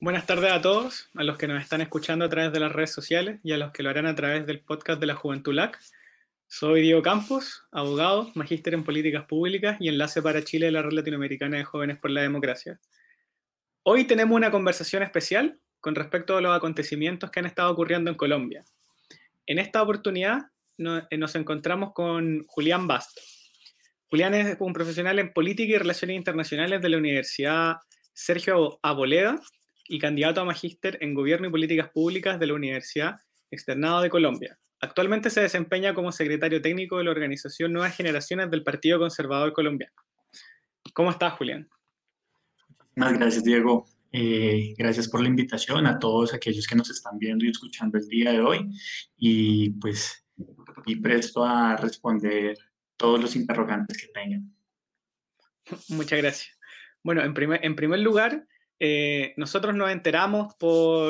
Buenas 0.00 0.26
tardes 0.26 0.52
a 0.52 0.62
todos, 0.62 1.10
a 1.16 1.24
los 1.24 1.36
que 1.38 1.48
nos 1.48 1.60
están 1.60 1.80
escuchando 1.80 2.24
a 2.24 2.28
través 2.28 2.52
de 2.52 2.60
las 2.60 2.70
redes 2.70 2.92
sociales 2.92 3.40
y 3.42 3.50
a 3.50 3.56
los 3.56 3.72
que 3.72 3.82
lo 3.82 3.90
harán 3.90 4.06
a 4.06 4.14
través 4.14 4.46
del 4.46 4.60
podcast 4.60 5.00
de 5.00 5.06
la 5.06 5.16
Juventud 5.16 5.52
LAC. 5.52 5.76
Soy 6.46 6.82
Diego 6.82 7.02
Campos, 7.02 7.64
abogado, 7.72 8.30
magíster 8.36 8.74
en 8.74 8.84
políticas 8.84 9.24
públicas 9.24 9.76
y 9.80 9.88
enlace 9.88 10.22
para 10.22 10.44
Chile 10.44 10.66
de 10.66 10.72
la 10.72 10.82
Red 10.82 10.92
Latinoamericana 10.92 11.56
de 11.56 11.64
Jóvenes 11.64 11.98
por 11.98 12.12
la 12.12 12.22
Democracia. 12.22 12.78
Hoy 13.82 14.04
tenemos 14.04 14.36
una 14.36 14.52
conversación 14.52 15.02
especial 15.02 15.58
con 15.80 15.96
respecto 15.96 16.36
a 16.36 16.40
los 16.40 16.56
acontecimientos 16.56 17.32
que 17.32 17.40
han 17.40 17.46
estado 17.46 17.72
ocurriendo 17.72 18.08
en 18.08 18.16
Colombia. 18.16 18.64
En 19.46 19.58
esta 19.58 19.82
oportunidad 19.82 20.42
eh, 20.78 21.18
nos 21.18 21.34
encontramos 21.34 21.92
con 21.92 22.44
Julián 22.46 22.86
Basto. 22.86 23.20
Julián 24.10 24.32
es 24.34 24.56
un 24.60 24.72
profesional 24.72 25.18
en 25.18 25.32
política 25.32 25.72
y 25.74 25.78
relaciones 25.78 26.16
internacionales 26.16 26.80
de 26.80 26.88
la 26.88 26.98
Universidad 26.98 27.78
Sergio 28.12 28.78
Aboleda 28.80 29.40
y 29.88 29.98
candidato 29.98 30.40
a 30.40 30.44
magíster 30.44 30.98
en 31.00 31.14
Gobierno 31.14 31.48
y 31.48 31.50
Políticas 31.50 31.88
Públicas 31.90 32.38
de 32.38 32.46
la 32.46 32.54
Universidad 32.54 33.20
Externado 33.50 34.02
de 34.02 34.10
Colombia. 34.10 34.58
Actualmente 34.80 35.30
se 35.30 35.40
desempeña 35.40 35.94
como 35.94 36.12
secretario 36.12 36.62
técnico 36.62 36.98
de 36.98 37.04
la 37.04 37.10
organización 37.10 37.72
Nuevas 37.72 37.96
Generaciones 37.96 38.50
del 38.50 38.62
Partido 38.62 38.98
Conservador 38.98 39.52
Colombiano. 39.52 39.94
¿Cómo 40.92 41.10
estás, 41.10 41.32
Julián? 41.32 41.68
Muchas 42.94 43.18
gracias, 43.18 43.44
Diego. 43.44 43.86
Eh, 44.12 44.74
gracias 44.78 45.08
por 45.08 45.20
la 45.20 45.28
invitación 45.28 45.86
a 45.86 45.98
todos 45.98 46.32
aquellos 46.32 46.66
que 46.66 46.76
nos 46.76 46.90
están 46.90 47.18
viendo 47.18 47.44
y 47.44 47.50
escuchando 47.50 47.98
el 47.98 48.06
día 48.08 48.32
de 48.32 48.40
hoy. 48.40 48.70
Y 49.16 49.70
pues, 49.70 50.24
y 50.86 50.96
presto 50.96 51.44
a 51.44 51.76
responder 51.76 52.56
todos 52.96 53.20
los 53.20 53.36
interrogantes 53.36 53.98
que 53.98 54.08
tengan. 54.08 54.54
Muchas 55.88 56.18
gracias. 56.18 56.58
Bueno, 57.02 57.22
en 57.22 57.34
primer, 57.34 57.64
en 57.64 57.74
primer 57.74 58.00
lugar, 58.00 58.46
eh, 58.80 59.34
nosotros 59.36 59.74
nos 59.74 59.90
enteramos 59.90 60.54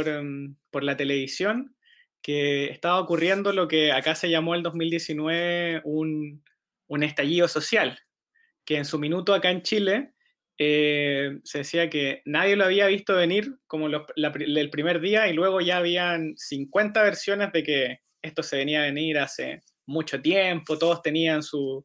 em, 0.07 0.57
por, 0.71 0.85
la 0.85 0.97
televisión 0.97 1.77
que 2.23 2.67
estaba 2.67 2.99
ocurriendo 2.99 3.53
lo 3.53 3.69
que 3.69 3.93
acá 3.93 4.15
se 4.15 4.31
llamó 4.31 4.55
el 4.55 4.63
2019 4.63 5.83
un, 5.85 6.43
estallido 7.03 7.49
social, 7.49 7.99
que 8.65 8.77
en 8.77 8.85
su 8.85 8.99
minuto 8.99 9.35
acá 9.35 9.51
en 9.51 9.63
Chile 9.63 10.13
eh, 10.57 11.39
se 11.45 11.59
decía 11.59 11.91
que 11.91 12.23
nadie 12.25 12.57
lo 12.57 12.65
había 12.65 12.87
visto 12.87 13.15
venir 13.15 13.59
como 13.67 13.87
el 13.87 14.71
primer 14.71 15.01
día 15.01 15.29
y 15.29 15.35
luego 15.35 15.61
ya 15.61 15.77
habían 15.77 16.37
50 16.37 17.03
versiones 17.03 17.53
de 17.53 17.63
que 17.63 17.99
esto 18.23 18.43
se 18.43 18.57
venía 18.57 18.81
a 18.81 18.87
venir 18.87 19.19
hace 19.19 19.63
mucho 19.87 20.21
tiempo, 20.21 20.79
todos 20.79 21.03
tenían 21.03 21.43
sus 21.43 21.85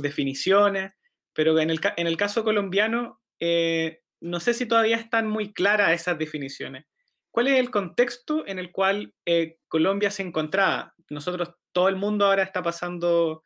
definiciones, 0.00 0.92
pero 1.32 1.58
en 1.58 1.70
el, 1.70 1.80
en 1.96 2.06
el 2.06 2.16
caso 2.16 2.44
colombiano 2.44 3.20
eh, 3.40 4.01
no 4.22 4.40
sé 4.40 4.54
si 4.54 4.66
todavía 4.66 4.96
están 4.96 5.26
muy 5.26 5.52
claras 5.52 5.92
esas 5.92 6.16
definiciones. 6.16 6.86
¿Cuál 7.30 7.48
es 7.48 7.58
el 7.58 7.70
contexto 7.70 8.46
en 8.46 8.58
el 8.58 8.70
cual 8.70 9.14
eh, 9.26 9.58
Colombia 9.68 10.10
se 10.10 10.22
encontraba? 10.22 10.94
Nosotros, 11.10 11.50
todo 11.72 11.88
el 11.88 11.96
mundo 11.96 12.26
ahora 12.26 12.42
está 12.42 12.62
pasando 12.62 13.42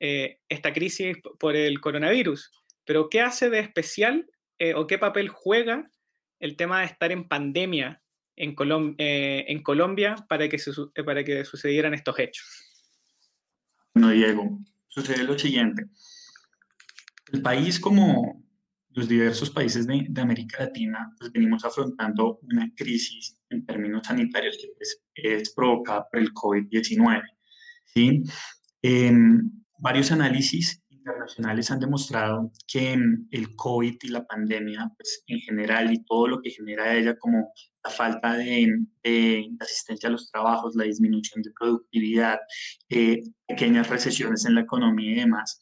eh, 0.00 0.38
esta 0.48 0.72
crisis 0.72 1.16
por 1.38 1.56
el 1.56 1.80
coronavirus, 1.80 2.50
pero 2.84 3.08
¿qué 3.08 3.20
hace 3.20 3.48
de 3.48 3.60
especial 3.60 4.26
eh, 4.58 4.74
o 4.74 4.86
qué 4.86 4.98
papel 4.98 5.28
juega 5.28 5.90
el 6.40 6.56
tema 6.56 6.80
de 6.80 6.86
estar 6.86 7.10
en 7.10 7.26
pandemia 7.26 8.02
en, 8.36 8.54
Colombia 8.54 10.14
para 10.28 10.48
que, 10.48 10.58
para 11.04 11.24
que 11.24 11.44
sucedieran 11.44 11.94
estos 11.94 12.18
hechos? 12.18 12.46
No, 13.94 14.10
Diego, 14.10 14.58
sucede 14.88 15.24
lo 15.24 15.38
siguiente. 15.38 15.86
El 17.32 17.42
país 17.42 17.80
como, 17.80 18.42
los 18.98 19.08
diversos 19.08 19.50
países 19.50 19.86
de, 19.86 20.20
América 20.20 20.64
Latina 20.64 21.14
pues, 21.18 21.32
venimos 21.32 21.64
afrontando 21.64 22.40
una 22.42 22.70
crisis 22.76 23.38
en 23.48 23.64
términos 23.64 24.06
sanitarios 24.06 24.58
que 24.60 24.68
pues, 24.76 25.00
es 25.14 25.54
provocada 25.54 26.06
por 26.10 26.20
el 26.20 26.32
COVID-19. 26.34 27.22
¿sí? 27.84 28.22
Em, 28.82 29.50
varios 29.78 30.10
análisis 30.10 30.82
internacionales 30.90 31.70
han 31.70 31.78
demostrado 31.78 32.50
que 32.66 32.92
em, 32.92 33.26
el 33.30 33.54
COVID 33.54 33.96
y 34.02 34.08
la 34.08 34.26
pandemia 34.26 34.90
pues, 34.96 35.22
en 35.28 35.38
general 35.40 35.92
y 35.92 36.04
todo 36.04 36.26
lo 36.26 36.42
que 36.42 36.50
genera 36.50 36.94
ella 36.94 37.16
como 37.16 37.52
la 37.84 37.90
falta 37.90 38.36
de, 38.36 38.68
asistencia 39.60 40.08
a 40.08 40.12
los 40.12 40.30
trabajos, 40.30 40.74
la 40.74 40.84
disminución 40.84 41.42
de 41.42 41.52
productividad, 41.58 42.38
eh, 42.88 43.22
pequeñas 43.46 43.88
recesiones 43.88 44.44
en 44.44 44.56
la 44.56 44.62
economía 44.62 45.12
y 45.12 45.20
demás, 45.20 45.60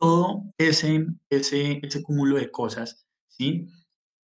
todo 0.00 0.52
ese, 0.58 1.06
ese, 1.28 1.78
ese 1.82 2.02
cúmulo 2.02 2.36
de 2.36 2.50
cosas, 2.50 3.06
¿sí? 3.28 3.68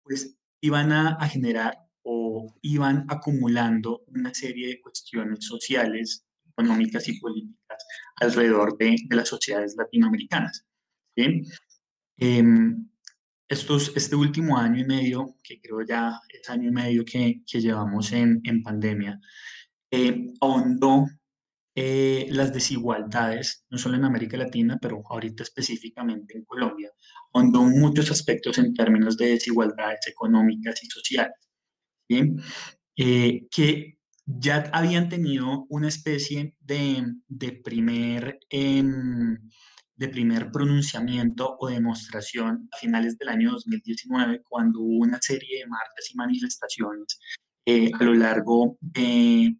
Pues 0.03 0.37
iban 0.61 0.91
a, 0.91 1.27
generar 1.27 1.77
o 2.03 2.55
iban 2.61 3.05
acumulando 3.09 4.03
una 4.07 4.33
serie 4.33 4.67
de 4.67 4.81
cuestiones 4.81 5.45
sociales, 5.45 6.25
económicas 6.51 7.07
y 7.09 7.19
políticas 7.19 7.85
alrededor 8.17 8.77
de, 8.77 8.95
de 9.03 9.15
las 9.15 9.27
sociedades 9.27 9.75
latinoamericanas. 9.75 10.65
¿sí? 11.15 11.41
Em, 12.17 12.87
estos, 13.49 13.91
este 13.95 14.15
último 14.15 14.57
año 14.57 14.81
y 14.81 14.85
medio, 14.85 15.35
que 15.43 15.59
creo 15.59 15.81
ya 15.81 16.19
es 16.29 16.49
año 16.49 16.69
y 16.69 16.71
medio 16.71 17.03
que, 17.03 17.41
que 17.45 17.59
llevamos 17.59 18.11
en, 18.11 18.41
en 18.43 18.61
pandemia, 18.61 19.19
eh, 19.91 20.33
ahondó 20.39 21.07
eh, 21.75 22.27
las 22.29 22.53
desigualdades, 22.53 23.65
no 23.69 23.77
solo 23.77 23.95
en 23.97 24.05
América 24.05 24.37
Latina, 24.37 24.77
pero 24.81 25.01
ahorita 25.09 25.43
específicamente 25.43 26.37
en 26.37 26.45
Colombia, 26.45 26.91
donde 27.33 27.59
muchos 27.59 28.11
aspectos 28.11 28.59
en 28.59 28.73
términos 28.73 29.17
de 29.17 29.27
desigualdades 29.31 30.07
económicas 30.07 30.83
y 30.83 30.87
sociales, 30.87 31.35
eh, 32.95 33.47
que 33.49 33.97
ya 34.25 34.69
habían 34.73 35.09
tenido 35.09 35.65
una 35.69 35.87
especie 35.87 36.55
de, 36.59 37.05
de 37.27 37.51
primer, 37.53 38.39
em, 38.49 39.37
de 39.95 40.09
primer 40.09 40.51
pronunciamiento 40.51 41.57
o 41.59 41.67
demostración 41.69 42.69
a 42.71 42.77
finales 42.77 43.17
del 43.17 43.29
año 43.29 43.51
2019, 43.51 44.41
cuando 44.47 44.79
hubo 44.79 45.03
una 45.03 45.19
serie 45.21 45.59
de 45.59 45.67
marchas 45.67 46.11
y 46.11 46.17
manifestaciones 46.17 47.19
eh, 47.65 47.91
a 47.97 48.03
lo 48.03 48.13
largo 48.13 48.77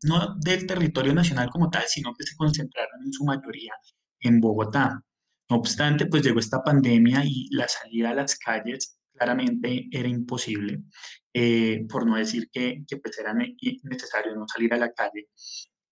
no 0.04 0.36
del 0.40 0.68
territorio 0.68 1.14
nacional 1.14 1.50
como 1.50 1.70
tal, 1.70 1.84
sino 1.88 2.14
que 2.14 2.26
se 2.26 2.36
concentraron 2.36 3.04
en 3.06 3.14
su 3.14 3.24
mayoría 3.24 3.74
en 4.20 4.40
Bogotá. 4.40 5.02
No 5.50 5.58
obstante, 5.58 6.06
pues 6.08 6.24
llegó 6.24 6.40
esta 6.40 6.64
pandemia 6.64 7.24
y 7.26 7.48
la 7.52 7.68
salida 7.68 8.12
a 8.12 8.16
las 8.16 8.38
calles 8.38 8.98
claramente 9.14 9.88
era 9.92 10.08
imposible, 10.08 10.84
eh, 11.34 11.86
por 11.90 12.06
no 12.06 12.16
decir 12.16 12.50
que, 12.52 12.84
que 12.88 12.98
pues 12.98 13.18
era 13.20 13.34
necesario 13.34 14.36
no 14.36 14.48
salir 14.48 14.74
a 14.74 14.78
la 14.78 14.92
calle. 14.92 15.28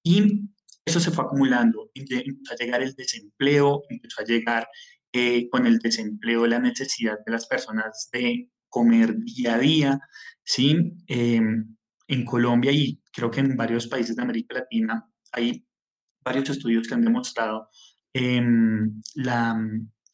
Y 0.03 0.49
eso 0.85 0.99
se 0.99 1.11
fue 1.11 1.25
acumulando, 1.25 1.91
empezó 1.93 2.53
a 2.53 2.57
llegar 2.57 2.81
el 2.81 2.95
desempleo, 2.95 3.83
empezó 3.89 4.21
a 4.21 4.25
llegar 4.25 4.67
eh, 5.13 5.49
con 5.49 5.67
el 5.67 5.79
desempleo 5.79 6.47
la 6.47 6.59
necesidad 6.59 7.19
de 7.25 7.31
las 7.31 7.45
personas 7.45 8.09
de 8.11 8.49
comer 8.69 9.15
día 9.19 9.55
a 9.55 9.59
día, 9.59 9.99
¿sí? 10.43 10.95
Em, 11.07 11.75
en 12.11 12.25
Colombia 12.25 12.71
y 12.71 13.01
creo 13.11 13.31
que 13.31 13.39
en 13.39 13.55
varios 13.55 13.87
países 13.87 14.15
de 14.15 14.21
América 14.21 14.55
Latina 14.55 15.09
hay 15.31 15.65
varios 16.23 16.49
estudios 16.49 16.87
que 16.87 16.93
han 16.93 17.01
demostrado 17.01 17.69
em, 18.13 19.01
la, 19.15 19.57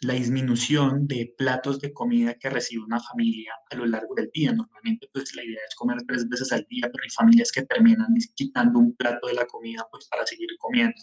la, 0.01 0.13
disminución 0.13 1.07
de 1.07 1.33
platos 1.35 1.79
de 1.79 1.91
comida 1.91 2.35
que 2.35 2.51
recibe 2.51 2.83
una 2.83 2.99
familia 2.99 3.51
a 3.71 3.75
lo 3.75 3.87
largo 3.87 4.13
del 4.13 4.29
día. 4.31 4.53
Normalmente 4.53 5.09
pues 5.11 5.35
la 5.35 5.43
idea 5.43 5.59
es 5.67 5.75
comer 5.75 5.97
tres 6.07 6.29
veces 6.29 6.51
al 6.51 6.67
día, 6.69 6.87
pero 6.91 7.03
hay 7.03 7.09
familias 7.09 7.51
que 7.51 7.63
terminan 7.63 8.13
quitando 8.35 8.77
un 8.77 8.95
plato 8.95 9.25
de 9.25 9.33
la 9.33 9.45
comida 9.47 9.87
pues 9.91 10.07
para 10.07 10.25
seguir 10.27 10.49
comiendo. 10.59 11.01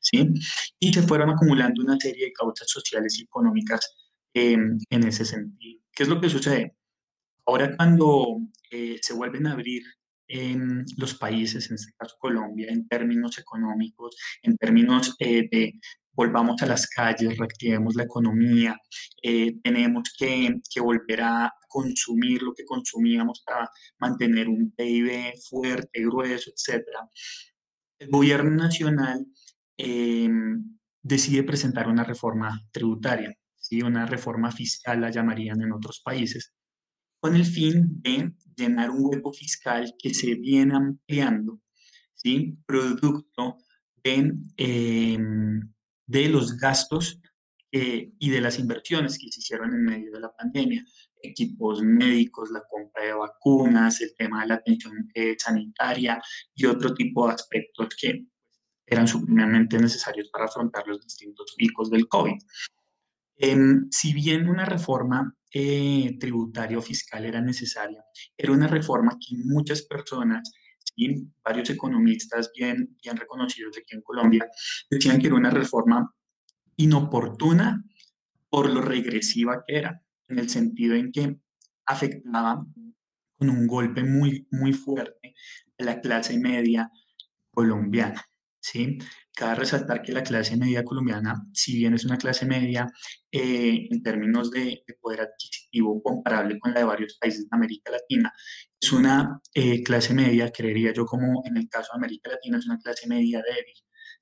¿sí? 0.00 0.32
Y 0.78 0.94
se 0.94 1.02
fueron 1.02 1.30
acumulando 1.30 1.82
una 1.82 1.98
serie 1.98 2.26
de 2.26 2.32
causas 2.32 2.70
sociales 2.70 3.18
y 3.18 3.24
económicas 3.24 3.92
em, 4.34 4.78
en 4.88 5.04
ese 5.04 5.24
sentido. 5.24 5.82
¿Qué 5.92 6.04
es 6.04 6.08
lo 6.08 6.20
que 6.20 6.30
sucede? 6.30 6.76
Ahora 7.44 7.76
cuando 7.76 8.38
eh, 8.70 8.98
se 9.02 9.14
vuelven 9.14 9.48
a 9.48 9.52
abrir 9.52 9.82
en 10.28 10.84
los 10.96 11.14
países, 11.14 11.70
en 11.70 11.76
este 11.76 11.92
caso 11.96 12.16
Colombia, 12.18 12.68
en 12.70 12.86
términos 12.86 13.38
económicos, 13.38 14.16
en 14.42 14.56
términos 14.56 15.16
eh, 15.18 15.48
de 15.50 15.80
volvamos 16.12 16.60
a 16.62 16.66
las 16.66 16.88
calles, 16.88 17.38
reactivemos 17.38 17.94
la 17.94 18.02
economía, 18.02 18.76
eh, 19.22 19.54
tenemos 19.62 20.12
que, 20.18 20.60
que, 20.68 20.80
volver 20.80 21.22
a 21.22 21.52
consumir 21.68 22.42
lo 22.42 22.52
que 22.54 22.64
consumíamos 22.64 23.42
para 23.46 23.70
mantener 24.00 24.48
un 24.48 24.72
PIB 24.72 25.34
fuerte, 25.48 26.00
grueso, 26.02 26.50
etc. 26.50 26.84
El 28.00 28.08
gobierno 28.10 28.50
nacional 28.50 29.24
em, 29.76 30.78
decide 31.02 31.44
presentar 31.44 31.86
una 31.88 32.02
reforma 32.02 32.62
tributaria, 32.72 33.32
¿sí? 33.56 33.82
una 33.82 34.04
reforma 34.04 34.50
fiscal 34.50 35.00
la 35.00 35.10
llamarían 35.10 35.62
en 35.62 35.72
otros 35.72 36.00
países, 36.04 36.52
con 37.20 37.36
el 37.36 37.44
fin 37.44 38.00
de 38.02 38.32
llenar 38.56 38.90
un 38.90 39.06
hueco 39.06 39.32
fiscal 39.32 39.94
que 39.98 40.14
se 40.14 40.34
viene 40.34 40.74
ampliando, 40.76 41.60
¿sí? 42.14 42.56
producto 42.66 43.58
de, 44.02 44.32
em, 44.56 45.72
de 46.06 46.28
los 46.28 46.56
gastos 46.56 47.20
eh, 47.70 48.12
y 48.18 48.30
de 48.30 48.40
las 48.40 48.58
inversiones 48.58 49.18
que 49.18 49.30
se 49.30 49.40
hicieron 49.40 49.74
en 49.74 49.84
medio 49.84 50.12
de 50.12 50.20
la 50.20 50.34
pandemia. 50.34 50.84
equipos 51.20 51.82
médicos, 51.82 52.50
la 52.52 52.62
compra 52.70 53.04
de 53.04 53.12
vacunas, 53.12 54.00
el 54.00 54.14
tema 54.16 54.42
de 54.42 54.46
la 54.46 54.54
atención 54.54 55.10
eh, 55.14 55.34
sanitaria 55.36 56.22
y 56.54 56.64
otro 56.66 56.94
tipo 56.94 57.26
de 57.26 57.34
aspectos 57.34 57.88
que 58.00 58.24
eran 58.86 59.08
supremamente 59.08 59.78
necesarios 59.78 60.30
para 60.30 60.44
afrontar 60.44 60.86
los 60.86 61.00
distintos 61.00 61.54
picos 61.56 61.90
del 61.90 62.06
COVID. 62.06 62.38
Em, 63.36 63.88
si 63.90 64.12
bien 64.14 64.48
una 64.48 64.64
reforma 64.64 65.36
eh, 65.52 66.16
tributaria 66.18 66.78
o 66.78 66.82
fiscal 66.82 67.24
era 67.24 67.40
necesaria, 67.40 68.04
era 68.36 68.52
una 68.52 68.66
reforma 68.66 69.16
que 69.18 69.36
muchas 69.44 69.82
personas 69.82 70.52
y 70.96 71.28
varios 71.44 71.70
economistas 71.70 72.50
bien, 72.54 72.96
bien 73.02 73.16
reconocidos 73.16 73.76
aquí 73.78 73.94
en 73.94 74.02
Colombia 74.02 74.48
decían 74.90 75.20
que 75.20 75.28
era 75.28 75.36
una 75.36 75.50
reforma 75.50 76.12
inoportuna 76.76 77.84
por 78.50 78.68
lo 78.72 78.80
regresiva 78.80 79.62
que 79.66 79.76
era, 79.76 80.02
en 80.28 80.38
el 80.38 80.48
sentido 80.48 80.94
en 80.94 81.12
que 81.12 81.38
afectaba 81.86 82.64
con 83.36 83.50
un 83.50 83.66
golpe 83.66 84.02
muy, 84.02 84.46
muy 84.50 84.72
fuerte 84.72 85.34
a 85.78 85.84
la 85.84 86.00
clase 86.00 86.38
media 86.38 86.90
colombiana. 87.50 88.24
¿sí? 88.60 88.98
Cabe 89.38 89.54
resaltar 89.54 90.02
que 90.02 90.10
la 90.10 90.24
clase 90.24 90.56
media 90.56 90.82
colombiana, 90.82 91.46
si 91.52 91.76
bien 91.76 91.94
es 91.94 92.04
una 92.04 92.18
clase 92.18 92.44
media 92.44 92.90
eh, 93.30 93.86
en 93.88 94.02
términos 94.02 94.50
de, 94.50 94.82
poder 95.00 95.20
adquisitivo 95.20 96.02
comparable 96.02 96.58
con 96.58 96.74
la 96.74 96.80
de 96.80 96.86
varios 96.86 97.16
países 97.20 97.42
de 97.48 97.56
América 97.56 97.92
Latina, 97.92 98.32
es 98.80 98.92
una 98.92 99.40
eh, 99.54 99.84
clase 99.84 100.12
media, 100.12 100.50
creería 100.50 100.92
yo 100.92 101.06
como 101.06 101.44
en 101.46 101.56
el 101.56 101.68
caso 101.68 101.92
de 101.92 101.98
América 101.98 102.30
Latina, 102.30 102.58
es 102.58 102.66
una 102.66 102.78
clase 102.78 103.06
media 103.06 103.40
débil. 103.48 103.74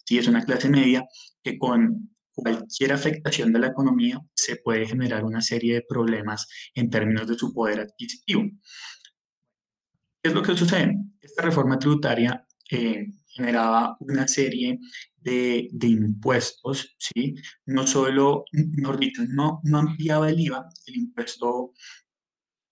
Sí, 0.04 0.18
es 0.18 0.28
una 0.28 0.44
clase 0.44 0.68
media 0.68 1.02
que 1.42 1.56
con 1.56 2.14
cualquier 2.34 2.92
afectación 2.92 3.54
de 3.54 3.60
la 3.60 3.68
economía 3.68 4.20
se 4.34 4.56
puede 4.56 4.84
generar 4.84 5.24
una 5.24 5.40
serie 5.40 5.76
de 5.76 5.86
problemas 5.88 6.46
en 6.74 6.90
términos 6.90 7.26
de 7.26 7.36
su 7.36 7.54
poder 7.54 7.80
adquisitivo. 7.80 8.42
¿Qué 10.22 10.28
es 10.28 10.34
lo 10.34 10.42
que 10.42 10.54
sucede? 10.54 10.94
Esta 11.22 11.40
reforma 11.40 11.78
tributaria 11.78 12.46
eh, 12.70 13.06
generaba 13.36 13.96
una 14.00 14.26
serie 14.26 14.78
de, 15.20 15.68
de, 15.72 15.86
impuestos, 15.88 16.96
¿sí? 16.98 17.34
No 17.66 17.86
solo, 17.86 18.44
mejor 18.52 18.98
dicho, 18.98 19.22
no, 19.28 19.60
no 19.64 19.78
ampliaba 19.78 20.30
el 20.30 20.40
IVA, 20.40 20.68
el 20.86 20.96
impuesto 20.96 21.72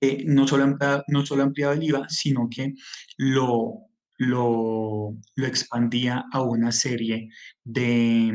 eh, 0.00 0.24
no, 0.26 0.46
solo 0.46 0.64
ampliaba, 0.64 1.04
no 1.08 1.24
solo 1.24 1.42
ampliaba 1.42 1.74
el 1.74 1.82
IVA, 1.82 2.08
sino 2.08 2.48
que 2.48 2.74
lo, 3.18 3.88
lo, 4.18 5.16
lo 5.34 5.46
expandía 5.46 6.24
a 6.32 6.42
una 6.42 6.72
serie 6.72 7.28
de, 7.64 8.32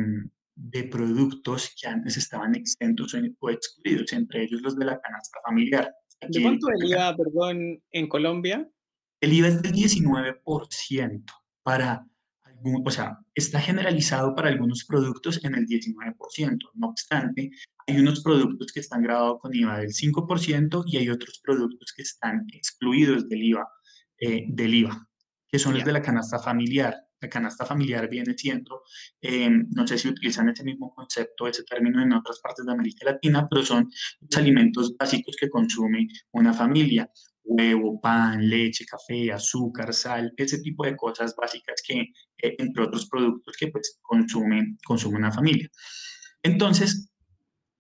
de 0.56 0.84
productos 0.84 1.74
que 1.80 1.88
antes 1.88 2.18
estaban 2.18 2.56
exentos 2.56 3.16
o 3.40 3.50
excluidos, 3.50 4.14
entre 4.14 4.44
ellos 4.44 4.62
los 4.62 4.78
de 4.78 4.86
la 4.86 5.00
canasta 5.00 5.40
familiar. 5.46 5.94
¿De 6.28 6.42
cuánto 6.42 6.68
el 6.70 6.90
IVA, 6.90 7.16
perdón, 7.16 7.82
en 7.92 8.10
Colombia? 8.10 8.70
El 9.22 9.34
IVA 9.34 9.48
es 9.48 9.62
del 9.62 9.74
19% 9.74 11.24
para 11.64 12.06
o 12.64 12.92
sea, 12.92 13.18
está 13.34 13.60
generalizado 13.60 14.36
para 14.36 14.50
algunos 14.50 14.86
productos 14.86 15.44
en 15.44 15.56
el 15.56 15.66
19%. 15.66 16.58
No 16.76 16.88
obstante, 16.88 17.52
hay 17.88 17.98
unos 17.98 18.22
productos 18.22 18.72
que 18.72 18.80
están 18.80 19.02
grabados 19.02 19.40
con 19.42 19.56
IVA 19.56 19.80
del 19.80 19.94
5% 19.94 20.84
y 20.88 20.98
hay 20.98 21.10
otros 21.10 21.40
productos 21.44 21.94
que 21.96 22.04
están 22.04 22.46
excluidos 22.54 23.28
del 23.30 23.44
IVA, 23.44 23.68
eh, 24.20 24.46
del 24.50 24.74
IVA 24.74 25.10
que 25.50 25.60
son 25.60 25.74
los 25.74 25.84
de 25.84 25.92
la 25.92 26.02
canasta 26.02 26.40
familiar. 26.40 26.96
La 27.22 27.28
canasta 27.28 27.66
familiar 27.66 28.08
viene 28.08 28.34
siendo, 28.38 28.84
eh, 29.22 29.50
no 29.50 29.86
sé 29.86 29.98
si 29.98 30.08
utilizan 30.08 30.48
ese 30.50 30.64
mismo 30.64 30.94
concepto, 30.96 31.48
ese 31.48 31.64
término 31.64 32.02
en 32.02 32.14
otras 32.14 32.40
partes 32.40 32.66
de 32.66 32.72
América 32.72 33.06
Latina, 33.06 33.48
pero 33.50 33.66
son 33.66 33.92
los 34.22 34.38
alimentos 34.38 34.96
básicos 34.96 35.36
que 35.38 35.50
consume 35.50 36.08
una 36.32 36.54
familia 36.54 37.12
huevo, 37.50 38.00
pan, 38.00 38.48
leche, 38.48 38.86
café, 38.86 39.32
azúcar, 39.32 39.94
sal, 39.94 40.32
ese 40.38 40.60
tipo 40.60 40.86
de 40.86 40.96
cosas 40.96 41.36
básicas 41.36 41.82
que, 41.86 42.00
eh, 42.38 42.56
entre 42.60 42.84
otros 42.84 43.08
productos 43.10 43.56
que 43.58 43.68
pues 43.68 44.00
consume, 44.02 44.78
consume 44.86 45.18
una 45.18 45.32
familia. 45.32 45.70
Entonces, 46.44 47.10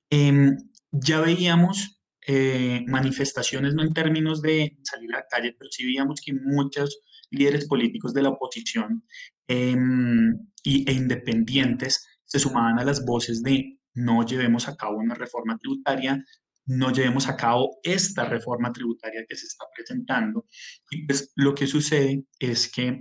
em, 0.10 0.58
ya 0.92 1.22
veíamos 1.22 1.96
eh, 2.28 2.84
manifestaciones, 2.88 3.74
no 3.74 3.84
en 3.84 3.94
términos 3.94 4.42
de 4.42 4.78
salir 4.84 5.14
a 5.16 5.20
la 5.20 5.26
calle, 5.30 5.56
pero 5.58 5.72
sí 5.72 5.86
veíamos 5.86 6.22
que 6.24 6.34
muchos 6.34 7.02
líderes 7.32 7.68
políticos 7.68 8.14
de 8.14 8.24
la 8.24 8.30
oposición 8.30 9.04
em, 9.48 10.38
y, 10.64 10.90
e 10.90 10.94
independientes 10.94 12.08
se 12.26 12.40
sumaban 12.40 12.80
a 12.80 12.84
las 12.84 13.06
voces 13.06 13.42
de 13.42 13.80
no 13.96 14.26
llevemos 14.26 14.68
a 14.68 14.76
cabo 14.76 14.98
una 14.98 15.16
reforma 15.16 15.58
tributaria, 15.58 16.24
no 16.70 16.92
llevemos 16.92 17.28
a 17.28 17.36
cabo 17.36 17.80
esta 17.84 18.26
reforma 18.26 18.72
tributaria 18.72 19.26
que 19.28 19.36
se 19.36 19.48
está 19.48 19.66
presentando. 19.76 20.46
Y 20.90 21.06
pues 21.06 21.32
lo 21.36 21.54
que 21.56 21.68
sucede 21.68 22.26
es 22.40 22.72
que 22.72 23.00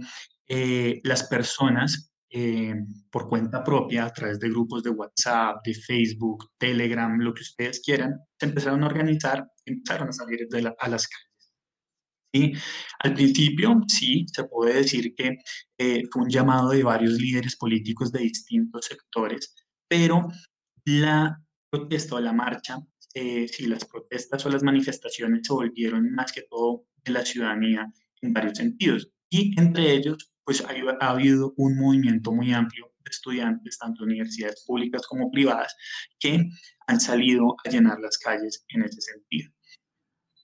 eh, 0.48 1.00
las 1.04 1.24
personas 1.28 2.08
eh, 2.30 2.74
por 3.10 3.28
cuenta 3.28 3.64
propia, 3.64 4.04
a 4.06 4.12
través 4.12 4.38
de 4.38 4.50
grupos 4.50 4.82
de 4.82 4.90
WhatsApp, 4.90 5.64
de 5.64 5.74
Facebook, 5.74 6.50
Telegram, 6.58 7.18
lo 7.18 7.32
que 7.32 7.42
ustedes 7.42 7.80
quieran, 7.80 8.18
se 8.38 8.46
empezaron 8.46 8.82
a 8.84 8.86
organizar, 8.86 9.46
empezaron 9.64 10.08
a 10.08 10.12
salir 10.12 10.46
de 10.48 10.58
a 10.78 10.88
las 10.88 11.08
calles. 11.08 11.28
¿Sí? 12.34 12.52
Al 13.00 13.14
principio, 13.14 13.80
sí, 13.88 14.26
se 14.30 14.44
puede 14.44 14.74
decir 14.74 15.14
que 15.14 15.38
eh, 15.78 16.02
fue 16.12 16.22
un 16.22 16.28
llamado 16.28 16.70
de 16.70 16.82
varios 16.82 17.14
líderes 17.14 17.56
políticos 17.56 18.12
de 18.12 18.20
distintos 18.20 18.84
sectores, 18.84 19.54
pero 19.88 20.28
la 20.84 21.38
protesta 21.70 22.16
o 22.16 22.20
la 22.20 22.34
marcha 22.34 22.78
eh, 23.14 23.48
si 23.48 23.66
las 23.66 23.84
protestas 23.84 24.44
o 24.46 24.50
las 24.50 24.62
manifestaciones 24.62 25.46
se 25.46 25.52
volvieron 25.52 26.12
más 26.12 26.32
que 26.32 26.42
todo 26.42 26.86
de 27.04 27.12
la 27.12 27.24
ciudadanía 27.24 27.92
en 28.22 28.32
varios 28.32 28.58
sentidos. 28.58 29.10
Y 29.30 29.58
entre 29.58 29.92
ellos, 29.92 30.32
pues 30.44 30.62
ha, 30.62 30.70
ha 31.00 31.10
habido 31.10 31.54
un 31.56 31.78
movimiento 31.78 32.32
muy 32.32 32.52
amplio 32.52 32.92
de 33.04 33.10
estudiantes, 33.10 33.78
tanto 33.78 34.04
universidades 34.04 34.64
públicas 34.66 35.06
como 35.06 35.30
privadas, 35.30 35.76
que 36.18 36.48
han 36.86 37.00
salido 37.00 37.56
a 37.64 37.70
llenar 37.70 37.98
las 38.00 38.18
calles 38.18 38.64
en 38.68 38.82
ese 38.82 39.00
sentido. 39.00 39.52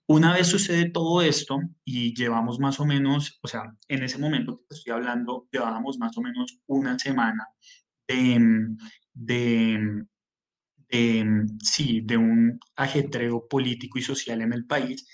Una 0.06 0.34
vez 0.34 0.49
sucede 0.49 0.90
todo 0.90 1.22
esto 1.22 1.60
y 1.82 2.14
llevamos 2.14 2.58
más 2.58 2.78
o 2.78 2.84
menos, 2.84 3.38
o 3.43 3.49
sea, 3.49 3.75
en 3.88 4.02
ese 4.02 4.19
momento 4.19 4.58
que 4.69 4.75
estoy 4.75 4.93
hablando, 4.93 5.49
llevábamos 5.50 5.99
más 5.99 6.17
o 6.19 6.20
menos 6.20 6.58
una 6.67 6.99
semana 6.99 7.46
de, 8.06 8.76
de, 9.14 10.05
Em, 10.96 11.49
sí, 11.61 12.02
de 12.05 12.17
un 12.17 12.61
ajetreo 12.76 13.49
político 13.49 13.99
y 13.99 14.02
social 14.02 14.43
en 14.43 14.52
el 14.52 14.64
país, 14.64 15.05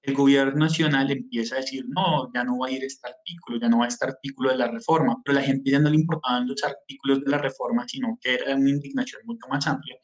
el 0.00 0.14
gobierno 0.14 0.54
nacional 0.54 1.10
empieza 1.10 1.56
a 1.56 1.58
decir, 1.58 1.84
no, 1.88 2.32
ya 2.32 2.44
no 2.44 2.56
va 2.58 2.68
a 2.68 2.70
ir 2.70 2.84
este 2.84 3.08
artículo, 3.08 3.58
ya 3.60 3.68
no 3.68 3.80
va 3.80 3.88
este 3.88 4.06
artículo 4.06 4.50
de 4.50 4.58
la 4.58 4.68
reforma, 4.70 5.16
pero 5.24 5.36
a 5.36 5.40
la 5.40 5.46
gente 5.46 5.72
ya 5.72 5.80
no 5.80 5.90
le 5.90 5.96
importaban 5.96 6.46
los 6.46 6.62
artículos 6.62 7.24
de 7.24 7.32
la 7.32 7.38
reforma, 7.38 7.84
sino 7.88 8.16
que 8.20 8.34
era 8.34 8.54
una 8.54 8.70
indignación 8.70 9.22
mucho 9.24 9.48
más 9.50 9.66
amplia. 9.66 9.96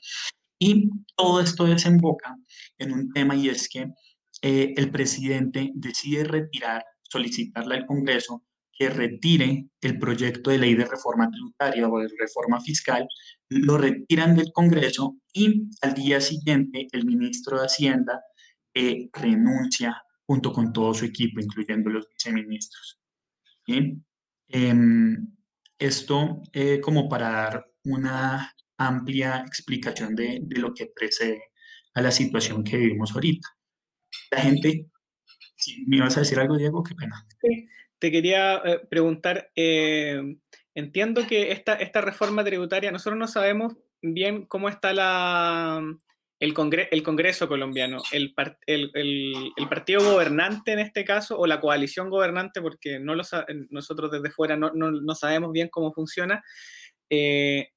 Y 0.58 0.90
todo 1.16 1.40
esto 1.40 1.64
desemboca 1.66 2.36
en 2.78 2.92
un 2.92 3.12
tema 3.12 3.36
y 3.36 3.50
es 3.50 3.68
que 3.68 3.92
eh, 4.42 4.74
el 4.76 4.90
presidente 4.90 5.70
decide 5.76 6.24
retirar, 6.24 6.84
solicitarle 7.02 7.76
al 7.76 7.86
Congreso 7.86 8.42
que 8.76 8.90
retire 8.90 9.68
el 9.80 9.98
proyecto 9.98 10.50
de 10.50 10.58
ley 10.58 10.74
de 10.74 10.86
reforma 10.86 11.30
tributaria 11.30 11.88
o 11.88 11.98
de 12.00 12.08
reforma 12.18 12.60
fiscal, 12.60 13.06
lo 13.54 13.78
retiran 13.78 14.34
del 14.36 14.52
Congreso 14.52 15.16
y 15.32 15.68
al 15.82 15.94
día 15.94 16.20
siguiente 16.20 16.88
el 16.92 17.06
ministro 17.06 17.58
de 17.58 17.66
Hacienda 17.66 18.22
eh, 18.74 19.08
renuncia 19.12 20.02
junto 20.26 20.52
con 20.52 20.72
todo 20.72 20.94
su 20.94 21.04
equipo, 21.04 21.40
incluyendo 21.40 21.90
los 21.90 22.08
viceministros. 22.08 23.00
Em, 23.66 25.26
esto 25.78 26.42
eh, 26.52 26.80
como 26.80 27.08
para 27.08 27.30
dar 27.30 27.66
una 27.84 28.52
amplia 28.76 29.44
explicación 29.46 30.14
de, 30.14 30.40
de, 30.42 30.60
lo 30.60 30.74
que 30.74 30.86
precede 30.94 31.40
a 31.94 32.02
la 32.02 32.10
situación 32.10 32.64
que 32.64 32.76
vivimos 32.76 33.12
ahorita. 33.12 33.48
La 34.30 34.40
gente, 34.40 34.90
me 35.86 35.96
ibas 35.96 36.16
a 36.16 36.20
decir 36.20 36.38
algo, 36.38 36.56
Diego, 36.56 36.82
qué 36.82 36.94
pena. 36.94 37.26
Sí 37.40 37.68
te 38.04 38.12
quería 38.12 38.56
eh, 38.58 38.80
preguntar, 38.86 39.50
eh, 39.56 40.36
entiendo 40.74 41.26
que 41.26 41.52
esta, 41.52 41.74
esta 41.74 42.00
reforma 42.00 42.44
tributaria, 42.44 42.92
nosotros 42.92 43.18
no 43.18 43.28
sabemos 43.28 43.74
bien 44.02 44.46
cómo 44.46 44.68
está 44.68 44.92
la, 44.92 45.82
el, 46.40 46.54
el 46.90 47.02
Congreso 47.02 47.48
colombiano, 47.48 48.02
el, 48.12 48.34
el, 48.66 48.90
el, 48.94 49.68
partido 49.68 50.02
gobernante 50.02 50.72
en 50.72 50.80
este 50.80 51.04
caso, 51.04 51.38
o 51.38 51.46
la 51.46 51.60
coalición 51.60 52.10
gobernante, 52.10 52.60
porque 52.60 52.98
no 52.98 53.14
lo, 53.14 53.22
nosotros 53.70 54.10
desde 54.10 54.30
fuera 54.30 54.56
no, 54.56 54.72
no, 54.74 54.90
no 54.90 55.14
sabemos 55.14 55.52
bien 55.52 55.68
cómo 55.68 55.92
funciona, 55.92 56.42
eh, 57.08 57.70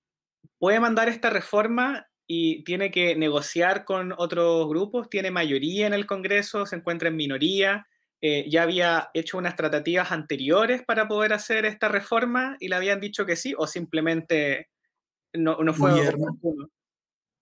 puede 0.57 0.79
mandar 0.79 1.07
esta 1.07 1.29
reforma 1.29 2.07
y 2.25 2.63
tiene 2.63 2.91
que 2.91 3.15
negociar 3.15 3.85
con 3.85 4.13
otros 4.17 4.67
grupos, 4.67 5.09
tiene 5.09 5.31
mayoría 5.31 5.87
en 5.87 5.93
el 5.93 6.05
Congreso, 6.05 6.65
se 6.65 6.75
encuentra 6.75 7.07
en 7.07 7.15
minoría. 7.15 7.87
Eh, 8.19 8.49
ya 8.49 8.63
había 8.63 9.09
hecho 9.13 9.37
unas 9.37 9.55
tratativas 9.55 10.11
anteriores 10.11 10.83
para 10.83 11.07
poder 11.07 11.33
hacer 11.33 11.65
esta 11.65 11.87
reforma 11.87 12.57
y 12.59 12.67
le 12.67 12.75
habían 12.75 12.99
dicho 12.99 13.27
que 13.27 13.35
sí 13.35 13.53
o 13.55 13.67
simplemente 13.67 14.69
no, 15.33 15.57
no 15.57 15.73
fue 15.73 15.91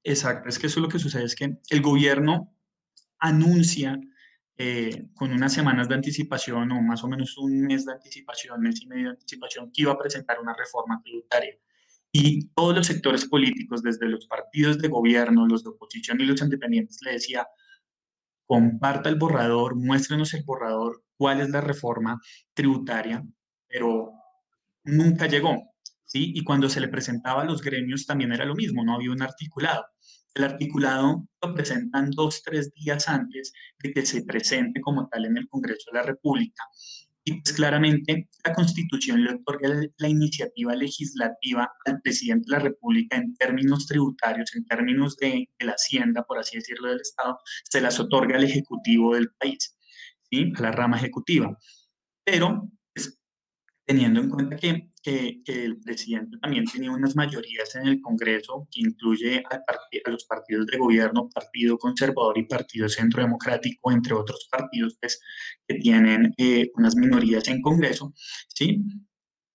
Exacto, 0.03 0.49
es 0.49 0.59
que 0.59 0.67
eso 0.67 0.79
es 0.79 0.83
lo 0.83 0.89
que 0.89 0.99
sucede, 0.99 1.23
es 1.23 1.33
que 1.33 1.57
el 1.69 1.81
gobierno 1.81 2.53
anuncia 3.19 3.99
eh, 4.57 5.07
con 5.15 5.31
unas 5.33 5.51
semanas 5.51 5.89
de 5.89 5.95
anticipación 5.95 6.71
o 6.71 6.81
más 6.81 7.03
o 7.03 7.07
menos 7.07 7.37
un 7.37 7.61
mes 7.61 7.85
de 7.85 7.93
anticipación, 7.93 8.61
mes 8.61 8.81
y 8.81 8.87
medio 8.87 9.05
de 9.05 9.11
anticipación, 9.11 9.71
que 9.71 9.81
iba 9.81 9.93
a 9.93 9.97
presentar 9.97 10.39
una 10.39 10.55
reforma 10.55 11.01
tributaria. 11.03 11.57
Y 12.11 12.47
todos 12.49 12.75
los 12.75 12.87
sectores 12.87 13.25
políticos, 13.25 13.81
desde 13.81 14.07
los 14.07 14.27
partidos 14.27 14.77
de 14.79 14.87
gobierno, 14.87 15.47
los 15.47 15.63
de 15.63 15.71
oposición 15.71 16.21
y 16.21 16.25
los 16.25 16.41
independientes, 16.41 16.99
le 17.01 17.13
decía, 17.13 17.45
comparta 18.45 19.09
el 19.09 19.15
borrador, 19.15 19.75
muéstrenos 19.75 20.33
el 20.33 20.43
borrador, 20.43 21.03
cuál 21.17 21.41
es 21.41 21.49
la 21.49 21.61
reforma 21.61 22.19
tributaria, 22.53 23.23
pero 23.67 24.11
nunca 24.83 25.27
llegó. 25.27 25.75
¿sí? 26.05 26.31
Y 26.35 26.43
cuando 26.43 26.69
se 26.69 26.79
le 26.79 26.87
presentaba 26.87 27.41
a 27.41 27.45
los 27.45 27.61
gremios 27.61 28.05
también 28.05 28.31
era 28.31 28.45
lo 28.45 28.55
mismo, 28.55 28.83
no 28.83 28.95
había 28.95 29.11
un 29.11 29.21
articulado. 29.21 29.85
El 30.33 30.43
articulado 30.43 31.27
lo 31.41 31.53
presentan 31.53 32.11
dos, 32.11 32.43
tres 32.43 32.73
días 32.73 33.07
antes 33.07 33.53
de 33.79 33.93
que 33.93 34.05
se 34.05 34.23
presente 34.23 34.81
como 34.81 35.07
tal 35.07 35.25
en 35.25 35.37
el 35.37 35.47
Congreso 35.47 35.91
de 35.91 35.99
la 35.99 36.03
República. 36.03 36.63
Y 37.27 37.41
pues 37.41 37.55
claramente 37.55 38.29
la 38.45 38.53
Constitución 38.53 39.23
le 39.23 39.33
otorga 39.33 39.69
la 39.97 40.07
iniciativa 40.07 40.75
legislativa 40.75 41.71
al 41.85 41.99
presidente 42.01 42.45
de 42.47 42.57
la 42.57 42.63
República 42.63 43.17
en 43.17 43.33
términos 43.35 43.87
tributarios, 43.87 44.55
en 44.55 44.63
términos 44.65 45.17
de, 45.17 45.49
la 45.59 45.71
hacienda, 45.71 46.23
por 46.23 46.37
así 46.37 46.57
decirlo, 46.57 46.89
del 46.89 47.01
Estado, 47.01 47.39
se 47.67 47.81
las 47.81 47.99
otorga 47.99 48.35
al 48.35 48.43
Ejecutivo 48.43 49.15
del 49.15 49.31
país, 49.39 49.75
¿sí? 50.29 50.53
a 50.55 50.61
la 50.61 50.71
rama 50.71 50.97
ejecutiva. 50.97 51.57
Pero 52.23 52.69
teniendo 53.87 54.21
en 54.21 54.29
cuenta 54.29 54.55
que, 54.55 54.91
que, 55.05 55.63
el 55.63 55.79
presidente 55.79 56.37
también 56.41 56.65
tenía 56.65 56.91
unas 56.91 57.15
mayorías 57.15 57.75
en 57.75 57.87
el 57.87 58.01
Congreso, 58.01 58.67
que 58.71 58.81
incluye 58.81 59.43
a, 59.49 59.55
a, 59.55 60.09
los 60.09 60.25
partidos 60.25 60.65
de 60.65 60.77
gobierno, 60.77 61.29
Partido 61.29 61.77
Conservador 61.77 62.37
y 62.37 62.43
Partido 62.43 62.89
Centro 62.89 63.21
Democrático, 63.21 63.91
entre 63.91 64.15
otros 64.15 64.47
partidos 64.49 64.97
pues, 64.99 65.21
que 65.67 65.75
tienen 65.75 66.33
eh, 66.37 66.71
unas 66.75 66.95
minorías 66.95 67.47
en 67.47 67.61
Congreso, 67.61 68.13
¿sí? 68.47 68.83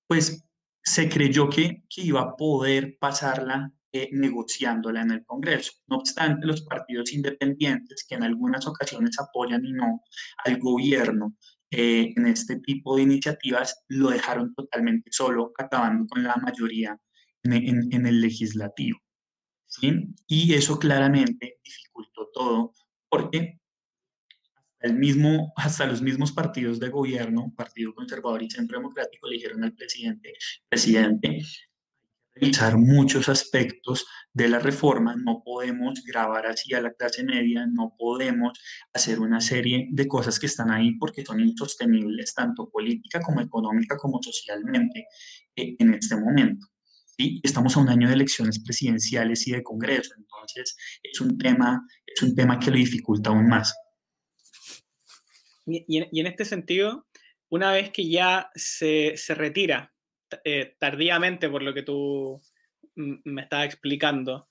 pues 0.07 0.45
se 0.83 1.09
creyó 1.09 1.49
que, 1.51 1.85
que 1.89 2.03
iba 2.03 2.21
a 2.21 2.37
poder 2.37 2.97
pasarla 3.01 3.73
eh, 3.93 4.09
negociándola 4.13 5.03
en 5.03 5.11
el 5.11 5.25
Congreso. 5.25 5.73
No 5.89 5.97
obstante, 5.97 6.47
los 6.47 6.63
partidos 6.63 7.13
independientes, 7.13 8.07
que 8.09 8.15
en 8.15 8.23
algunas 8.23 8.67
ocasiones 8.69 9.19
apoyan 9.19 9.65
y 9.65 9.73
no 9.73 10.03
al 10.45 10.59
gobierno, 10.59 11.37
eh, 11.71 12.13
en 12.17 12.27
este 12.27 12.59
tipo 12.61 12.97
de 12.97 13.03
iniciativas 13.03 13.85
lo 13.89 14.11
dejaron 14.11 14.55
totalmente 14.55 15.11
solo, 15.13 15.53
acabando 15.57 16.07
con 16.07 16.23
la 16.23 16.37
mayoría 16.37 16.99
en, 17.45 17.93
en, 17.93 18.07
el 18.07 18.21
legislativo. 18.21 18.99
¿sí? 19.67 20.15
Y 20.27 20.55
eso 20.55 20.79
claramente 20.79 21.59
dificultó 21.63 22.29
todo 22.33 22.73
porque 23.09 23.61
el 24.81 24.95
mismo, 24.95 25.53
hasta 25.57 25.87
los 25.87 26.01
mismos 26.01 26.33
partidos 26.33 26.81
de 26.81 26.89
gobierno, 26.89 27.53
Partido 27.57 27.95
Conservador 27.95 28.43
y 28.43 28.51
Centro 28.51 28.79
Democrático, 28.79 29.29
le 29.29 29.37
dijeron 29.37 29.63
al 29.63 29.75
presidente, 29.75 30.33
presidente, 30.69 31.43
revisar 32.41 32.79
muchos 32.79 33.29
aspectos 33.29 34.07
de 34.33 34.49
la 34.49 34.59
reforma, 34.59 35.15
no 35.17 35.43
podemos 35.45 36.03
grabar 36.05 36.47
así 36.47 36.73
a 36.75 36.81
la 36.81 36.93
clase 36.93 37.25
media, 37.25 37.67
no 37.67 37.95
podemos 37.99 38.59
hacer 38.93 39.21
una 39.21 39.41
serie 39.41 39.89
de 39.91 40.09
cosas 40.09 40.39
que 40.39 40.47
están 40.47 40.71
ahí 40.71 40.97
porque 40.99 41.25
son 41.25 41.41
insostenibles 41.41 42.35
tanto 42.35 42.71
política 42.71 43.21
como 43.21 43.41
económica 43.41 43.97
como 43.97 44.23
socialmente 44.23 45.07
eh, 45.57 45.77
en 45.79 45.95
este 45.95 46.17
momento. 46.17 46.67
¿sí? 47.17 47.41
Estamos 47.43 47.77
a 47.77 47.81
un 47.81 47.89
año 47.89 48.09
de 48.09 48.15
elecciones 48.15 48.63
presidenciales 48.63 49.47
y 49.47 49.53
de 49.53 49.63
Congreso, 49.63 50.15
entonces 50.17 50.77
es 51.03 51.21
un 51.21 51.37
tema, 51.37 51.87
es 52.07 52.23
un 52.23 52.35
tema 52.35 52.59
que 52.59 52.71
lo 52.71 52.77
dificulta 52.77 53.31
aún 53.31 53.49
más. 53.49 53.75
Y, 55.67 55.85
y 55.89 56.21
en 56.21 56.27
este 56.27 56.45
sentido, 56.45 57.07
una 57.49 57.73
vez 57.73 57.91
que 57.91 58.09
ya 58.09 58.51
se, 58.55 59.17
se 59.17 59.35
retira 59.35 59.93
eh, 60.45 60.77
tardíamente, 60.79 61.49
por 61.49 61.63
lo 61.63 61.75
que 61.75 61.83
tú 61.83 62.41
me 62.95 63.43
estabas 63.43 63.67
explicando, 63.67 64.49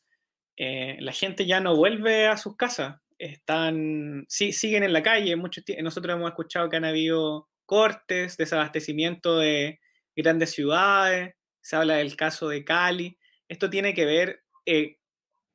eh, 0.58 0.98
la 1.00 1.14
gente 1.14 1.46
ya 1.46 1.60
no 1.60 1.76
vuelve 1.76 2.28
a 2.28 2.38
sus 2.38 2.58
casas, 2.58 2.98
están, 3.18 4.26
sí, 4.28 4.52
siguen 4.52 4.84
en 4.84 4.94
la 4.94 5.04
calle. 5.04 5.36
Muchos, 5.36 5.64
nosotros 5.82 6.16
hemos 6.16 6.30
escuchado 6.30 6.70
que 6.70 6.78
han 6.78 6.86
habido 6.86 7.50
cortes, 7.66 8.38
desabastecimiento 8.38 9.38
de 9.38 9.80
grandes 10.16 10.52
ciudades, 10.52 11.36
se 11.62 11.76
habla 11.76 11.96
del 11.96 12.16
caso 12.16 12.50
de 12.50 12.64
Cali. 12.64 13.18
¿Esto 13.48 13.70
tiene 13.70 13.94
que 13.94 14.06
ver 14.06 14.42
eh, 14.66 14.98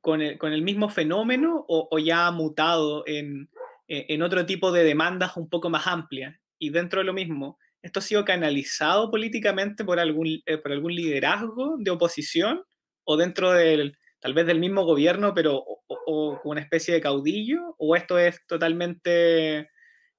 con, 0.01 0.21
el, 0.21 0.37
con, 0.37 0.53
el, 0.53 0.61
mismo 0.61 0.89
fenómeno 0.89 1.65
o, 1.67 1.97
ya 1.99 2.27
ha 2.27 2.31
mutado 2.31 3.03
en, 3.07 3.49
en, 3.87 4.21
otro 4.21 4.45
tipo 4.45 4.71
de 4.71 4.83
demandas 4.83 5.37
un 5.37 5.49
poco 5.49 5.69
más 5.69 5.87
amplias? 5.87 6.35
Y 6.57 6.69
dentro 6.69 6.99
de 7.01 7.05
lo 7.05 7.13
mismo, 7.13 7.59
¿Esto 7.85 7.99
ha 7.99 8.01
sido 8.01 8.25
canalizado 8.25 9.11
políticamente 9.11 9.85
por 9.85 9.99
algún, 9.99 10.41
eh, 10.47 10.57
por 10.57 10.71
algún 10.71 10.95
liderazgo 10.95 11.75
de 11.77 11.91
oposición 11.91 12.63
o 13.03 13.15
dentro 13.15 13.51
del, 13.51 13.95
tal 14.19 14.33
vez 14.33 14.47
del 14.47 14.59
mismo 14.59 14.85
gobierno, 14.85 15.35
pero 15.35 15.63
o, 15.87 16.41
una 16.45 16.61
especie 16.61 16.95
de 16.95 17.01
caudillo? 17.01 17.75
¿O 17.77 17.95
esto 17.95 18.17
es 18.17 18.43
totalmente 18.47 19.69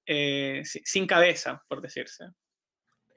eh, 0.07 0.63
sin 0.65 1.09
cabeza, 1.09 1.61
por 1.67 1.83
decirse? 1.83 2.27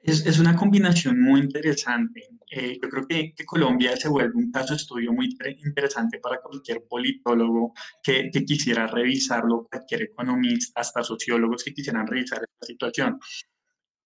Es, 0.02 0.26
es, 0.26 0.40
una 0.40 0.56
combinación 0.56 1.22
muy 1.22 1.42
interesante. 1.42 2.22
Eh, 2.50 2.76
yo 2.82 2.88
creo 2.88 3.06
que, 3.06 3.32
Colombia 3.46 3.96
se 3.96 4.08
vuelve 4.08 4.34
un 4.34 4.50
caso 4.50 4.74
estudio 4.74 5.12
muy 5.12 5.28
interesante 5.64 6.18
para 6.18 6.40
cualquier 6.40 6.82
politólogo 6.88 7.72
que, 8.02 8.30
que, 8.32 8.44
quisiera 8.44 8.88
revisarlo, 8.88 9.68
cualquier 9.70 10.02
economista, 10.02 10.80
hasta 10.80 11.04
sociólogos 11.04 11.62
que 11.62 11.72
quisieran 11.72 12.08
revisar 12.08 12.40
esta 12.42 12.66
situación. 12.66 13.20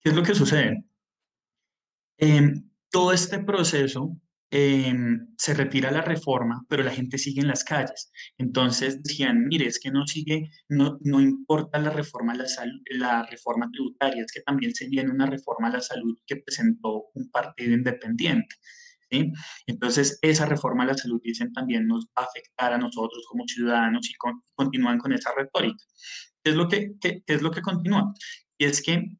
¿Qué 0.05 0.11
es 0.11 0.15
lo 0.15 0.21
que 0.21 0.35
sucede? 0.35 0.85
En 2.19 2.71
todo 2.91 3.11
este 3.11 3.39
proceso 3.39 4.15
em, 4.51 5.33
se 5.35 5.55
retira 5.55 5.89
la 5.89 6.03
reforma, 6.03 6.63
pero 6.69 6.83
la 6.83 6.91
gente 6.91 7.17
sigue 7.17 7.41
en 7.41 7.47
las 7.47 7.63
calles. 7.63 8.11
Entonces 8.37 9.01
decían, 9.01 9.47
mire, 9.47 9.65
es 9.65 9.79
que 9.79 9.89
no 9.89 10.05
sigue, 10.05 10.51
no, 10.69 10.99
no 11.01 11.21
importa 11.21 11.79
la 11.79 11.89
reforma 11.89 12.35
la, 12.35 12.45
la 12.91 13.23
reforma 13.23 13.67
tributaria, 13.71 14.21
es 14.21 14.31
que 14.31 14.41
también 14.41 14.75
se 14.75 14.87
viene 14.87 15.09
una 15.09 15.25
reforma 15.25 15.69
a 15.69 15.71
la 15.71 15.81
salud 15.81 16.15
que 16.27 16.35
presentó 16.35 17.05
un 17.15 17.31
partido 17.31 17.73
independiente. 17.73 18.55
¿sí? 19.09 19.31
Entonces, 19.65 20.19
esa 20.21 20.45
reforma 20.45 20.83
a 20.83 20.87
la 20.87 20.97
salud, 20.97 21.19
dicen, 21.23 21.51
también 21.51 21.87
nos 21.87 22.05
va 22.15 22.21
a 22.21 22.25
afectar 22.25 22.73
a 22.73 22.77
nosotros 22.77 23.25
como 23.27 23.43
ciudadanos 23.47 24.07
y 24.07 24.13
continúan 24.53 24.99
con 24.99 25.13
esa 25.13 25.31
retórica. 25.35 25.83
¿Qué 26.43 26.51
es 26.51 26.55
lo 26.55 26.67
que, 26.67 26.91
qué, 27.01 27.23
qué 27.25 27.33
es 27.33 27.41
lo 27.41 27.49
que 27.49 27.61
continúa? 27.63 28.13
Y 28.59 28.65
es 28.65 28.83
que 28.83 29.17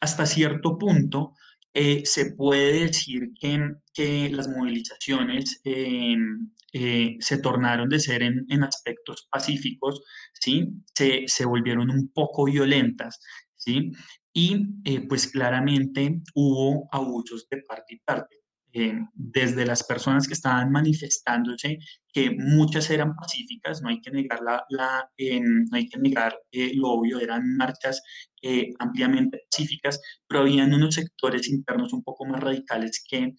hasta 0.00 0.26
cierto 0.26 0.78
punto 0.78 1.34
eh, 1.74 2.02
se 2.06 2.32
puede 2.32 2.86
decir 2.86 3.30
que, 3.40 3.74
que 3.94 4.30
las 4.30 4.48
movilizaciones 4.48 5.60
eh, 5.64 7.16
se 7.20 7.38
tornaron 7.38 7.88
de 7.88 8.00
ser 8.00 8.22
en, 8.22 8.44
en 8.48 8.62
aspectos 8.64 9.26
pacíficos, 9.30 10.02
¿sí? 10.34 10.68
Se, 10.94 11.24
se, 11.26 11.46
volvieron 11.46 11.90
un 11.90 12.12
poco 12.12 12.44
violentas, 12.44 13.20
¿sí? 13.56 13.92
Y 14.32 14.66
eh, 14.84 15.06
pues 15.08 15.28
claramente 15.28 16.20
hubo 16.34 16.88
abusos 16.92 17.48
de 17.48 17.62
parte 17.62 17.94
y 17.94 17.98
parte. 18.00 18.37
Eh, 18.72 18.98
desde 19.14 19.64
las 19.64 19.82
personas 19.82 20.26
que 20.26 20.34
estaban 20.34 20.70
manifestándose, 20.70 21.78
que 22.12 22.30
muchas 22.30 22.90
eran 22.90 23.14
pacíficas, 23.14 23.80
no 23.80 23.88
hay 23.88 24.00
que 24.00 24.10
negar, 24.10 24.40
la, 24.42 25.10
eh, 25.16 25.40
no 25.40 25.76
hay 25.76 25.88
que 25.88 25.98
negar 25.98 26.38
eh, 26.52 26.72
lo 26.74 26.88
obvio, 26.88 27.20
eran 27.20 27.56
marchas 27.56 28.02
eh, 28.42 28.72
ampliamente 28.78 29.40
pacíficas, 29.50 30.00
pero 30.26 30.40
habían 30.40 30.74
unos 30.74 30.96
sectores 30.96 31.48
internos 31.48 31.92
un 31.92 32.02
poco 32.02 32.26
más 32.26 32.40
radicales 32.40 33.02
que 33.08 33.34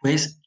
pues 0.00 0.40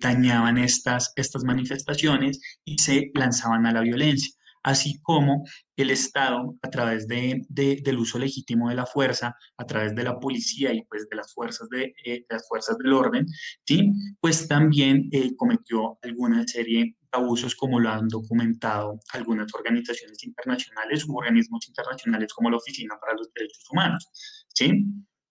dañaban 0.00 0.58
estas, 0.58 1.12
estas 1.14 1.44
manifestaciones 1.44 2.40
y 2.64 2.76
se 2.78 3.12
lanzaban 3.14 3.64
a 3.64 3.72
la 3.72 3.80
violencia 3.80 4.34
así 4.66 5.00
como 5.00 5.44
el 5.76 5.90
Estado, 5.90 6.56
a 6.60 6.70
través 6.70 7.06
de, 7.06 7.46
del 7.48 7.98
uso 7.98 8.18
legítimo 8.18 8.68
de 8.68 8.74
la 8.74 8.84
fuerza, 8.84 9.36
a 9.56 9.64
través 9.64 9.94
de 9.94 10.02
la 10.02 10.18
policía 10.18 10.72
y 10.74 10.82
pues 10.86 11.08
de 11.08 11.14
las 11.14 11.32
fuerzas, 11.32 11.68
de, 11.68 11.94
eh, 12.04 12.26
las 12.28 12.48
fuerzas 12.48 12.76
del 12.78 12.92
orden, 12.92 13.26
¿sí? 13.64 13.92
pues 14.20 14.48
también 14.48 15.08
eh, 15.12 15.36
cometió 15.36 15.98
alguna 16.02 16.44
serie 16.48 16.84
de 16.84 16.96
abusos 17.12 17.54
como 17.54 17.78
lo 17.78 17.90
han 17.90 18.08
documentado 18.08 18.98
algunas 19.12 19.54
organizaciones 19.54 20.24
internacionales 20.24 21.06
u 21.06 21.16
organismos 21.16 21.68
internacionales 21.68 22.32
como 22.34 22.50
la 22.50 22.56
Oficina 22.56 22.98
para 23.00 23.16
los 23.16 23.32
Derechos 23.32 23.64
Humanos 23.70 24.08
¿sí? 24.52 24.84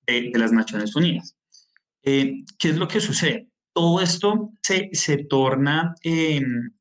de, 0.08 0.32
las 0.34 0.54
Naciones 0.54 0.96
Unidas. 0.96 1.36
Eh, 2.04 2.46
¿Qué 2.58 2.70
es 2.70 2.77
lo 2.77 2.88
que 2.88 3.01
sucede? 3.01 3.50
Todo 3.74 4.00
esto 4.00 4.54
se, 4.62 4.89
se 4.94 5.25
torna 5.25 5.94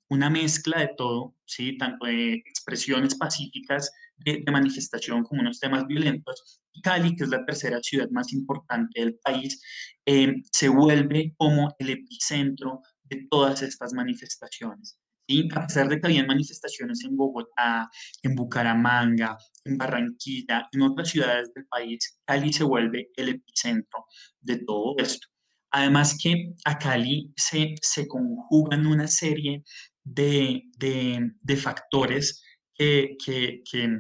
una 0.09 0.31
mezcla 0.31 0.79
de 0.79 0.91
todo, 0.97 1.34
¿sí? 1.47 1.77
tanto 1.79 2.07
de 2.07 2.35
expresiones 2.35 3.15
pacíficas 3.17 3.91
de, 4.19 4.45
manifestación 4.51 5.23
como 5.25 5.41
unos 5.41 5.61
temas 5.61 5.87
violentos. 5.87 6.61
Cali, 6.83 7.15
que 7.17 7.25
es 7.25 7.31
la 7.31 7.45
tercera 7.45 7.81
ciudad 7.83 8.09
más 8.11 8.33
importante 8.33 9.01
del 9.01 9.19
país, 9.25 9.61
eh, 10.07 10.35
se 10.53 10.69
vuelve 10.69 11.35
como 11.37 11.75
el 11.79 11.91
epicentro 11.91 12.81
de 13.05 13.27
todas 13.31 13.63
estas 13.63 13.93
manifestaciones. 13.93 14.99
¿sí? 15.29 15.49
A 15.55 15.67
pesar 15.67 15.89
de 15.89 16.01
que 16.01 16.07
había 16.07 16.27
manifestaciones 16.27 17.05
en 17.05 17.17
Bogotá, 17.17 17.89
en 18.23 18.35
Bucaramanga, 18.35 19.37
en 19.65 19.79
Barranquilla, 19.79 20.69
en 20.73 20.83
otras 20.83 21.11
ciudades 21.11 21.53
del 21.55 21.67
país, 21.67 22.19
Cali 22.27 22.53
se 22.53 22.65
vuelve 22.65 23.11
el 23.17 23.31
epicentro 23.31 24.07
de 24.41 24.59
todo 24.59 24.95
esto. 24.99 25.29
Además 25.71 26.17
que 26.23 26.55
a 26.65 26.79
Cali 26.79 27.33
se, 27.37 27.75
se 27.83 28.07
conjugan 28.07 28.87
una 28.87 29.09
serie 29.09 29.65
de, 30.05 30.65
de, 30.77 31.57
factores 31.57 32.45
que, 32.75 33.17
que, 33.25 33.63
que, 33.71 33.99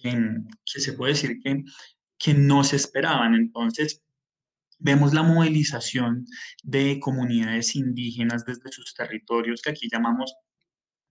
que, 0.00 0.80
se 0.80 0.92
puede 0.94 1.12
decir 1.12 1.38
que, 1.42 1.62
que 2.18 2.34
no 2.34 2.64
se 2.64 2.76
esperaban. 2.76 3.34
Entonces, 3.34 4.02
vemos 4.78 5.14
la 5.14 5.22
movilización 5.22 6.26
de 6.62 6.98
comunidades 7.00 7.76
indígenas 7.76 8.44
desde 8.44 8.72
sus 8.72 8.94
territorios, 8.94 9.62
que 9.62 9.70
aquí 9.70 9.88
llamamos 9.90 10.34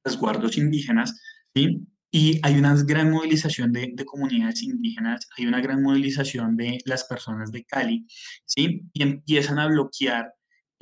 resguardos 0.04 0.58
indígenas, 0.58 1.20
¿sí? 1.54 1.88
Y 2.14 2.42
hay 2.44 2.56
una 2.58 2.76
gran 2.84 3.10
movilización 3.10 3.72
de, 3.72 3.96
comunidades 4.06 4.64
indígenas, 4.64 5.30
hay 5.38 5.46
una 5.46 5.62
gran 5.62 5.82
movilización 5.82 6.58
de 6.58 6.80
las 6.86 7.06
personas 7.06 7.52
de 7.52 7.64
Cali, 7.64 8.06
¿sí? 8.46 8.82
Y 8.92 9.04
empiezan 9.04 9.60
a 9.60 9.68
bloquear 9.68 10.34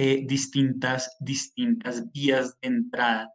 eh, 0.01 0.24
distintas, 0.25 1.18
distintas 1.20 2.10
vías 2.13 2.58
de 2.62 2.70
entrada 2.70 3.29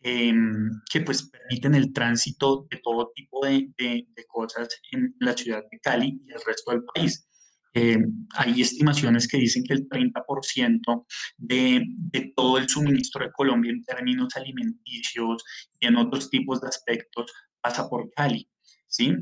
em, 0.00 0.70
que 0.92 1.00
pues 1.00 1.28
permiten 1.28 1.74
el 1.74 1.92
tránsito 1.92 2.68
de 2.70 2.78
todo 2.84 3.10
tipo 3.16 3.44
de, 3.44 3.68
de, 3.76 4.06
cosas 4.28 4.68
en 4.92 5.12
la 5.18 5.36
ciudad 5.36 5.64
de 5.68 5.80
Cali 5.80 6.20
y 6.24 6.32
el 6.32 6.40
resto 6.46 6.70
del 6.70 6.84
país. 6.94 7.26
Em, 7.72 8.26
hay 8.36 8.60
estimaciones 8.60 9.26
que 9.26 9.38
dicen 9.38 9.64
que 9.64 9.74
el 9.74 9.88
30% 9.88 11.04
de, 11.36 11.84
de, 12.12 12.32
todo 12.36 12.58
el 12.58 12.68
suministro 12.68 13.24
de 13.24 13.32
Colombia 13.32 13.72
en 13.72 13.82
términos 13.82 14.36
alimenticios 14.36 15.42
y 15.80 15.88
en 15.88 15.96
otros 15.96 16.30
tipos 16.30 16.60
de 16.60 16.68
aspectos 16.68 17.32
pasa 17.60 17.88
por 17.88 18.08
Cali, 18.12 18.48
¿sí? 18.86 19.16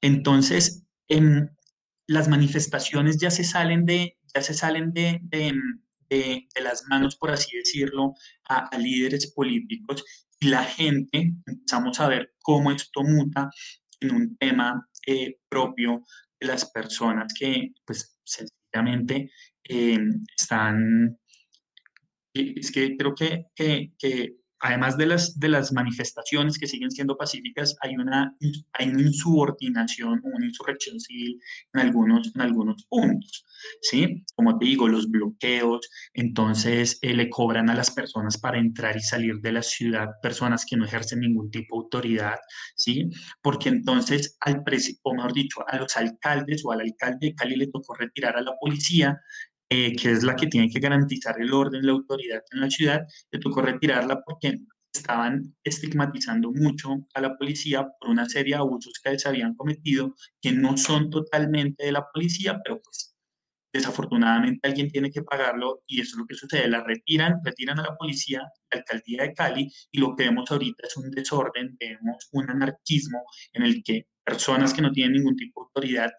Entonces, 0.00 0.86
en, 1.08 1.50
las 2.06 2.28
manifestaciones 2.28 3.18
ya 3.18 3.30
se 3.30 3.44
salen 3.44 3.84
de, 3.84 4.16
ya 4.34 4.42
se 4.42 4.54
salen 4.54 4.92
de, 4.92 5.20
de, 5.24 5.54
de 6.12 6.60
las 6.62 6.84
manos, 6.88 7.16
por 7.16 7.30
así 7.30 7.56
decirlo, 7.56 8.14
a, 8.48 8.76
líderes 8.78 9.32
políticos 9.32 10.04
y 10.40 10.48
la 10.48 10.64
gente 10.64 11.32
empezamos 11.46 12.00
a 12.00 12.08
ver 12.08 12.34
cómo 12.40 12.72
esto 12.72 13.02
muta 13.02 13.50
en 14.00 14.14
un 14.14 14.36
tema 14.36 14.88
eh, 15.06 15.38
propio 15.48 16.04
de 16.40 16.46
las 16.46 16.70
personas 16.70 17.32
que, 17.38 17.72
pues, 17.84 18.16
sencillamente 18.24 19.30
eh, 19.68 19.98
están... 20.36 21.18
Es 22.34 22.72
que 22.72 22.96
creo 22.96 23.14
que, 23.14 23.46
que 23.54 24.41
además 24.62 24.96
de 24.96 25.06
las, 25.06 25.38
de 25.38 25.48
las 25.48 25.72
manifestaciones 25.72 26.56
que 26.56 26.68
siguen 26.68 26.90
siendo 26.90 27.16
pacíficas, 27.16 27.76
hay 27.80 27.96
una, 27.96 28.34
hay 28.72 28.88
una 28.88 29.02
insubordinación, 29.02 30.20
una 30.22 30.46
insurrección 30.46 31.00
civil 31.00 31.40
en 31.74 31.80
algunos, 31.80 32.32
en 32.34 32.40
algunos 32.40 32.84
puntos, 32.86 33.44
¿sí? 33.82 34.24
Como 34.36 34.58
te 34.58 34.66
digo, 34.66 34.88
los 34.88 35.10
bloqueos, 35.10 35.90
entonces 36.14 36.98
eh, 37.02 37.12
le 37.12 37.28
cobran 37.28 37.70
a 37.70 37.74
las 37.74 37.90
personas 37.90 38.38
para 38.38 38.58
entrar 38.58 38.96
y 38.96 39.00
salir 39.00 39.40
de 39.40 39.52
la 39.52 39.62
ciudad, 39.62 40.08
personas 40.22 40.64
que 40.64 40.76
no 40.76 40.84
ejercen 40.84 41.20
ningún 41.20 41.50
tipo 41.50 41.76
de 41.76 41.84
autoridad, 41.84 42.38
¿sí? 42.76 43.10
Porque 43.42 43.68
entonces, 43.68 44.36
al 44.40 44.62
o 45.02 45.14
mejor 45.14 45.32
dicho, 45.32 45.64
a 45.66 45.76
los 45.76 45.96
alcaldes 45.96 46.64
o 46.64 46.70
al 46.70 46.82
alcalde 46.82 47.26
de 47.28 47.34
Cali 47.34 47.56
le 47.56 47.66
tocó 47.66 47.94
retirar 47.94 48.36
a 48.36 48.42
la 48.42 48.52
policía, 48.60 49.20
eh, 49.74 49.96
que 49.96 50.10
es 50.12 50.22
la 50.22 50.36
que 50.36 50.48
tiene 50.48 50.68
que 50.68 50.80
garantizar 50.80 51.40
el 51.40 51.50
orden, 51.50 51.86
la 51.86 51.92
autoridad 51.92 52.42
en 52.50 52.60
la 52.60 52.68
ciudad, 52.70 53.00
le 53.30 53.38
tocó 53.40 53.62
retirarla 53.62 54.20
porque 54.22 54.58
estaban 54.92 55.54
estigmatizando 55.64 56.52
mucho 56.52 56.90
a 57.14 57.22
la 57.22 57.38
policía 57.38 57.88
por 57.98 58.10
una 58.10 58.28
serie 58.28 58.54
de 58.54 58.60
abusos 58.60 59.00
que 59.02 59.18
se 59.18 59.28
habían 59.30 59.54
cometido, 59.54 60.14
que 60.42 60.52
no 60.52 60.76
son 60.76 61.08
totalmente 61.08 61.86
de 61.86 61.92
la 61.92 62.06
policía, 62.12 62.60
pero 62.62 62.82
pues 62.82 63.16
desafortunadamente 63.72 64.68
alguien 64.68 64.90
tiene 64.90 65.10
que 65.10 65.22
pagarlo 65.22 65.82
y 65.86 66.02
eso 66.02 66.16
es 66.16 66.18
lo 66.18 66.26
que 66.26 66.34
sucede, 66.34 66.68
la 66.68 66.84
retiran, 66.84 67.40
retiran 67.42 67.78
a 67.80 67.84
la 67.84 67.96
policía, 67.96 68.42
la 68.70 68.80
alcaldía 68.80 69.22
de 69.22 69.32
Cali 69.32 69.72
y 69.90 69.98
lo 69.98 70.14
que 70.14 70.24
vemos 70.24 70.50
ahorita 70.50 70.86
es 70.86 70.96
un 70.98 71.10
desorden, 71.10 71.78
vemos 71.80 72.28
un 72.32 72.50
anarquismo 72.50 73.24
en 73.54 73.62
el 73.62 73.82
que 73.82 74.08
personas 74.22 74.74
que 74.74 74.82
no 74.82 74.92
tienen 74.92 75.14
ningún 75.14 75.36
tipo 75.36 75.62
de 75.62 75.64
autoridad 75.68 76.12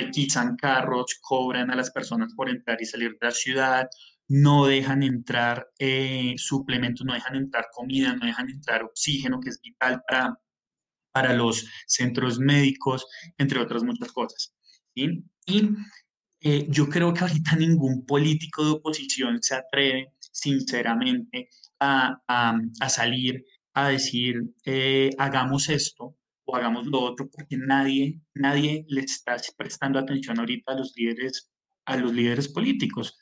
requisan 0.00 0.56
carros, 0.56 1.18
cobran 1.20 1.70
a 1.70 1.76
las 1.76 1.90
personas 1.90 2.32
por 2.34 2.48
entrar 2.48 2.80
y 2.80 2.86
salir 2.86 3.12
de 3.12 3.26
la 3.26 3.30
ciudad, 3.30 3.88
no 4.28 4.66
dejan 4.66 5.02
entrar 5.02 5.68
eh, 5.78 6.34
suplementos, 6.36 7.06
no 7.06 7.14
dejan 7.14 7.36
entrar 7.36 7.66
comida, 7.72 8.14
no 8.14 8.26
dejan 8.26 8.50
entrar 8.50 8.82
oxígeno, 8.82 9.40
que 9.40 9.50
es 9.50 9.60
vital 9.60 10.02
para, 10.06 10.38
para 11.12 11.32
los 11.32 11.66
centros 11.86 12.38
médicos, 12.38 13.06
entre 13.38 13.58
otras 13.58 13.82
muchas 13.82 14.12
cosas. 14.12 14.54
Y 14.94 15.24
eh, 16.40 16.66
yo 16.68 16.88
creo 16.88 17.14
que 17.14 17.20
ahorita 17.20 17.56
ningún 17.56 18.04
político 18.04 18.64
de 18.64 18.72
oposición 18.72 19.42
se 19.42 19.54
atreve, 19.54 20.12
sinceramente, 20.20 21.48
a, 21.80 22.20
a, 22.28 22.88
salir 22.88 23.44
a 23.72 23.88
decir, 23.88 24.42
eh, 24.64 25.10
hagamos 25.18 25.68
esto, 25.68 26.17
o 26.50 26.56
hagamos 26.56 26.86
lo 26.86 27.00
otro, 27.00 27.28
porque 27.30 27.58
nadie, 27.58 28.22
nadie 28.34 28.86
le 28.88 29.02
está 29.02 29.36
prestando 29.56 29.98
atención 29.98 30.38
ahorita 30.38 30.72
a 30.72 30.76
los 30.76 30.94
líderes, 30.96 31.50
a 31.84 31.96
los 31.98 32.12
líderes 32.14 32.48
políticos. 32.48 33.18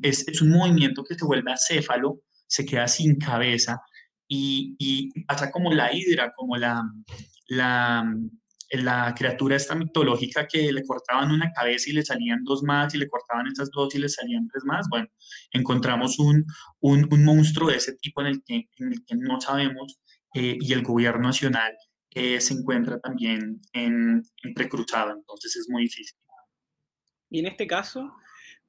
Es, 0.00 0.28
es 0.28 0.40
un 0.42 0.50
movimiento 0.50 1.02
que 1.02 1.16
se 1.16 1.24
vuelve 1.24 1.52
acéfalo, 1.52 2.20
se 2.46 2.64
queda 2.64 2.86
sin 2.86 3.16
cabeza 3.16 3.80
y, 4.28 4.76
y 4.78 5.24
pasa 5.24 5.50
como 5.50 5.72
la 5.72 5.92
hidra, 5.92 6.32
como 6.36 6.56
la, 6.56 6.84
la, 7.48 8.14
la 8.70 9.12
criatura 9.16 9.56
esta 9.56 9.74
mitológica 9.74 10.46
que 10.46 10.70
le 10.70 10.84
cortaban 10.84 11.32
una 11.32 11.50
cabeza 11.50 11.90
y 11.90 11.94
le 11.94 12.04
salían 12.04 12.44
dos 12.44 12.62
más 12.62 12.94
y 12.94 12.98
le 12.98 13.08
cortaban 13.08 13.48
esas 13.48 13.72
dos 13.72 13.92
y 13.96 13.98
le 13.98 14.08
salían 14.08 14.46
tres 14.46 14.62
más. 14.64 14.86
Bueno, 14.88 15.08
encontramos 15.50 16.20
un, 16.20 16.44
un, 16.78 17.08
un 17.10 17.24
monstruo 17.24 17.70
de 17.70 17.78
ese 17.78 17.96
tipo 17.96 18.20
en 18.20 18.28
el 18.28 18.42
que, 18.44 18.68
en 18.76 18.92
el 18.92 19.04
que 19.04 19.16
no 19.16 19.40
sabemos 19.40 19.98
eh, 20.34 20.56
y 20.60 20.72
el 20.74 20.84
gobierno 20.84 21.22
nacional 21.22 21.72
se 22.16 22.54
encuentra 22.54 22.98
también 23.00 23.60
en, 23.72 24.22
entrecruzado, 24.42 25.12
entonces 25.12 25.56
es 25.56 25.68
muy 25.68 25.82
difícil. 25.82 26.16
Y 27.28 27.40
en 27.40 27.46
este 27.46 27.66
caso, 27.66 28.10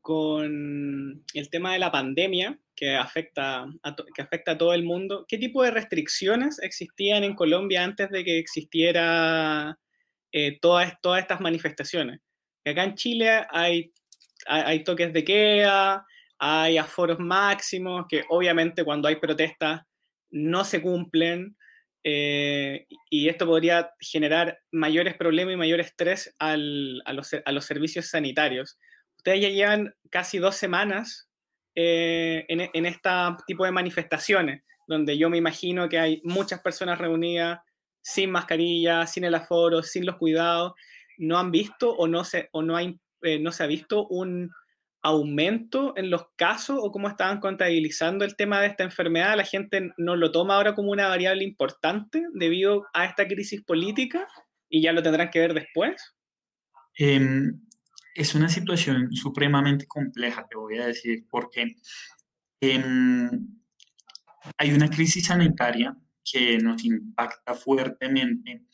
con 0.02 1.24
el 1.34 1.50
tema 1.50 1.74
de 1.74 1.80
la 1.80 1.92
pandemia 1.92 2.58
que 2.74 2.96
afecta, 2.96 3.66
a 3.84 3.96
que 4.16 4.22
afecta 4.22 4.54
a 4.54 4.58
todo 4.58 4.74
el 4.74 4.84
mundo, 4.84 5.26
¿qué 5.28 5.38
tipo 5.38 5.64
de 5.64 5.72
restricciones 5.72 6.60
existían 6.62 7.26
en 7.26 7.36
Colombia 7.36 7.84
antes 7.84 8.10
de 8.10 8.24
que 8.24 8.40
existiera 8.40 9.78
eh, 10.32 10.60
todas, 10.62 10.94
todas 11.02 11.22
estas 11.22 11.42
manifestaciones? 11.42 12.22
Que 12.64 12.72
acá 12.72 12.86
en 12.86 12.96
Chile 12.96 13.46
hay, 13.50 13.92
hay, 14.46 14.82
toques 14.86 15.12
de 15.12 15.26
queda, 15.26 16.06
hay 16.38 16.78
aforos 16.78 17.20
máximos, 17.20 18.06
que 18.08 18.24
obviamente 18.30 18.86
cuando 18.86 19.10
hay 19.10 19.18
protestas 19.18 19.82
no 20.30 20.64
se 20.64 20.82
cumplen, 20.82 21.57
eh, 22.10 22.88
y 23.10 23.28
esto 23.28 23.46
podría 23.46 23.92
generar 24.00 24.62
mayores 24.72 25.18
problemas 25.18 25.54
y 25.54 25.58
mayor 25.58 25.82
estrés 25.82 26.34
a, 26.40 26.56
los, 26.56 27.66
servicios 27.66 28.08
sanitarios. 28.08 28.80
Ustedes 29.18 29.42
ya 29.42 29.50
llevan 29.50 29.94
casi 30.10 30.38
dos 30.38 30.56
semanas 30.56 31.28
eh, 31.76 32.46
en, 32.48 32.86
este 32.86 33.10
tipo 33.46 33.66
de 33.66 33.74
manifestaciones, 33.74 34.64
donde 34.88 35.18
yo 35.18 35.30
me 35.30 35.36
imagino 35.36 35.90
que 35.90 36.00
hay 36.00 36.22
muchas 36.24 36.62
personas 36.62 36.98
reunidas 36.98 37.60
sin 38.02 38.32
mascarilla, 38.32 39.06
sin 39.06 39.26
el 39.26 39.36
aforo, 39.36 39.84
sin 39.84 40.06
los 40.06 40.16
cuidados. 40.16 40.76
¿No 41.18 41.38
han 41.38 41.52
visto 41.52 41.94
o 41.94 42.08
no 42.08 42.24
se, 42.24 42.48
o 42.54 42.62
no 42.62 42.78
hay, 42.78 42.98
eh, 43.22 43.38
no 43.38 43.52
se 43.52 43.66
ha 43.66 43.68
visto 43.68 44.08
un, 44.08 44.50
aumento 45.02 45.94
en 45.96 46.10
los 46.10 46.26
casos 46.36 46.80
o 46.82 46.92
cómo 46.92 47.08
estaban 47.08 47.40
contabilizando 47.40 48.26
el 48.26 48.36
tema 48.36 48.62
de 48.62 48.68
esta 48.68 48.84
enfermedad? 48.84 49.38
¿La 49.38 49.46
gente 49.46 49.92
no 49.98 50.16
lo 50.16 50.32
toma 50.32 50.56
ahora 50.56 50.76
como 50.76 50.92
una 50.92 51.08
variable 51.08 51.44
importante 51.44 52.24
debido 52.34 52.86
a 52.94 53.06
esta 53.06 53.28
crisis 53.28 53.64
política 53.64 54.28
y 54.70 54.82
ya 54.82 54.92
lo 54.92 55.04
tendrán 55.04 55.30
que 55.30 55.40
ver 55.40 55.54
después? 55.54 56.16
Em, 56.98 57.62
es 58.16 58.34
una 58.36 58.50
situación 58.50 59.14
supremamente 59.14 59.86
compleja, 59.86 60.48
te 60.50 60.58
voy 60.58 60.78
a 60.78 60.88
decir, 60.88 61.26
porque 61.30 61.76
em, 62.60 63.30
hay 64.58 64.74
una 64.74 64.90
crisis 64.90 65.28
sanitaria 65.28 65.96
que 66.30 66.58
nos 66.58 66.84
impacta 66.84 67.54
fuertemente 67.54 68.66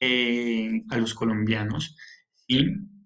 eh, 0.00 0.82
a 0.90 0.96
los 0.96 1.14
colombianos, 1.14 1.96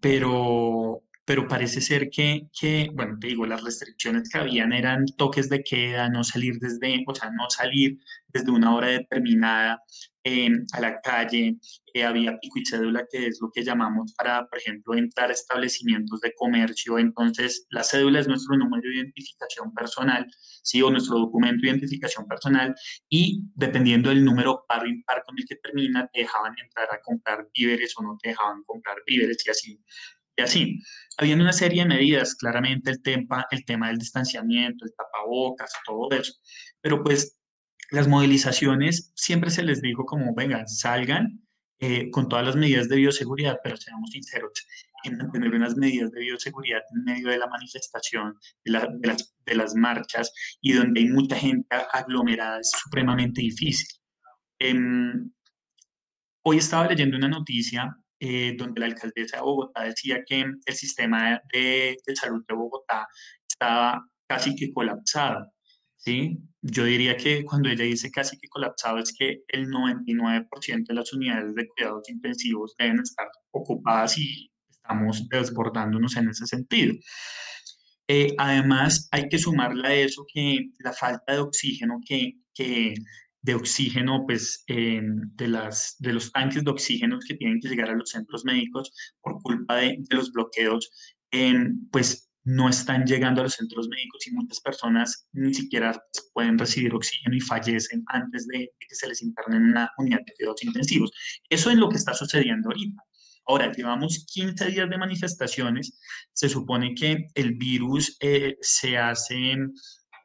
pero 0.00 1.02
pero 1.28 1.46
parece 1.46 1.82
ser 1.82 2.08
que, 2.08 2.48
que, 2.58 2.88
bueno, 2.94 3.18
te 3.20 3.26
digo, 3.26 3.44
las 3.44 3.62
restricciones 3.62 4.30
que 4.30 4.38
habían 4.38 4.72
eran 4.72 5.04
toques 5.18 5.50
de 5.50 5.62
queda, 5.62 6.08
no 6.08 6.24
salir 6.24 6.58
desde, 6.58 7.04
o 7.06 7.14
sea, 7.14 7.30
no 7.30 7.50
salir 7.50 7.98
desde 8.28 8.50
una 8.50 8.74
hora 8.74 8.88
determinada 8.88 9.82
eh, 10.24 10.48
a 10.72 10.80
la 10.80 10.96
calle, 11.02 11.58
eh, 11.92 12.04
había 12.04 12.38
pico 12.38 12.58
y 12.58 12.64
cédula, 12.64 13.06
que 13.10 13.26
es 13.26 13.38
lo 13.42 13.50
que 13.52 13.62
llamamos 13.62 14.14
para, 14.14 14.46
por 14.48 14.58
ejemplo, 14.58 14.94
entrar 14.94 15.28
a 15.28 15.34
establecimientos 15.34 16.18
de 16.22 16.32
comercio. 16.34 16.98
Entonces, 16.98 17.66
la 17.68 17.84
cédula 17.84 18.20
es 18.20 18.28
nuestro 18.28 18.56
número 18.56 18.88
de 18.88 18.96
identificación 18.96 19.74
personal, 19.74 20.26
¿sí? 20.62 20.80
O 20.80 20.90
nuestro 20.90 21.18
documento 21.18 21.60
de 21.60 21.68
identificación 21.68 22.26
personal, 22.26 22.74
y 23.10 23.42
dependiendo 23.54 24.08
del 24.08 24.24
número 24.24 24.64
par 24.66 24.84
o 24.84 24.86
impar 24.86 25.22
con 25.26 25.38
el 25.38 25.44
que 25.46 25.56
termina, 25.56 26.08
te 26.10 26.20
dejaban 26.20 26.54
entrar 26.58 26.88
a 26.90 27.00
comprar 27.02 27.46
víveres 27.52 27.92
o 27.98 28.02
no 28.02 28.16
te 28.22 28.30
dejaban 28.30 28.62
comprar 28.64 28.96
víveres 29.06 29.46
y 29.46 29.50
así 29.50 29.80
y 30.38 30.42
así. 30.42 30.82
Habiendo 31.18 31.42
una 31.44 31.52
serie 31.52 31.82
de 31.82 31.88
medidas, 31.88 32.36
claramente 32.36 32.90
el 32.90 33.02
tema, 33.02 33.44
el 33.50 33.64
tema 33.64 33.88
del 33.88 33.98
distanciamiento, 33.98 34.84
el 34.84 34.94
tapabocas, 34.94 35.72
todo 35.84 36.08
eso. 36.12 36.32
Pero 36.80 37.02
pues 37.02 37.36
las 37.90 38.06
movilizaciones 38.06 39.12
siempre 39.16 39.50
se 39.50 39.64
les 39.64 39.82
dijo 39.82 40.04
como, 40.04 40.34
vengan, 40.34 40.68
salgan 40.68 41.40
eh, 41.80 42.10
con 42.10 42.28
todas 42.28 42.46
las 42.46 42.56
medidas 42.56 42.88
de 42.88 42.96
bioseguridad, 42.96 43.58
pero 43.62 43.76
seamos 43.76 44.10
sinceros, 44.10 44.52
en 45.04 45.16
mantener 45.16 45.54
unas 45.54 45.76
medidas 45.76 46.10
de 46.12 46.20
bioseguridad 46.20 46.82
en 46.94 47.04
medio 47.04 47.28
de 47.30 47.38
la 47.38 47.46
manifestación, 47.48 48.38
de, 48.64 48.72
las, 48.72 49.34
de 49.44 49.54
las, 49.54 49.74
marchas 49.74 50.32
y 50.60 50.72
donde 50.72 51.00
hay 51.00 51.08
mucha 51.08 51.36
gente 51.36 51.66
aglomerada 51.92 52.60
es 52.60 52.70
supremamente 52.70 53.40
difícil. 53.40 53.88
Em, 54.58 55.32
hoy 56.42 56.58
estaba 56.58 56.88
leyendo 56.88 57.16
una 57.16 57.28
noticia 57.28 57.96
eh, 58.20 58.54
donde 58.56 58.80
la 58.80 58.86
alcaldesa 58.86 59.36
de 59.36 59.42
Bogotá 59.42 59.84
decía 59.84 60.22
que 60.26 60.44
el 60.64 60.74
sistema 60.74 61.40
de, 61.52 61.96
salud 62.14 62.44
de 62.48 62.54
Bogotá 62.54 63.06
estaba 63.48 64.04
casi 64.26 64.54
que 64.56 64.72
colapsado. 64.72 65.46
¿sí? 65.96 66.38
Yo 66.60 66.84
diría 66.84 67.16
que 67.16 67.44
cuando 67.44 67.68
ella 67.68 67.84
dice 67.84 68.10
casi 68.10 68.38
que 68.38 68.48
colapsado 68.48 68.98
es 68.98 69.14
que 69.16 69.42
el 69.48 69.68
99% 69.68 70.86
de 70.86 70.94
las 70.94 71.12
unidades 71.12 71.54
de 71.54 71.68
cuidados 71.68 72.08
intensivos 72.08 72.74
deben 72.78 73.00
estar 73.00 73.28
ocupadas 73.52 74.18
y 74.18 74.50
estamos 74.68 75.28
desbordándonos 75.28 76.16
en 76.16 76.30
ese 76.30 76.46
sentido. 76.46 76.94
Eh, 78.08 78.34
además, 78.38 79.08
hay 79.12 79.28
que 79.28 79.38
sumarle 79.38 79.86
a 79.86 79.94
eso 79.94 80.24
que 80.32 80.70
la 80.78 80.92
falta 80.92 81.34
de 81.34 81.40
oxígeno 81.40 82.00
que, 82.06 82.32
que 82.54 82.94
de 83.48 83.54
oxígeno, 83.54 84.24
pues 84.26 84.62
de, 84.66 85.48
las, 85.48 85.96
de 85.98 86.12
los 86.12 86.30
tanques 86.30 86.62
de 86.62 86.70
oxígeno 86.70 87.18
que 87.26 87.34
tienen 87.34 87.60
que 87.60 87.68
llegar 87.68 87.88
a 87.88 87.96
los 87.96 88.10
centros 88.10 88.44
médicos 88.44 88.92
por 89.22 89.40
culpa 89.40 89.76
de, 89.76 90.04
los 90.10 90.30
bloqueos, 90.32 90.90
pues 91.90 92.28
no 92.44 92.68
están 92.68 93.06
llegando 93.06 93.40
a 93.40 93.44
los 93.44 93.54
centros 93.54 93.88
médicos 93.88 94.26
y 94.26 94.32
muchas 94.32 94.60
personas 94.60 95.26
ni 95.32 95.54
siquiera 95.54 95.92
pues, 95.92 96.30
pueden 96.34 96.58
recibir 96.58 96.94
oxígeno 96.94 97.36
y 97.36 97.40
fallecen 97.40 98.04
antes 98.08 98.46
de, 98.48 98.70
que 98.78 98.94
se 98.94 99.08
les 99.08 99.22
internen 99.22 99.62
en 99.62 99.68
una 99.70 99.90
unidad 99.96 100.20
de 100.26 100.34
cuidados 100.34 100.62
intensivos. 100.62 101.10
Eso 101.48 101.70
es 101.70 101.78
lo 101.78 101.88
que 101.88 101.96
está 101.96 102.12
sucediendo 102.12 102.68
ahorita. 102.68 103.02
Ahora, 103.46 103.72
llevamos 103.72 104.26
15 104.30 104.66
días 104.66 104.90
de 104.90 104.98
manifestaciones. 104.98 105.98
Se 106.34 106.50
supone 106.50 106.94
que 106.94 107.28
el 107.34 107.54
virus 107.54 108.14
eh, 108.20 108.58
se 108.60 108.98
hace 108.98 109.56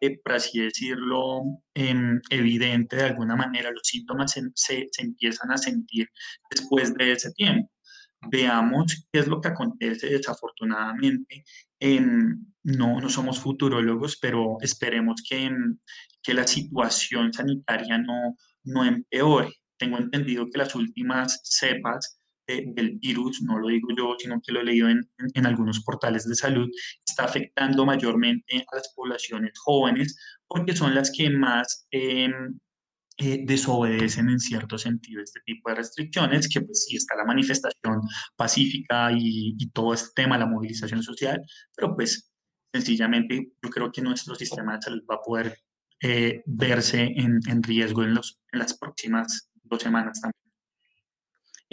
eh, 0.06 0.20
por 0.24 0.34
así 0.34 0.60
decirlo, 0.60 1.44
em, 1.74 2.20
evidente 2.30 2.98
de 2.98 3.04
alguna 3.04 3.36
manera, 3.36 3.72
los 3.72 3.84
síntomas 3.84 4.32
se, 4.32 4.42
se, 4.56 4.90
empiezan 5.02 5.52
a 5.52 5.58
sentir 5.58 6.10
después 6.50 6.94
de 6.96 7.14
ese 7.14 7.32
tiempo. 7.34 7.72
Veamos 8.32 9.08
qué 9.12 9.20
es 9.20 9.28
lo 9.28 9.42
que 9.42 9.50
acontece 9.50 10.08
desafortunadamente. 10.08 11.44
no, 12.64 13.00
no 13.02 13.10
somos 13.10 13.40
futurólogos, 13.40 14.18
pero 14.18 14.58
esperemos 14.62 15.22
que, 15.30 15.50
que 16.22 16.34
la 16.34 16.48
situación 16.48 17.34
sanitaria 17.34 17.98
no, 17.98 18.36
no 18.64 18.86
empeore. 18.86 19.52
Tengo 19.78 19.98
entendido 19.98 20.50
que 20.50 20.58
las 20.60 20.76
últimas 20.76 21.42
cepas 21.44 22.20
del 22.48 23.00
virus, 23.00 23.42
no 23.42 23.60
lo 23.60 23.68
digo 23.68 23.90
yo, 23.98 24.16
sino 24.20 24.42
que 24.42 24.52
lo 24.52 24.62
he 24.62 24.66
leído 24.66 24.90
en, 24.90 25.02
en, 25.34 25.46
algunos 25.46 25.84
portales 25.84 26.28
de 26.28 26.36
salud, 26.36 26.70
está 27.08 27.26
afectando 27.26 27.86
mayormente 27.86 28.66
a 28.72 28.76
las 28.76 28.94
poblaciones 28.96 29.54
jóvenes 29.60 30.18
porque 30.48 30.76
son 30.76 30.94
las 30.94 31.12
que 31.12 31.30
más 31.30 31.88
em, 31.92 32.60
eh, 33.18 33.44
desobedecen 33.46 34.30
en 34.30 34.40
cierto 34.40 34.78
sentido 34.78 35.22
este 35.22 35.40
tipo 35.46 35.70
de 35.70 35.76
restricciones, 35.76 36.50
que 36.50 36.62
pues 36.62 36.86
sí 36.86 36.98
está 36.98 37.16
la 37.16 37.26
manifestación 37.26 38.02
pacífica 38.36 39.12
y, 39.12 39.56
y 39.58 39.70
todo 39.70 39.94
este 39.94 40.10
tema, 40.16 40.38
la 40.38 40.48
movilización 40.48 41.04
social, 41.04 41.42
pero 41.76 41.96
pues 41.96 42.34
sencillamente 42.74 43.52
yo 43.62 43.70
creo 43.70 43.92
que 43.92 44.02
nuestro 44.02 44.36
sistema 44.36 44.76
de 44.76 44.82
salud 44.82 45.04
va 45.10 45.16
a 45.16 45.22
poder 45.22 45.58
eh, 46.02 46.44
verse 46.46 47.02
en, 47.16 47.40
en 47.48 47.64
riesgo 47.64 48.04
en, 48.04 48.16
los, 48.16 48.40
en 48.52 48.60
las 48.60 48.78
próximas 48.78 49.50
dos 49.64 49.82
semanas 49.82 50.20
también. 50.20 50.43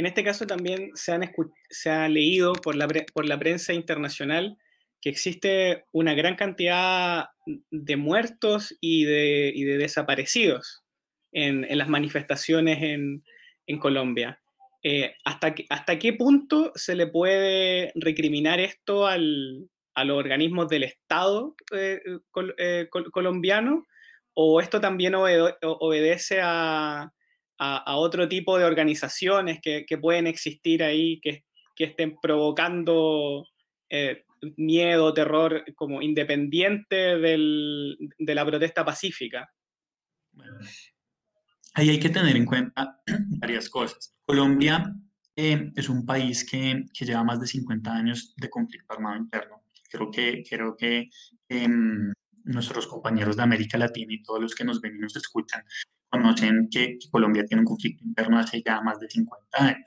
En 0.00 0.06
este 0.06 0.24
caso 0.24 0.46
también 0.46 0.92
se, 0.94 1.90
ha 1.90 2.08
leído 2.08 2.54
por 2.54 2.74
la, 2.74 3.38
prensa 3.38 3.74
internacional 3.74 4.56
que 4.98 5.10
existe 5.10 5.84
una 5.92 6.14
gran 6.14 6.36
cantidad 6.36 7.26
de 7.70 7.96
muertos 7.98 8.74
y 8.80 9.04
de, 9.04 9.76
desaparecidos 9.76 10.82
en, 11.32 11.66
las 11.76 11.90
manifestaciones 11.90 12.82
en, 12.82 13.78
Colombia. 13.78 14.40
Eh, 14.82 15.16
¿hasta, 15.26 15.54
¿Hasta 15.68 15.98
qué 15.98 16.14
punto 16.14 16.72
se 16.76 16.94
le 16.94 17.06
puede 17.06 17.92
recriminar 17.94 18.58
esto 18.58 19.06
a 19.06 19.18
los 19.18 20.16
organismos 20.16 20.68
del 20.68 20.84
Estado 20.84 21.54
eh, 21.76 22.00
eh, 22.56 22.88
colombiano? 23.12 23.86
¿O 24.32 24.62
esto 24.62 24.80
también 24.80 25.14
obedece 25.14 26.40
a, 26.42 27.12
a, 27.62 27.96
otro 27.96 28.26
tipo 28.26 28.58
de 28.58 28.64
organizaciones 28.64 29.60
que, 29.60 29.84
que 29.86 29.98
pueden 29.98 30.26
existir 30.26 30.82
ahí, 30.82 31.20
que, 31.20 31.44
que 31.76 31.84
estén 31.84 32.16
provocando 32.20 33.46
eh, 33.90 34.24
miedo, 34.56 35.12
terror, 35.12 35.64
como 35.74 36.00
independiente 36.00 37.18
del, 37.18 37.98
de 38.18 38.34
la 38.34 38.46
protesta 38.46 38.82
pacífica. 38.82 39.52
ahí 41.74 41.90
hay 41.90 42.00
que 42.00 42.08
tener 42.08 42.34
en 42.34 42.46
cuenta 42.46 42.98
varias 43.40 43.68
cosas. 43.68 44.16
Colombia 44.24 44.94
eh, 45.36 45.70
es 45.76 45.88
un 45.90 46.06
país 46.06 46.48
que, 46.50 46.86
que, 46.94 47.04
lleva 47.04 47.24
más 47.24 47.40
de 47.40 47.46
50 47.46 47.92
años 47.92 48.34
de 48.38 48.48
conflicto 48.48 48.94
armado 48.94 49.16
interno. 49.18 49.62
Creo 49.90 50.10
que, 50.10 50.42
creo 50.48 50.76
que 50.78 51.10
em, 51.48 52.10
nuestros 52.44 52.86
compañeros 52.86 53.36
de 53.36 53.42
América 53.42 53.76
Latina 53.76 54.14
y 54.14 54.22
todos 54.22 54.40
los 54.40 54.54
que 54.54 54.64
nos 54.64 54.80
ven 54.80 54.96
y 54.96 55.00
nos 55.00 55.14
escuchan 55.16 55.62
conocen 56.10 56.68
que, 56.70 56.98
Colombia 57.10 57.44
tiene 57.46 57.62
un 57.62 57.66
conflicto 57.66 58.04
interno 58.04 58.38
hace 58.38 58.62
ya 58.64 58.80
más 58.82 58.98
de 58.98 59.08
50 59.08 59.64
años. 59.64 59.86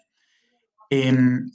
Em, 0.90 1.46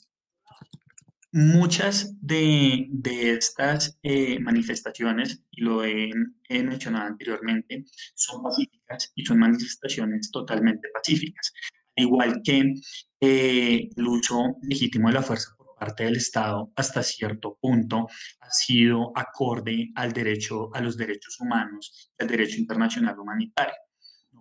muchas 1.32 2.14
de, 2.20 2.86
de 2.90 3.32
estas 3.34 3.98
eh, 4.02 4.38
manifestaciones, 4.40 5.42
y 5.50 5.62
lo 5.62 5.84
he, 5.84 6.10
mencionado 6.48 7.06
anteriormente, 7.06 7.84
son 8.14 8.42
pacíficas 8.42 9.12
y 9.14 9.24
son 9.24 9.38
manifestaciones 9.38 10.30
totalmente 10.30 10.88
pacíficas, 10.92 11.52
igual 11.96 12.40
que 12.42 12.74
eh, 13.20 13.88
el 13.96 14.06
uso 14.06 14.56
legítimo 14.62 15.08
de 15.08 15.14
la 15.14 15.22
fuerza 15.22 15.50
por 15.56 15.74
parte 15.78 16.04
del 16.04 16.16
Estado 16.16 16.72
hasta 16.76 17.02
cierto 17.02 17.58
punto 17.60 18.08
ha 18.40 18.50
sido 18.50 19.12
acorde 19.16 19.90
al 19.94 20.12
derecho, 20.12 20.74
a 20.74 20.80
los 20.80 20.96
derechos 20.96 21.38
humanos 21.40 22.12
y 22.18 22.22
al 22.22 22.28
derecho 22.28 22.58
internacional 22.58 23.18
humanitario 23.18 23.74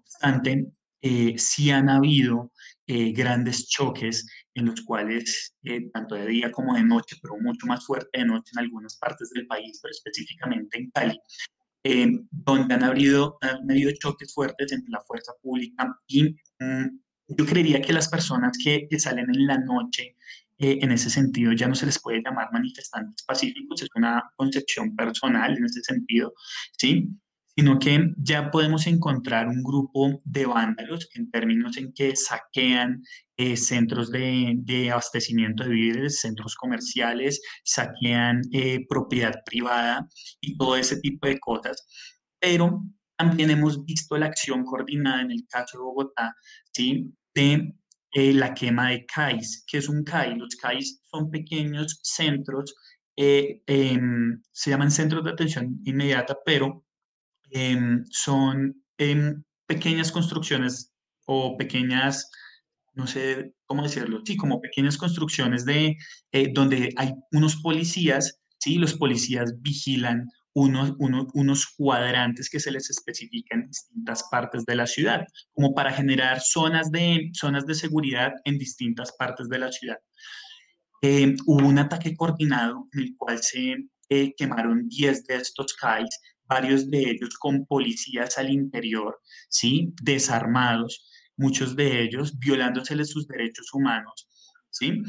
obstante, 0.08 0.68
eh, 1.02 1.36
sí 1.38 1.70
han 1.70 1.90
habido 1.90 2.52
eh, 2.88 3.12
grandes 3.12 3.68
choques 3.68 4.28
en 4.56 4.66
los 4.66 4.82
cuales, 4.82 5.56
eh, 5.64 5.90
tanto 5.92 6.16
de 6.16 6.28
día 6.28 6.52
como 6.52 6.74
de 6.76 6.84
noche, 6.84 7.18
pero 7.22 7.36
mucho 7.40 7.68
más 7.68 7.86
fuerte 7.86 8.20
de 8.20 8.26
noche 8.26 8.52
en 8.54 8.60
algunas 8.60 8.98
partes 8.98 9.30
del 9.30 9.46
país, 9.46 9.80
pero 9.82 9.92
específicamente 9.92 10.80
en 10.80 10.90
Cali, 10.92 11.20
donde 12.32 12.74
han 12.74 12.84
habido, 12.84 13.38
han 13.42 13.70
habido 13.70 13.92
choques 13.98 14.34
fuertes 14.34 14.72
entre 14.74 14.90
la 14.92 15.02
fuerza 15.02 15.32
pública 15.42 15.88
y 16.08 16.36
mm, 16.60 17.00
yo 17.30 17.46
creería 17.46 17.82
que 17.82 17.94
las 17.94 18.10
personas 18.10 18.58
que 18.62 18.88
salen 19.00 19.30
en 19.34 19.48
la 19.48 19.58
noche 19.58 20.16
en 20.58 20.92
ese 20.92 21.10
sentido 21.10 21.54
ya 21.54 21.68
no 21.68 21.76
se 21.76 21.86
les 21.86 22.02
puede 22.02 22.22
llamar 22.22 22.50
manifestantes 22.52 23.24
pacíficos, 23.24 23.84
es 23.84 23.90
una 23.96 24.24
concepción 24.36 24.96
personal 24.96 25.56
en 25.56 25.66
ese 25.66 25.82
sentido, 25.82 26.34
¿sí? 26.78 27.10
Sino 27.58 27.80
que 27.80 28.14
ya 28.18 28.52
podemos 28.52 28.86
encontrar 28.86 29.48
un 29.48 29.64
grupo 29.64 30.22
de 30.24 30.46
vándalos 30.46 31.10
en 31.16 31.32
términos 31.32 31.76
en 31.78 31.92
que 31.92 32.16
saquean 32.16 33.02
eh, 33.36 33.58
centros 33.58 34.12
de, 34.12 34.90
abastecimiento 34.92 35.64
de 35.64 35.72
víveres, 35.72 36.22
centros 36.22 36.54
comerciales, 36.56 37.42
saquean 37.64 38.42
eh, 38.54 38.86
propiedad 38.88 39.34
privada 39.44 40.08
y 40.40 40.56
todo 40.56 40.76
ese 40.76 41.00
tipo 41.00 41.26
de 41.26 41.40
cosas. 41.40 41.84
Pero 42.40 42.84
también 43.18 43.50
hemos 43.50 43.84
visto 43.84 44.16
la 44.18 44.28
acción 44.28 44.64
coordinada 44.64 45.24
en 45.24 45.32
el 45.32 45.48
caso 45.50 45.80
de 45.80 45.84
Bogotá, 45.84 46.36
¿sí? 46.72 47.12
de 47.34 47.74
eh, 48.14 48.34
la 48.34 48.54
quema 48.54 48.92
de 48.92 49.04
CAIs. 49.08 49.66
que 49.68 49.80
es 49.80 49.90
un 49.90 50.04
CAI? 50.04 50.36
Los 50.36 50.56
CAIs 50.58 51.02
son 51.10 51.32
pequeños 51.32 52.00
centros 52.04 52.76
em, 53.16 54.44
se 54.52 54.70
llaman 54.70 54.92
centros 54.92 55.24
de 55.24 55.32
atención 55.32 55.80
inmediata, 55.86 56.38
pero 56.46 56.87
em, 57.52 58.04
son 58.10 58.76
em, 58.98 59.44
pequeñas 59.66 60.12
construcciones 60.12 60.92
o 61.26 61.58
pequeñas, 61.58 62.30
no 62.94 63.08
sé 63.08 63.54
cómo 63.66 63.84
decirlo, 63.84 64.22
sí, 64.26 64.38
como 64.38 64.62
pequeñas 64.62 64.98
construcciones 64.98 65.66
de 65.66 65.98
eh, 66.32 66.52
donde 66.54 66.94
hay 66.98 67.14
unos 67.32 67.58
policías, 67.58 68.40
sí, 68.60 68.78
los 68.78 68.94
policías 68.94 69.54
vigilan 69.62 70.28
unos, 70.58 70.94
unos 70.98 71.68
cuadrantes 71.78 72.50
que 72.50 72.60
se 72.60 72.72
les 72.72 72.90
especifican 72.90 73.62
en 73.62 73.68
distintas 73.68 74.24
partes 74.32 74.66
de 74.66 74.76
la 74.76 74.88
ciudad, 74.88 75.24
como 75.54 75.76
para 75.76 75.94
generar 75.94 76.42
zonas 76.42 76.90
de, 76.92 77.30
zonas 77.34 77.68
de 77.68 77.76
seguridad 77.76 78.32
en 78.44 78.58
distintas 78.58 79.14
partes 79.20 79.50
de 79.50 79.60
la 79.60 79.72
ciudad. 79.72 79.98
Eh, 81.04 81.36
hubo 81.46 81.68
un 81.68 81.78
ataque 81.78 82.16
coordinado 82.16 82.88
en 82.94 83.02
el 83.02 83.16
cual 83.18 83.38
se 83.44 83.76
eh, 84.10 84.34
quemaron 84.36 84.88
10 84.88 85.26
de 85.26 85.36
estos 85.36 85.76
CAIs, 85.76 86.20
varios 86.48 86.90
de 86.90 87.12
ellos 87.12 87.38
con 87.38 87.66
policías 87.66 88.38
al 88.38 88.50
interior, 88.50 89.20
¿sí? 89.50 89.94
desarmados, 90.02 91.10
muchos 91.36 91.76
de 91.76 92.04
ellos 92.04 92.38
violándoseles 92.40 93.10
sus 93.10 93.28
derechos 93.28 93.74
humanos. 93.74 94.28
¿sí? 94.70 95.02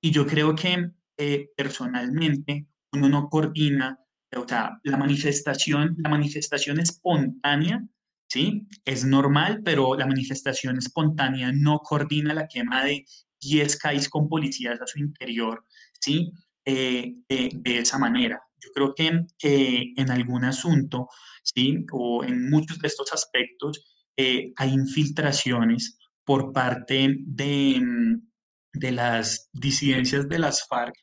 Y 0.00 0.10
yo 0.10 0.26
creo 0.26 0.54
que 0.54 0.90
eh, 1.16 1.48
personalmente 1.56 2.66
uno 2.92 3.08
no 3.08 3.28
coordina, 3.28 3.98
o 4.36 4.46
sea, 4.46 4.78
la 4.82 4.96
manifestación, 4.96 5.96
la 5.98 6.10
manifestación 6.10 6.80
espontánea, 6.80 7.84
¿sí? 8.28 8.66
Es 8.84 9.04
normal, 9.04 9.62
pero 9.64 9.94
la 9.96 10.06
manifestación 10.06 10.78
espontánea 10.78 11.52
no 11.52 11.78
coordina 11.78 12.34
la 12.34 12.48
quema 12.48 12.84
de 12.84 13.04
10 13.40 13.76
CAIs 13.76 14.08
con 14.08 14.28
policías 14.28 14.80
a 14.80 14.86
su 14.86 14.98
interior, 14.98 15.64
¿sí? 16.00 16.32
Eh, 16.64 17.14
de 17.28 17.78
esa 17.78 17.98
manera. 17.98 18.42
Yo 18.64 18.70
creo 18.74 18.94
que 19.38 19.92
en 19.96 20.10
algún 20.10 20.44
asunto, 20.44 21.08
¿sí? 21.42 21.84
O 21.92 22.24
en 22.24 22.50
muchos 22.50 22.78
de 22.78 22.88
estos 22.88 23.12
aspectos, 23.12 23.84
eh, 24.16 24.52
hay 24.56 24.70
infiltraciones 24.70 25.98
por 26.24 26.52
parte 26.52 27.16
de, 27.20 27.82
de 28.72 28.92
las 28.92 29.50
disidencias 29.52 30.28
de 30.28 30.38
las 30.38 30.66
FARC, 30.66 30.94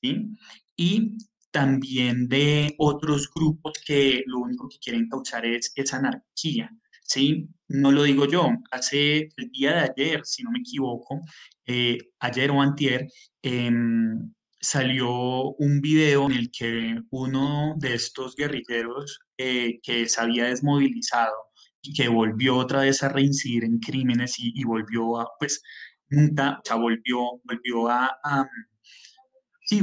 ¿sí? 0.00 0.28
Y 0.76 1.16
también 1.50 2.28
de 2.28 2.74
otros 2.78 3.30
grupos 3.32 3.74
que 3.86 4.22
lo 4.26 4.40
único 4.40 4.68
que 4.68 4.78
quieren 4.78 5.08
causar 5.08 5.46
es, 5.46 5.72
esa 5.76 5.98
anarquía, 5.98 6.70
¿sí? 7.02 7.48
No 7.68 7.92
lo 7.92 8.02
digo 8.04 8.26
yo, 8.26 8.48
hace 8.70 9.28
el 9.36 9.50
día 9.50 9.72
de 9.74 9.80
ayer, 9.80 10.20
si 10.24 10.42
no 10.42 10.50
me 10.50 10.60
equivoco, 10.60 11.20
eh, 11.66 11.98
ayer 12.20 12.50
o 12.50 12.60
antier, 12.60 13.06
em, 13.42 14.32
salió 14.62 15.10
un 15.58 15.80
video 15.80 16.26
en 16.26 16.32
el 16.32 16.50
que 16.50 16.96
uno 17.10 17.74
de 17.78 17.94
estos 17.94 18.36
guerrilleros 18.36 19.20
eh, 19.36 19.80
que 19.82 20.08
se 20.08 20.20
había 20.20 20.44
desmovilizado 20.44 21.34
y 21.82 21.92
que 21.92 22.08
volvió 22.08 22.56
otra 22.56 22.82
vez 22.82 23.02
a 23.02 23.08
reincidir 23.08 23.64
en 23.64 23.80
crímenes 23.80 24.36
y, 24.38 24.62
volvió 24.62 25.18
a, 25.20 25.28
pues, 25.38 25.62
nunca, 26.08 26.60
o 26.60 26.62
sea, 26.64 26.76
volvió, 26.76 27.18
volvió 27.42 27.88
a, 27.88 28.16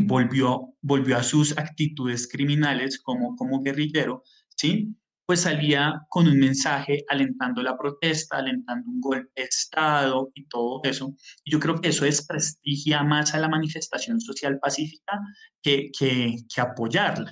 volvió, 0.04 0.74
volvió 0.82 1.18
a 1.18 1.24
sus 1.24 1.58
actitudes 1.58 2.30
criminales 2.32 3.00
como, 3.02 3.36
como 3.36 3.62
guerrillero, 3.62 4.24
¿sí? 4.56 4.96
Pues 5.30 5.42
salía 5.42 5.94
con 6.10 6.28
un 6.28 6.40
mensaje 6.40 7.06
alentando 7.08 7.62
la 7.62 7.78
protesta, 7.78 8.38
alentando 8.38 8.90
un 8.90 9.00
golpe 9.00 9.30
de 9.36 9.44
Estado 9.44 10.32
y 10.34 10.48
todo 10.48 10.82
eso. 10.86 11.14
yo 11.46 11.60
creo 11.60 11.80
que 11.80 11.90
eso 11.90 12.04
desprestigia 12.04 13.04
más 13.04 13.36
a 13.36 13.40
la 13.40 13.48
manifestación 13.48 14.20
social 14.20 14.58
pacífica 14.58 15.20
que, 15.62 15.92
que, 15.96 16.36
que 16.52 16.62
apoyarla. 16.62 17.32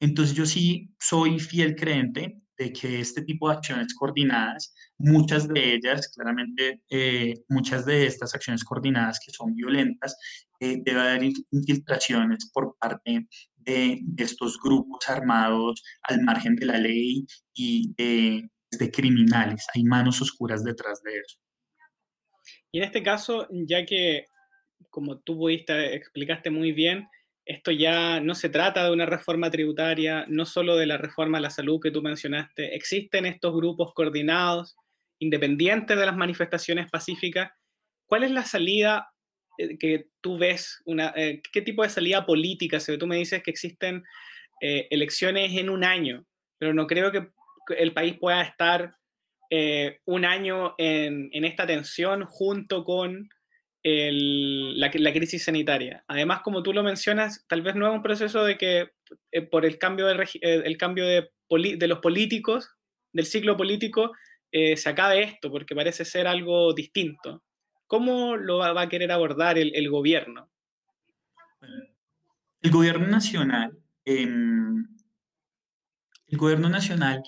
Entonces 0.00 0.34
yo 0.34 0.44
sí 0.44 0.92
soy 0.98 1.38
fiel 1.38 1.76
creyente 1.76 2.42
de 2.58 2.72
que 2.72 2.98
este 2.98 3.22
tipo 3.22 3.48
de 3.48 3.54
acciones 3.54 3.94
coordinadas, 3.94 4.74
muchas 4.98 5.46
de 5.46 5.74
ellas, 5.74 6.10
claramente 6.12 6.82
eh, 6.90 7.44
muchas 7.48 7.86
de 7.86 8.06
estas 8.06 8.34
acciones 8.34 8.64
coordinadas 8.64 9.20
que 9.24 9.30
son 9.30 9.54
violentas, 9.54 10.16
eh, 10.58 10.78
debe 10.84 11.00
haber 11.00 11.30
infiltraciones 11.52 12.50
por 12.52 12.76
parte 12.80 13.28
de, 13.66 14.00
estos 14.16 14.58
grupos 14.62 15.08
armados 15.08 15.82
al 16.02 16.22
margen 16.22 16.56
de 16.56 16.66
la 16.66 16.78
ley 16.78 17.26
y 17.54 17.92
de, 17.96 18.48
criminales. 18.92 19.66
Hay 19.74 19.84
manos 19.84 20.20
oscuras 20.20 20.62
detrás 20.62 21.02
de 21.02 21.18
eso. 21.18 21.38
Y 22.72 22.78
en 22.78 22.84
este 22.84 23.02
caso, 23.02 23.48
ya 23.50 23.84
que, 23.84 24.26
como 24.90 25.18
tú 25.18 25.36
pudiste, 25.36 25.94
explicaste 25.94 26.50
muy 26.50 26.72
bien, 26.72 27.08
esto 27.46 27.70
ya 27.70 28.20
no 28.20 28.34
se 28.34 28.48
trata 28.48 28.84
de 28.84 28.92
una 28.92 29.06
reforma 29.06 29.50
tributaria, 29.50 30.26
no 30.28 30.44
solo 30.44 30.76
de 30.76 30.86
la 30.86 30.98
reforma 30.98 31.38
a 31.38 31.40
la 31.40 31.50
salud 31.50 31.80
que 31.80 31.90
tú 31.90 32.02
mencionaste, 32.02 32.74
existen 32.74 33.24
estos 33.24 33.54
grupos 33.54 33.94
coordinados, 33.94 34.76
independientes 35.20 35.96
de 35.96 36.06
las 36.06 36.16
manifestaciones 36.16 36.90
pacíficas. 36.90 37.50
¿Cuál 38.06 38.24
es 38.24 38.30
la 38.30 38.44
salida 38.44 39.08
eh, 39.08 39.15
que 39.56 40.06
tú 40.20 40.38
ves, 40.38 40.82
una, 40.84 41.12
eh, 41.16 41.40
qué 41.52 41.62
tipo 41.62 41.82
de 41.82 41.88
salida 41.88 42.26
política 42.26 42.80
se 42.80 42.98
Tú 42.98 43.06
me 43.06 43.16
dices 43.16 43.42
que 43.42 43.50
existen 43.50 44.04
eh, 44.60 44.86
elecciones 44.90 45.52
en 45.56 45.70
un 45.70 45.84
año, 45.84 46.24
pero 46.58 46.74
no 46.74 46.86
creo 46.86 47.12
que 47.12 47.28
el 47.76 47.92
país 47.92 48.16
pueda 48.18 48.42
estar 48.42 48.94
un 50.06 50.24
año 50.24 50.74
en, 50.76 51.44
esta 51.44 51.68
tensión 51.68 52.24
junto 52.24 52.82
con 52.82 53.28
la, 53.84 54.90
crisis 54.90 55.44
sanitaria. 55.44 56.02
Además, 56.08 56.40
como 56.42 56.64
tú 56.64 56.72
lo 56.72 56.82
mencionas, 56.82 57.44
tal 57.48 57.62
vez 57.62 57.76
no 57.76 57.86
es 57.86 57.94
un 57.94 58.02
proceso 58.02 58.42
de 58.42 58.58
que 58.58 58.88
por 59.52 59.64
el 59.64 59.78
cambio, 59.78 60.08
el 60.10 60.76
cambio 60.76 61.06
de, 61.06 61.28
de, 61.76 61.86
los 61.86 62.00
políticos, 62.00 62.74
del 63.12 63.26
ciclo 63.26 63.56
político, 63.56 64.10
se 64.50 64.88
acabe 64.88 65.22
esto, 65.22 65.48
porque 65.48 65.76
parece 65.76 66.04
ser 66.04 66.26
algo 66.26 66.74
distinto. 66.74 67.44
¿Cómo 67.86 68.36
lo 68.36 68.58
va, 68.58 68.80
a 68.80 68.88
querer 68.88 69.12
abordar 69.12 69.58
el, 69.58 69.90
gobierno? 69.90 70.48
El 72.60 72.70
gobierno 72.70 73.06
nacional, 73.06 73.78
em, 74.04 74.86
el 76.26 76.38
gobierno 76.38 76.68
nacional 76.68 77.22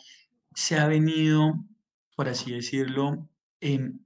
se 0.54 0.76
ha 0.76 0.88
venido, 0.88 1.54
por 2.16 2.28
así 2.28 2.52
decirlo, 2.52 3.28
em, 3.60 4.00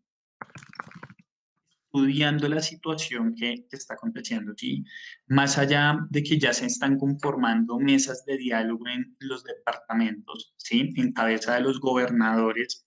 estudiando 1.92 2.48
la 2.48 2.60
situación 2.60 3.34
que, 3.34 3.66
está 3.70 3.94
aconteciendo. 3.94 4.52
¿sí? 4.56 4.84
Más 5.26 5.58
allá 5.58 5.98
de 6.10 6.22
que 6.22 6.38
ya 6.38 6.52
se 6.52 6.66
están 6.66 6.98
conformando 6.98 7.78
mesas 7.78 8.24
de 8.24 8.36
diálogo 8.38 8.88
en 8.88 9.16
los 9.20 9.44
departamentos, 9.44 10.54
¿sí? 10.56 10.92
en 10.96 11.12
cabeza 11.12 11.54
de 11.54 11.60
los 11.60 11.80
gobernadores 11.80 12.86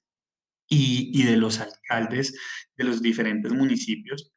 y, 0.67 1.23
de 1.23 1.38
los 1.38 1.60
alcaldes 1.60 2.36
de 2.75 2.84
los 2.84 3.01
diferentes 3.01 3.51
municipios. 3.51 4.32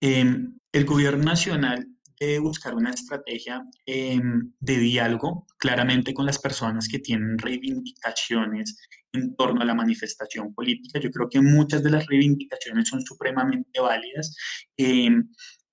Em, 0.00 0.58
el 0.72 0.84
gobierno 0.84 1.24
nacional 1.24 1.86
debe 2.20 2.38
buscar 2.40 2.74
una 2.74 2.90
estrategia 2.90 3.64
em, 3.86 4.52
de 4.58 4.78
diálogo 4.78 5.46
claramente 5.58 6.14
con 6.14 6.26
las 6.26 6.38
personas 6.38 6.88
que 6.88 6.98
tienen 6.98 7.38
reivindicaciones 7.38 8.76
en 9.12 9.34
torno 9.36 9.62
a 9.62 9.64
la 9.64 9.74
manifestación 9.74 10.54
política. 10.54 11.00
Yo 11.00 11.10
creo 11.10 11.28
que 11.28 11.40
muchas 11.40 11.82
de 11.82 11.90
las 11.90 12.06
reivindicaciones 12.06 12.88
son 12.88 13.02
supremamente 13.02 13.80
válidas, 13.80 14.36
em, 14.76 15.28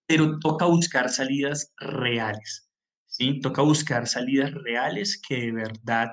pero 0.07 0.39
toca 0.39 0.65
buscar 0.65 1.09
salidas 1.09 1.73
reales. 1.77 2.69
¿sí? 3.07 3.39
Toca 3.39 3.61
buscar 3.61 4.07
salidas 4.07 4.53
reales 4.53 5.21
que 5.27 5.35
de 5.37 5.51
verdad 5.51 6.09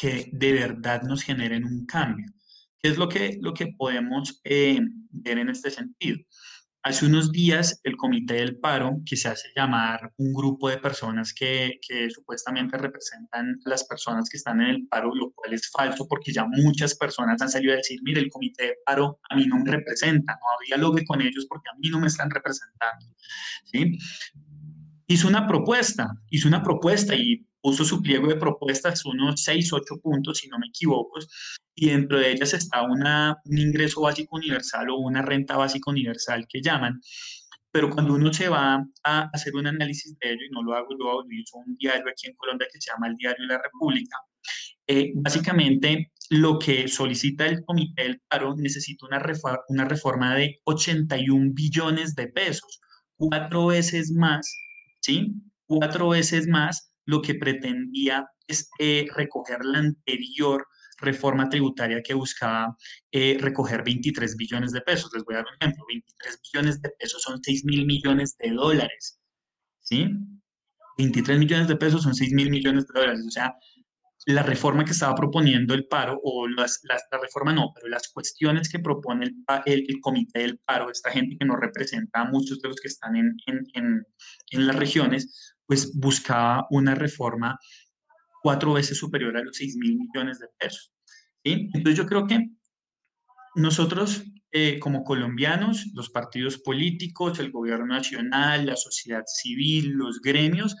que 0.00 0.30
de 0.32 0.52
verdad 0.54 1.02
nos 1.02 1.22
generen 1.22 1.64
un 1.64 1.84
cambio. 1.84 2.26
¿Qué 2.78 2.88
es 2.88 2.96
lo 2.96 3.08
que, 3.08 3.38
lo 3.42 3.52
que 3.52 3.74
podemos 3.76 4.40
eh, 4.44 4.80
ver 5.10 5.38
en 5.38 5.50
este 5.50 5.70
sentido? 5.70 6.18
Hace 6.82 7.04
unos 7.04 7.30
días 7.30 7.78
el 7.84 7.98
Comité 7.98 8.34
del 8.34 8.58
Paro, 8.58 9.02
que 9.04 9.16
se 9.16 9.28
hace 9.28 9.48
llamar 9.54 10.14
un 10.16 10.32
grupo 10.32 10.70
de 10.70 10.78
personas 10.78 11.34
que, 11.34 11.78
que, 11.86 12.08
supuestamente 12.08 12.78
representan 12.78 13.58
las 13.66 13.84
personas 13.84 14.30
que 14.30 14.38
están 14.38 14.62
en 14.62 14.68
el 14.68 14.88
paro, 14.88 15.14
lo 15.14 15.30
cual 15.32 15.52
es 15.52 15.70
falso 15.70 16.08
porque 16.08 16.32
ya 16.32 16.46
muchas 16.46 16.96
personas 16.96 17.42
han 17.42 17.50
salido 17.50 17.74
a 17.74 17.76
decir, 17.76 18.00
mire, 18.02 18.22
el 18.22 18.30
Comité 18.30 18.64
del 18.64 18.76
Paro 18.86 19.20
a 19.28 19.36
mí 19.36 19.44
no 19.46 19.58
me 19.58 19.70
representa, 19.70 20.32
no 20.32 20.66
dialogue 20.66 21.04
con 21.04 21.20
ellos 21.20 21.44
porque 21.46 21.68
a 21.68 21.76
mí 21.78 21.90
no 21.90 22.00
me 22.00 22.06
están 22.06 22.30
representando. 22.30 23.04
¿sí? 23.64 23.98
Hizo 25.06 25.28
una 25.28 25.46
propuesta, 25.46 26.08
hizo 26.30 26.48
una 26.48 26.62
propuesta 26.62 27.14
y 27.14 27.46
puso 27.60 27.84
su 27.84 28.02
pliego 28.02 28.28
de 28.28 28.36
propuestas, 28.36 29.04
unos 29.04 29.42
6, 29.42 29.72
8 29.72 29.96
puntos, 30.02 30.38
si 30.38 30.48
no 30.48 30.58
me 30.58 30.68
equivoco, 30.68 31.18
y 31.74 31.90
dentro 31.90 32.18
de 32.18 32.32
ellas 32.32 32.54
está 32.54 32.82
una, 32.82 33.36
un 33.44 33.58
ingreso 33.58 34.02
básico 34.02 34.36
universal 34.36 34.90
o 34.90 34.96
una 34.98 35.22
renta 35.22 35.56
básica 35.56 35.90
universal 35.90 36.46
que 36.48 36.62
llaman. 36.62 37.00
Pero 37.72 37.90
cuando 37.90 38.14
uno 38.14 38.32
se 38.32 38.48
va 38.48 38.84
a 39.04 39.30
hacer 39.32 39.54
un 39.54 39.66
análisis 39.66 40.16
de 40.18 40.30
ello, 40.30 40.44
y 40.48 40.52
no 40.52 40.62
lo 40.62 40.74
hago 40.74 40.88
yo, 40.90 41.22
lo 41.22 41.26
hizo 41.30 41.58
un 41.58 41.76
diario 41.76 42.10
aquí 42.10 42.26
en 42.26 42.34
Colombia 42.34 42.68
que 42.72 42.80
se 42.80 42.90
llama 42.90 43.08
el 43.08 43.16
Diario 43.16 43.46
de 43.46 43.54
la 43.54 43.62
República, 43.62 44.16
eh, 44.86 45.12
básicamente 45.14 46.10
lo 46.30 46.58
que 46.58 46.88
solicita 46.88 47.46
el 47.46 47.64
Comité 47.64 48.02
del 48.04 48.20
Paro 48.28 48.54
necesita 48.56 49.06
una, 49.06 49.18
reforma, 49.18 49.60
una 49.68 49.84
reforma 49.84 50.34
de 50.34 50.60
81 50.64 51.50
billones 51.52 52.14
de 52.14 52.28
pesos, 52.28 52.80
cuatro 53.16 53.66
veces 53.66 54.12
más 54.12 54.56
¿sí? 55.00 55.34
Cuatro 55.66 56.10
veces 56.10 56.46
más 56.46 56.89
lo 57.06 57.22
que 57.22 57.34
pretendía 57.34 58.26
es 58.46 58.70
eh, 58.78 59.06
recoger 59.14 59.64
la 59.64 59.78
anterior 59.78 60.66
reforma 60.98 61.48
tributaria 61.48 62.02
que 62.02 62.14
buscaba 62.14 62.76
eh, 63.10 63.38
recoger 63.40 63.82
23 63.82 64.36
billones 64.36 64.72
de 64.72 64.82
pesos. 64.82 65.10
Les 65.14 65.24
voy 65.24 65.34
a 65.34 65.38
dar 65.38 65.46
un 65.46 65.56
ejemplo. 65.60 65.84
23 65.88 66.40
billones 66.42 66.82
de 66.82 66.90
pesos 66.90 67.22
son 67.22 67.40
6 67.42 67.64
mil 67.64 67.86
millones 67.86 68.36
de 68.38 68.50
dólares. 68.50 69.18
¿Sí? 69.80 70.08
23 70.98 71.38
millones 71.38 71.68
de 71.68 71.76
pesos 71.76 72.02
son 72.02 72.14
6 72.14 72.32
mil 72.32 72.50
millones 72.50 72.86
de 72.86 73.00
dólares. 73.00 73.24
O 73.26 73.30
sea, 73.30 73.54
la 74.26 74.42
reforma 74.42 74.84
que 74.84 74.92
estaba 74.92 75.14
proponiendo 75.14 75.72
el 75.72 75.86
paro, 75.86 76.20
o 76.22 76.46
las, 76.46 76.80
la 76.84 77.18
reforma 77.20 77.54
no, 77.54 77.72
pero 77.74 77.88
las 77.88 78.08
cuestiones 78.08 78.68
que 78.68 78.78
propone 78.78 79.26
el, 79.26 79.34
el, 79.88 80.00
comité 80.00 80.40
del 80.40 80.58
paro, 80.58 80.90
esta 80.90 81.10
gente 81.10 81.36
que 81.38 81.46
nos 81.46 81.58
representa 81.58 82.20
a 82.20 82.24
muchos 82.26 82.60
de 82.60 82.68
los 82.68 82.76
que 82.80 82.88
están 82.88 83.16
en, 83.16 83.34
en, 83.46 83.66
en, 83.72 84.06
en 84.50 84.66
las 84.66 84.76
regiones, 84.76 85.56
pues 85.70 85.92
buscaba 85.94 86.66
una 86.70 86.96
reforma 86.96 87.56
cuatro 88.42 88.72
veces 88.72 88.98
superior 88.98 89.36
a 89.36 89.42
los 89.44 89.56
6 89.56 89.76
mil 89.76 89.98
millones 89.98 90.40
de 90.40 90.48
pesos. 90.58 90.92
¿sí? 91.44 91.70
Entonces 91.72 91.96
yo 91.96 92.06
creo 92.06 92.26
que 92.26 92.50
nosotros 93.54 94.24
eh, 94.50 94.80
como 94.80 95.04
colombianos, 95.04 95.86
los 95.94 96.10
partidos 96.10 96.58
políticos, 96.58 97.38
el 97.38 97.52
gobierno 97.52 97.86
nacional, 97.86 98.66
la 98.66 98.74
sociedad 98.74 99.22
civil, 99.26 99.90
los 99.90 100.20
gremios, 100.20 100.76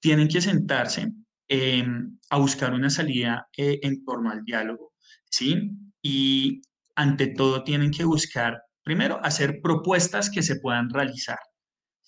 tienen 0.00 0.28
que 0.28 0.40
sentarse 0.40 1.12
em, 1.46 2.18
a 2.30 2.38
buscar 2.38 2.72
una 2.72 2.88
salida 2.88 3.48
eh, 3.54 3.80
en 3.82 4.02
torno 4.02 4.30
al 4.30 4.44
diálogo, 4.44 4.94
¿sí? 5.28 5.72
Y 6.00 6.62
ante 6.96 7.26
todo 7.26 7.64
tienen 7.64 7.90
que 7.90 8.04
buscar, 8.04 8.62
primero, 8.82 9.20
hacer 9.22 9.60
propuestas 9.62 10.30
que 10.30 10.42
se 10.42 10.58
puedan 10.58 10.88
realizar, 10.88 11.38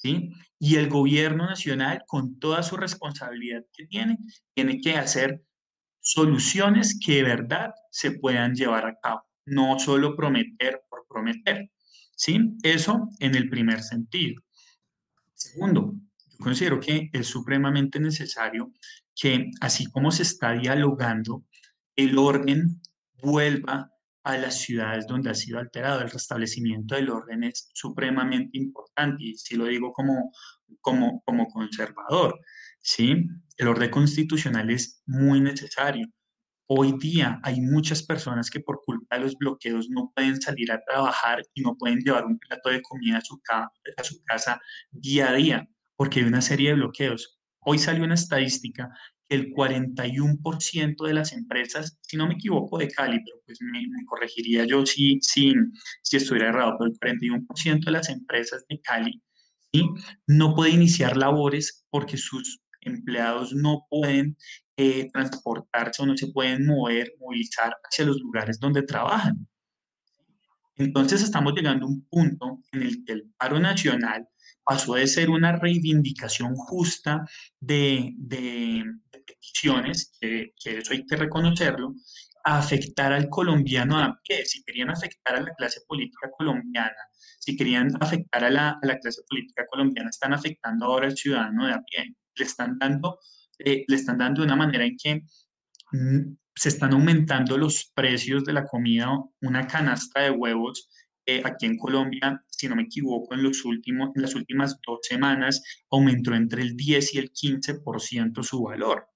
¿sí? 0.04 0.30
Y 0.58 0.76
el 0.76 0.88
gobierno 0.88 1.46
nacional, 1.46 2.04
con 2.06 2.38
toda 2.38 2.62
su 2.62 2.76
responsabilidad 2.76 3.64
que 3.72 3.86
tiene, 3.86 4.18
tiene 4.54 4.80
que 4.80 4.96
hacer 4.96 5.42
soluciones 6.00 6.98
que 7.04 7.16
de 7.16 7.22
verdad 7.22 7.70
se 7.90 8.12
puedan 8.12 8.54
llevar 8.54 8.86
a 8.86 8.98
cabo, 9.00 9.22
no 9.46 9.78
solo 9.78 10.14
prometer 10.14 10.82
por 10.90 11.06
prometer, 11.08 11.70
¿sí? 12.14 12.38
Eso 12.62 13.08
en 13.18 13.34
el 13.34 13.48
primer 13.48 13.82
sentido. 13.82 14.42
Segundo, 15.32 15.94
yo 16.28 16.38
considero 16.38 16.80
que 16.80 17.08
es 17.12 17.26
supremamente 17.26 17.98
necesario 17.98 18.72
que, 19.16 19.50
así 19.60 19.90
como 19.90 20.10
se 20.12 20.24
está 20.24 20.52
dialogando, 20.52 21.44
el 21.96 22.18
orden 22.18 22.82
vuelva 23.22 23.90
a 24.24 24.38
las 24.38 24.60
ciudades 24.60 25.06
donde 25.06 25.30
ha 25.30 25.34
sido 25.34 25.58
alterado. 25.58 26.00
El 26.00 26.10
restablecimiento 26.10 26.94
del 26.94 27.10
orden 27.10 27.44
es 27.44 27.68
supremamente 27.74 28.58
importante 28.58 29.22
y 29.22 29.34
si 29.34 29.56
lo 29.56 29.66
digo 29.66 29.92
como, 29.92 30.32
como, 30.80 31.22
como 31.24 31.46
conservador, 31.48 32.38
¿sí? 32.80 33.26
El 33.56 33.68
orden 33.68 33.90
constitucional 33.90 34.70
es 34.70 35.02
muy 35.06 35.40
necesario. 35.40 36.08
Hoy 36.66 36.94
día 36.98 37.40
hay 37.42 37.60
muchas 37.60 38.02
personas 38.02 38.50
que 38.50 38.60
por 38.60 38.80
culpa 38.84 39.16
de 39.16 39.24
los 39.24 39.36
bloqueos 39.36 39.90
no 39.90 40.10
pueden 40.14 40.40
salir 40.40 40.72
a 40.72 40.82
trabajar 40.82 41.42
y 41.52 41.60
no 41.60 41.76
pueden 41.76 42.00
llevar 42.00 42.24
un 42.24 42.38
plato 42.38 42.70
de 42.70 42.80
comida 42.80 43.18
a 43.18 43.20
su, 43.20 43.38
a 43.50 44.04
su 44.04 44.22
casa 44.24 44.60
día 44.90 45.28
a 45.28 45.34
día 45.34 45.68
porque 45.96 46.20
hay 46.20 46.26
una 46.26 46.40
serie 46.40 46.70
de 46.70 46.76
bloqueos. 46.76 47.38
Hoy 47.60 47.78
salió 47.78 48.04
una 48.04 48.14
estadística 48.14 48.90
que 49.28 49.36
el 49.36 49.52
41% 49.52 51.06
de 51.06 51.14
las 51.14 51.32
empresas, 51.32 51.98
si 52.02 52.16
no 52.16 52.26
me 52.26 52.34
equivoco 52.34 52.78
de 52.78 52.88
Cali, 52.88 53.18
pero 53.24 53.36
pues 53.46 53.58
me, 53.60 53.80
corregiría 54.06 54.64
yo 54.64 54.84
si, 54.86 55.18
si, 55.22 55.54
si 56.02 56.16
estuviera 56.16 56.48
errado, 56.50 56.76
pero 56.78 56.90
el 56.90 57.20
41% 57.20 57.84
de 57.84 57.90
las 57.90 58.08
empresas 58.08 58.64
de 58.68 58.80
Cali 58.80 59.22
¿sí? 59.72 59.88
no 60.26 60.54
puede 60.54 60.72
iniciar 60.72 61.16
labores 61.16 61.86
porque 61.90 62.16
sus 62.16 62.60
empleados 62.80 63.54
no 63.54 63.86
pueden 63.88 64.36
eh, 64.76 65.08
transportarse 65.12 66.02
o 66.02 66.06
no 66.06 66.16
se 66.16 66.32
pueden 66.32 66.66
mover, 66.66 67.12
movilizar 67.18 67.74
hacia 67.84 68.04
los 68.04 68.20
lugares 68.20 68.58
donde 68.58 68.82
trabajan. 68.82 69.46
Entonces 70.76 71.22
estamos 71.22 71.54
llegando 71.54 71.86
a 71.86 71.88
un 71.88 72.04
punto 72.08 72.60
en 72.72 72.82
el 72.82 73.04
que 73.04 73.12
el 73.12 73.32
paro 73.38 73.60
nacional 73.60 74.26
pasó 74.64 74.94
de 74.94 75.06
ser 75.06 75.30
una 75.30 75.52
reivindicación 75.52 76.54
justa 76.54 77.24
de, 77.60 78.12
de, 78.16 78.84
peticiones, 79.26 80.16
que, 80.20 80.52
eso 80.64 80.92
hay 80.92 81.04
que 81.06 81.16
reconocerlo, 81.16 81.94
a 82.44 82.58
afectar 82.58 83.12
al 83.12 83.28
colombiano 83.28 83.98
a 83.98 84.18
pie. 84.22 84.44
Si 84.44 84.62
querían 84.64 84.90
afectar 84.90 85.36
a 85.36 85.40
la 85.40 85.54
clase 85.54 85.80
política 85.86 86.30
colombiana, 86.36 86.96
si 87.38 87.56
querían 87.56 87.90
afectar 88.00 88.44
a 88.44 88.50
la, 88.50 88.70
a 88.70 88.86
la 88.86 88.98
clase 88.98 89.22
política 89.28 89.64
colombiana, 89.70 90.10
están 90.10 90.34
afectando 90.34 90.86
ahora 90.86 91.06
al 91.06 91.16
ciudadano 91.16 91.66
de 91.66 91.72
a 91.72 91.82
pie. 91.82 92.14
Le 92.36 92.44
están 92.44 92.78
dando, 92.78 93.18
eh, 93.58 93.84
le 93.86 93.96
están 93.96 94.18
dando 94.18 94.42
de 94.42 94.46
una 94.46 94.56
manera 94.56 94.84
en 94.84 94.96
que 94.96 95.22
mm, 95.92 96.36
se 96.54 96.68
están 96.68 96.92
aumentando 96.92 97.56
los 97.58 97.90
precios 97.94 98.44
de 98.44 98.52
la 98.52 98.64
comida, 98.66 99.10
una 99.40 99.66
canasta 99.66 100.20
de 100.20 100.30
huevos 100.30 100.88
eh, 101.26 101.40
aquí 101.44 101.64
en 101.64 101.78
Colombia, 101.78 102.44
si 102.48 102.68
no 102.68 102.76
me 102.76 102.82
equivoco, 102.82 103.34
en, 103.34 103.42
los 103.42 103.64
últimos, 103.64 104.10
las 104.14 104.34
últimas 104.34 104.78
dos 104.86 105.00
semanas 105.02 105.62
aumentó 105.90 106.34
entre 106.34 106.62
el 106.62 106.76
10 106.76 107.14
y 107.14 107.18
el 107.18 107.32
15% 107.32 108.42
su 108.42 108.62
valor. 108.62 109.06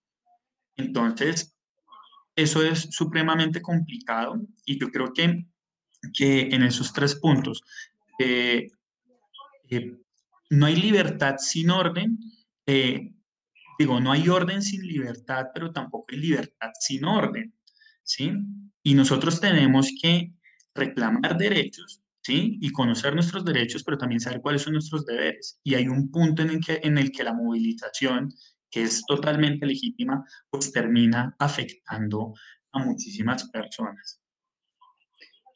Entonces, 0.76 1.54
eso 2.34 2.62
es 2.62 2.88
supremamente 2.90 3.60
complicado 3.60 4.40
y 4.64 4.78
yo 4.78 4.90
creo 4.90 5.12
que, 5.12 5.46
que 6.14 6.48
en 6.50 6.62
esos 6.62 6.92
tres 6.92 7.16
puntos 7.16 7.62
eh, 8.18 8.68
eh, 9.68 9.96
no 10.50 10.66
hay 10.66 10.76
libertad 10.76 11.36
sin 11.38 11.70
orden. 11.70 12.18
digo, 13.78 14.00
no 14.00 14.12
hay 14.12 14.28
orden 14.28 14.62
sin 14.62 14.80
libertad, 14.86 15.48
pero 15.52 15.72
tampoco 15.72 16.06
hay 16.10 16.18
libertad 16.18 16.70
sin 16.80 17.04
orden. 17.04 17.54
¿sí? 18.02 18.32
Y 18.82 18.94
nosotros 18.94 19.40
tenemos 19.40 19.90
que 20.00 20.32
reclamar 20.78 21.36
derechos, 21.36 22.02
¿sí? 22.22 22.58
Y 22.60 22.70
conocer 22.72 23.14
nuestros 23.14 23.44
derechos, 23.44 23.84
pero 23.84 23.98
también 23.98 24.20
saber 24.20 24.40
cuáles 24.40 24.62
son 24.62 24.74
nuestros 24.74 25.04
deberes. 25.04 25.60
Y 25.62 25.74
hay 25.74 25.88
un 25.88 26.10
punto 26.10 26.42
en 26.42 26.50
el 26.50 26.64
que, 26.64 26.80
en 26.82 26.98
el 26.98 27.10
que 27.10 27.24
la 27.24 27.34
movilización, 27.34 28.32
que 28.70 28.82
es 28.82 29.04
totalmente 29.06 29.66
legítima, 29.66 30.24
pues 30.50 30.72
termina 30.72 31.34
afectando 31.38 32.34
a 32.72 32.84
muchísimas 32.84 33.48
personas. 33.50 34.20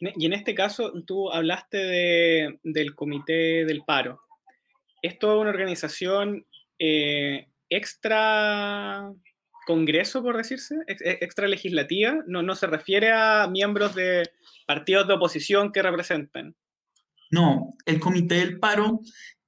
Y 0.00 0.26
en 0.26 0.32
este 0.32 0.54
caso, 0.54 0.92
tú 1.06 1.30
hablaste 1.30 1.78
de, 1.78 2.58
del 2.64 2.94
Comité 2.94 3.64
del 3.64 3.82
Paro. 3.86 4.20
¿Esto 5.00 5.32
es 5.34 5.40
una 5.40 5.50
organización 5.50 6.44
eh, 6.78 7.46
extra 7.68 9.12
Congreso, 9.66 10.22
por 10.22 10.36
decirse, 10.36 10.76
e, 10.86 11.18
extra 11.20 11.48
legislativa, 11.48 12.22
no, 12.26 12.42
no 12.42 12.54
se 12.54 12.66
refiere 12.66 13.10
a 13.12 13.46
miembros 13.48 13.94
de 13.94 14.30
partidos 14.66 15.06
de 15.08 15.14
oposición 15.14 15.72
que 15.72 15.82
representan. 15.82 16.56
No, 17.30 17.74
el 17.86 17.98
comité 18.00 18.36
del 18.36 18.58
paro, 18.58 19.00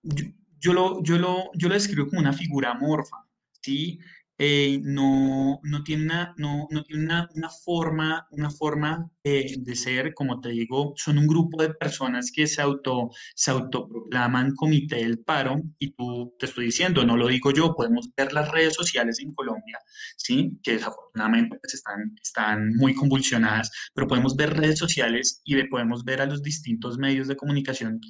yo, 0.02 0.72
lo, 0.72 1.02
yo, 1.02 1.18
lo, 1.18 1.50
yo 1.54 1.68
lo 1.68 1.74
describo 1.74 2.08
como 2.08 2.20
una 2.20 2.32
figura 2.32 2.70
amorfa, 2.70 3.16
¿sí? 3.60 3.98
Eh, 4.36 4.80
no, 4.82 5.60
no 5.62 5.84
tiene, 5.84 6.04
una, 6.04 6.34
no, 6.38 6.66
no 6.70 6.82
tiene 6.82 7.04
una, 7.04 7.28
una, 7.36 7.48
forma, 7.48 8.26
una 8.32 8.50
forma 8.50 9.08
de 9.22 9.76
ser, 9.76 10.12
como 10.12 10.40
te 10.40 10.48
digo, 10.48 10.92
son 10.96 11.18
un 11.18 11.28
grupo 11.28 11.62
de 11.62 11.72
personas 11.72 12.32
que 12.34 12.48
se, 12.48 12.60
auto, 12.60 13.10
se 13.36 13.52
autoproclaman 13.52 14.56
comité 14.56 14.96
del 14.96 15.20
paro 15.20 15.62
y 15.78 15.92
tú 15.92 16.34
te 16.38 16.46
estoy 16.46 16.66
diciendo, 16.66 17.04
no 17.04 17.16
lo 17.16 17.28
digo 17.28 17.52
yo, 17.52 17.76
podemos 17.76 18.10
ver 18.16 18.32
las 18.32 18.50
redes 18.50 18.74
sociales 18.74 19.20
en 19.20 19.32
Colombia, 19.34 19.78
¿sí? 20.16 20.58
que 20.64 20.72
desafortunadamente 20.72 21.56
pues, 21.60 21.74
están, 21.74 22.14
están 22.20 22.74
muy 22.74 22.92
convulsionadas, 22.94 23.70
pero 23.94 24.08
podemos 24.08 24.34
ver 24.34 24.56
redes 24.56 24.78
sociales 24.78 25.42
y 25.44 25.62
podemos 25.68 26.04
ver 26.04 26.20
a 26.20 26.26
los 26.26 26.42
distintos 26.42 26.98
medios 26.98 27.28
de 27.28 27.36
comunicación 27.36 28.00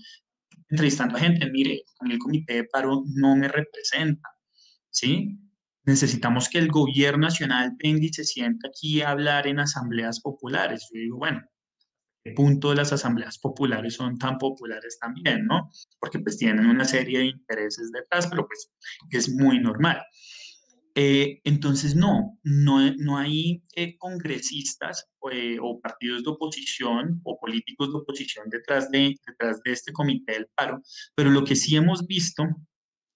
entrevistando 0.71 1.17
a 1.17 1.21
gente, 1.21 1.51
mire, 1.51 1.83
el 2.09 2.19
comité 2.19 2.55
de 2.55 2.65
paro 2.65 3.05
no 3.15 3.37
me 3.37 3.49
representa, 3.49 4.29
¿sí? 4.91 5.39
Necesitamos 5.85 6.49
que 6.49 6.59
el 6.59 6.69
gobierno 6.69 7.27
nacional 7.27 7.73
venga 7.83 8.05
y 8.05 8.13
se 8.13 8.25
sienta 8.25 8.69
aquí 8.69 9.03
a 9.03 9.11
hablar 9.11 9.47
en 9.47 9.61
asambleas 9.61 10.21
populares. 10.21 10.89
Yo 10.93 11.01
digo, 11.01 11.19
bueno, 11.19 11.43
¿qué 12.25 12.33
punto 12.33 12.71
de 12.71 12.77
las 12.77 12.93
asambleas 12.93 13.39
populares 13.39 13.95
son 13.95 14.19
tan 14.19 14.39
populares 14.39 14.99
también, 14.99 15.47
no? 15.47 15.71
Porque 15.99 16.19
pues 16.19 16.39
tienen 16.39 16.67
una 16.67 16.85
serie 16.85 17.19
de 17.19 17.27
intereses 17.27 17.91
detrás, 17.93 18.27
pero 18.27 18.47
pues 18.47 18.73
es 19.11 19.29
muy 19.29 19.61
normal. 19.61 20.03
Eh, 20.97 21.41
entonces, 21.43 21.97
no, 21.97 22.39
no, 22.45 22.79
no 22.99 23.19
hay 23.19 23.65
eh, 23.75 23.97
congresistas 23.99 25.11
eh, 25.33 25.59
o 25.61 25.81
partidos 25.81 26.23
de 26.23 26.31
oposición 26.31 27.21
o 27.25 27.37
políticos 27.41 27.89
de 27.89 27.99
oposición 27.99 28.49
detrás 28.49 28.91
de, 28.93 29.17
detrás 29.27 29.61
de 29.65 29.73
este 29.73 29.93
comité 29.93 30.35
del 30.35 30.47
paro, 30.55 30.81
pero 31.17 31.31
lo 31.31 31.43
que 31.43 31.57
sí 31.57 31.75
hemos 31.75 32.07
visto 32.07 32.45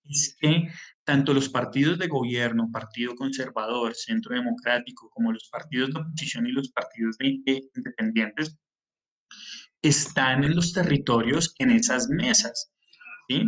es 0.09 0.37
que 0.41 0.69
tanto 1.05 1.35
los 1.35 1.49
partidos 1.49 1.99
de 1.99 2.09
gobierno, 2.09 2.71
Partido 2.73 3.15
Conservador, 3.15 3.95
Centro 3.95 4.35
Democrático, 4.35 5.09
como 5.11 5.33
los 5.33 5.49
partidos 5.51 5.93
de 5.93 6.01
oposición 6.01 6.47
y 6.47 6.53
los 6.53 6.71
partidos 6.71 7.17
de, 7.19 7.41
independientes, 7.75 8.57
están 9.83 10.45
en 10.45 10.55
los 10.57 10.73
territorios 10.73 11.55
en 11.59 11.71
esas 11.71 12.09
mesas. 12.09 12.73
¿sí? 13.29 13.45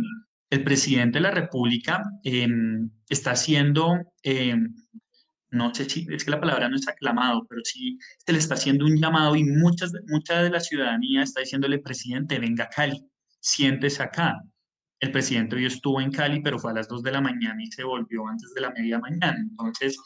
el 0.51 0.63
presidente 0.65 1.17
de 1.17 1.23
la 1.23 1.31
República 1.31 2.03
em, 2.23 2.91
está 3.09 3.31
haciendo, 3.31 3.97
em, 4.21 4.75
no 5.49 5.73
sé 5.73 5.89
si 5.89 6.05
es 6.11 6.25
que 6.25 6.31
la 6.31 6.41
palabra 6.41 6.69
no 6.69 6.75
es 6.75 6.87
aclamado, 6.87 7.45
pero 7.49 7.61
sí 7.63 7.97
se 8.25 8.33
le 8.33 8.39
está 8.39 8.55
haciendo 8.55 8.85
un 8.85 8.97
llamado 8.97 9.35
y 9.35 9.45
muchas, 9.45 9.91
mucha 10.07 10.43
de 10.43 10.49
la 10.49 10.59
ciudadanía 10.59 11.23
está 11.23 11.39
diciéndole, 11.39 11.79
presidente, 11.79 12.37
venga 12.37 12.65
a 12.65 12.69
Cali, 12.69 13.01
siéntese 13.39 14.03
acá. 14.03 14.35
El 15.01 15.11
presidente 15.11 15.55
hoy 15.55 15.65
estuvo 15.65 15.99
en 15.99 16.11
Cali, 16.11 16.41
pero 16.41 16.59
fue 16.59 16.69
a 16.71 16.75
las 16.75 16.87
2 16.87 17.01
de 17.01 17.11
la 17.11 17.21
mañana 17.21 17.61
y 17.61 17.71
se 17.71 17.83
volvió 17.83 18.27
antes 18.27 18.53
de 18.53 18.61
la 18.61 18.69
media 18.69 18.99
mañana. 18.99 19.35
Entonces, 19.39 19.97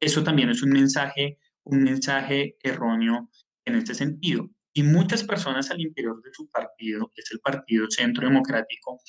eso 0.00 0.24
también 0.24 0.50
es 0.50 0.60
un 0.60 0.70
mensaje, 0.70 1.38
un 1.62 1.84
mensaje 1.84 2.56
erróneo 2.60 3.30
en 3.64 3.76
este 3.76 3.94
sentido. 3.94 4.50
Y 4.72 4.82
muchas 4.82 5.22
personas 5.22 5.70
al 5.70 5.80
interior 5.80 6.20
de 6.20 6.30
su 6.32 6.48
partido, 6.50 7.12
que 7.14 7.22
es 7.22 7.30
el 7.30 7.38
Partido 7.38 7.86
Centro 7.88 8.26
Democrático, 8.26 9.00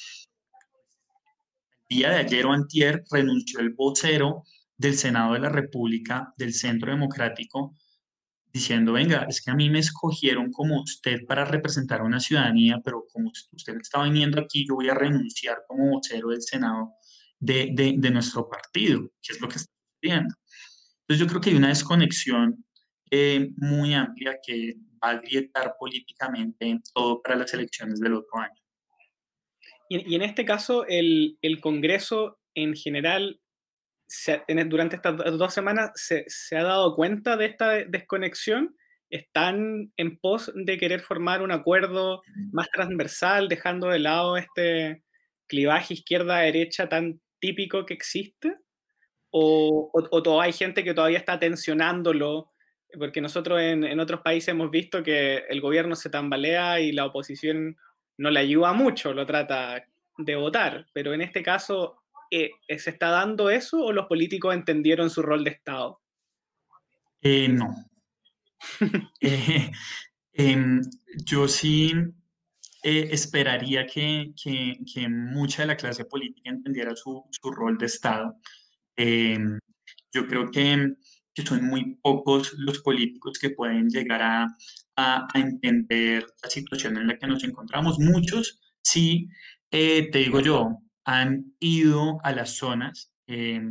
el 1.90 1.98
día 1.98 2.12
de 2.12 2.18
ayer 2.18 2.46
o 2.46 2.54
antier 2.54 3.04
renunció 3.10 3.62
el 3.62 3.72
vocero 3.72 4.44
del 4.78 4.96
Senado 4.96 5.34
de 5.34 5.40
la 5.40 5.50
República, 5.50 6.36
del 6.38 6.54
Centro 6.54 6.92
Democrático, 6.92 7.76
diciendo, 8.56 8.94
venga, 8.94 9.26
es 9.28 9.42
que 9.42 9.52
a 9.52 9.54
mí 9.54 9.70
me 9.70 9.80
escogieron 9.80 10.50
como 10.50 10.82
usted 10.82 11.26
para 11.28 11.44
representar 11.44 12.00
a 12.00 12.06
una 12.06 12.22
ciudadanía, 12.22 12.80
pero 12.82 13.06
como 13.12 13.30
usted 13.30 13.76
está 13.76 14.02
viniendo 14.04 14.40
aquí, 14.40 14.66
yo 14.66 14.76
voy 14.76 14.88
a 14.88 14.94
renunciar 14.94 15.58
como 15.68 15.92
vocero 15.92 16.30
del 16.30 16.42
Senado 16.42 16.94
de, 17.38 17.72
de, 17.74 17.96
de 17.98 18.12
nuestro 18.12 18.48
partido, 18.48 19.02
que 19.22 19.34
es 19.34 19.42
lo 19.42 19.50
que 19.50 19.58
está 19.58 19.74
sucediendo. 19.96 20.34
Entonces 21.02 21.20
yo 21.20 21.28
creo 21.28 21.42
que 21.42 21.50
hay 21.50 21.58
una 21.58 21.68
desconexión 21.68 22.66
eh, 23.12 23.50
muy 23.58 23.94
amplia 23.94 24.40
que 24.42 24.76
va 25.04 25.10
a 25.10 25.18
agrietar 25.18 25.76
políticamente 25.78 26.80
todo 26.94 27.22
para 27.22 27.36
las 27.36 27.54
elecciones 27.54 28.00
del 28.00 28.14
otro 28.14 28.40
año. 28.40 28.62
Y, 29.90 30.16
en 30.16 30.22
este 30.22 30.46
caso, 30.46 30.86
el, 30.88 31.38
el, 31.42 31.60
Congreso 31.60 32.40
en 32.56 32.74
general, 32.74 33.42
se, 34.22 34.44
durante 34.66 34.96
estas 34.96 35.18
dos 35.18 35.54
semanas, 35.54 35.92
se, 35.96 36.26
se, 36.28 36.58
ha 36.58 36.64
dado 36.64 36.96
cuenta 36.96 37.38
de 37.38 37.46
esta 37.46 37.70
desconexión? 37.86 38.76
¿Están 39.10 39.92
en 39.98 40.18
pos 40.18 40.52
de 40.56 40.78
querer 40.78 41.02
formar 41.02 41.42
un 41.42 41.52
acuerdo 41.52 42.22
más 42.52 42.70
transversal, 42.72 43.48
dejando 43.48 43.88
de 43.90 44.00
lado 44.00 44.38
este 44.38 45.04
clivaje 45.48 45.94
izquierda-derecha 45.94 46.90
tan 46.90 47.22
típico 47.40 47.86
que 47.86 47.94
existe? 47.94 48.56
¿O, 49.30 49.92
o, 49.94 50.18
o 50.18 50.42
hay 50.42 50.54
gente 50.54 50.84
que 50.84 50.94
todavía 50.94 51.20
está 51.20 51.40
tensionándolo 51.40 52.52
porque 52.98 53.22
nosotros 53.22 53.60
en, 53.62 54.00
otros 54.00 54.22
países 54.22 54.50
hemos 54.50 54.72
visto 54.72 55.04
que 55.04 55.44
el 55.50 55.62
gobierno 55.62 55.96
se 55.96 56.10
tambalea 56.10 56.80
y 56.80 56.92
la 56.92 57.06
oposición 57.06 57.78
no 58.18 58.30
le 58.30 58.40
ayuda 58.40 58.74
mucho, 58.74 59.14
lo 59.14 59.26
trata 59.26 59.86
de 60.18 60.36
votar, 60.36 60.86
pero 60.94 61.14
en 61.14 61.22
este 61.22 61.44
caso, 61.44 61.98
eh, 62.32 62.52
¿se 62.78 62.90
está 62.90 63.10
dando 63.10 63.50
eso 63.50 63.84
o 63.84 63.92
los 63.92 64.08
políticos 64.08 64.54
entendieron 64.54 65.10
su 65.10 65.22
rol 65.22 65.44
de 65.44 65.52
Estado? 65.52 66.02
Eh, 67.22 67.48
no. 67.48 67.70
Eh, 69.22 69.72
em, 70.34 70.82
yo 71.24 71.48
sí 71.48 71.94
esperaría 72.82 73.86
que, 73.86 74.34
que, 74.42 75.08
mucha 75.10 75.64
de 75.64 75.68
la 75.68 75.78
clase 75.78 76.06
política 76.06 76.50
entendiera 76.50 76.96
su, 76.96 77.24
su 77.30 77.52
rol 77.52 77.78
de 77.78 77.86
Estado. 77.86 78.36
Em, 78.96 79.60
yo 80.12 80.26
creo 80.28 80.50
que 80.50 80.96
que 81.36 81.44
son 81.44 81.66
muy 81.68 81.96
pocos 82.02 82.54
los 82.58 82.80
políticos 82.80 83.38
que 83.40 83.50
pueden 83.50 83.90
llegar 83.90 84.22
a, 84.24 84.48
a, 84.96 85.28
entender 85.36 86.26
la 86.42 86.50
situación 86.50 86.98
en 86.98 87.08
la 87.08 87.18
que 87.18 87.28
nos 87.28 87.44
encontramos. 87.44 88.00
Muchos, 88.00 88.60
sí, 88.82 89.28
eh, 89.70 90.10
te 90.12 90.20
digo 90.20 90.40
yo, 90.40 90.70
han 91.06 91.56
ido 91.60 92.20
a 92.24 92.32
las 92.32 92.58
zonas, 92.58 93.14
eh, 93.28 93.62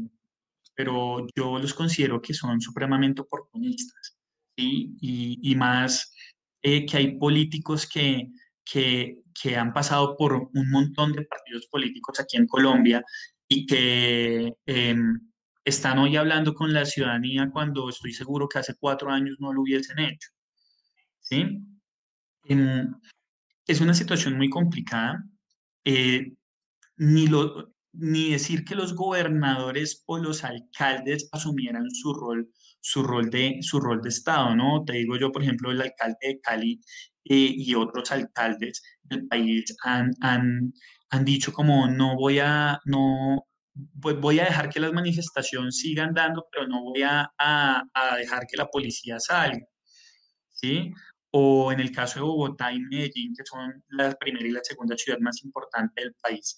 pero 0.74 1.26
yo 1.36 1.58
los 1.58 1.74
considero 1.74 2.20
que 2.22 2.34
son 2.34 2.60
supremamente 2.60 3.22
oportunistas, 3.22 4.16
y, 4.56 5.38
y, 5.42 5.56
más 5.56 6.14
eh, 6.62 6.86
que 6.86 6.96
hay 6.96 7.18
políticos 7.18 7.88
que, 7.88 8.28
que, 8.64 9.18
que 9.40 9.56
han 9.56 9.72
pasado 9.72 10.16
por 10.16 10.34
un 10.34 10.70
montón 10.70 11.12
de 11.12 11.22
partidos 11.26 11.66
políticos 11.66 12.20
aquí 12.20 12.36
en 12.36 12.46
Colombia 12.46 13.04
y 13.48 13.66
que 13.66 14.54
em, 14.66 15.20
están 15.64 15.98
hoy 15.98 16.16
hablando 16.16 16.54
con 16.54 16.72
la 16.72 16.84
ciudadanía 16.84 17.50
cuando 17.50 17.88
estoy 17.88 18.12
seguro 18.12 18.48
que 18.48 18.58
hace 18.60 18.74
cuatro 18.78 19.10
años 19.10 19.36
no 19.40 19.52
lo 19.52 19.62
hubiesen 19.62 19.98
hecho. 19.98 20.30
¿Sí? 21.20 21.58
Em, 22.44 22.94
es 23.66 23.80
una 23.80 23.94
situación 23.94 24.36
muy 24.36 24.48
complicada. 24.50 25.24
Eh, 25.84 26.32
ni, 26.96 27.26
lo, 27.26 27.74
ni 27.92 28.30
decir 28.30 28.64
que 28.64 28.74
los 28.74 28.94
gobernadores 28.94 30.02
o 30.06 30.18
los 30.18 30.44
alcaldes 30.44 31.28
asumieran 31.32 31.90
su 31.90 32.14
rol, 32.14 32.50
su 32.80 33.02
rol, 33.02 33.30
de, 33.30 33.58
su 33.62 33.80
rol 33.80 34.02
de 34.02 34.08
Estado, 34.10 34.54
¿no? 34.56 34.84
Te 34.84 34.94
digo 34.94 35.16
yo, 35.16 35.32
por 35.32 35.42
ejemplo, 35.42 35.70
el 35.70 35.80
alcalde 35.80 36.18
de 36.22 36.40
Cali 36.40 36.80
eh, 37.24 37.52
y 37.56 37.74
otros 37.74 38.12
alcaldes 38.12 38.82
del 39.02 39.26
país 39.26 39.76
han, 39.84 40.10
han, 40.20 40.72
han 41.10 41.24
dicho 41.24 41.52
como 41.52 41.88
no 41.88 42.16
voy 42.16 42.40
a, 42.40 42.80
no, 42.84 43.46
pues 44.00 44.18
voy 44.20 44.40
a 44.40 44.44
dejar 44.44 44.68
que 44.68 44.80
las 44.80 44.92
manifestaciones 44.92 45.78
sigan 45.78 46.14
dando, 46.14 46.46
pero 46.50 46.66
no 46.68 46.82
voy 46.82 47.02
a, 47.02 47.32
a, 47.38 48.16
dejar 48.18 48.46
que 48.46 48.56
la 48.56 48.66
policía 48.66 49.18
salga, 49.18 49.66
¿sí? 50.52 50.92
O 51.36 51.72
en 51.72 51.80
el 51.80 51.90
caso 51.90 52.20
de 52.20 52.26
Bogotá 52.26 52.72
y 52.72 52.78
Medellín, 52.78 53.34
que 53.36 53.44
son 53.44 53.82
la 53.88 54.12
primera 54.12 54.46
y 54.46 54.52
la 54.52 54.62
segunda 54.62 54.96
ciudad 54.96 55.18
más 55.18 55.42
importante 55.42 56.00
del 56.00 56.14
país, 56.22 56.56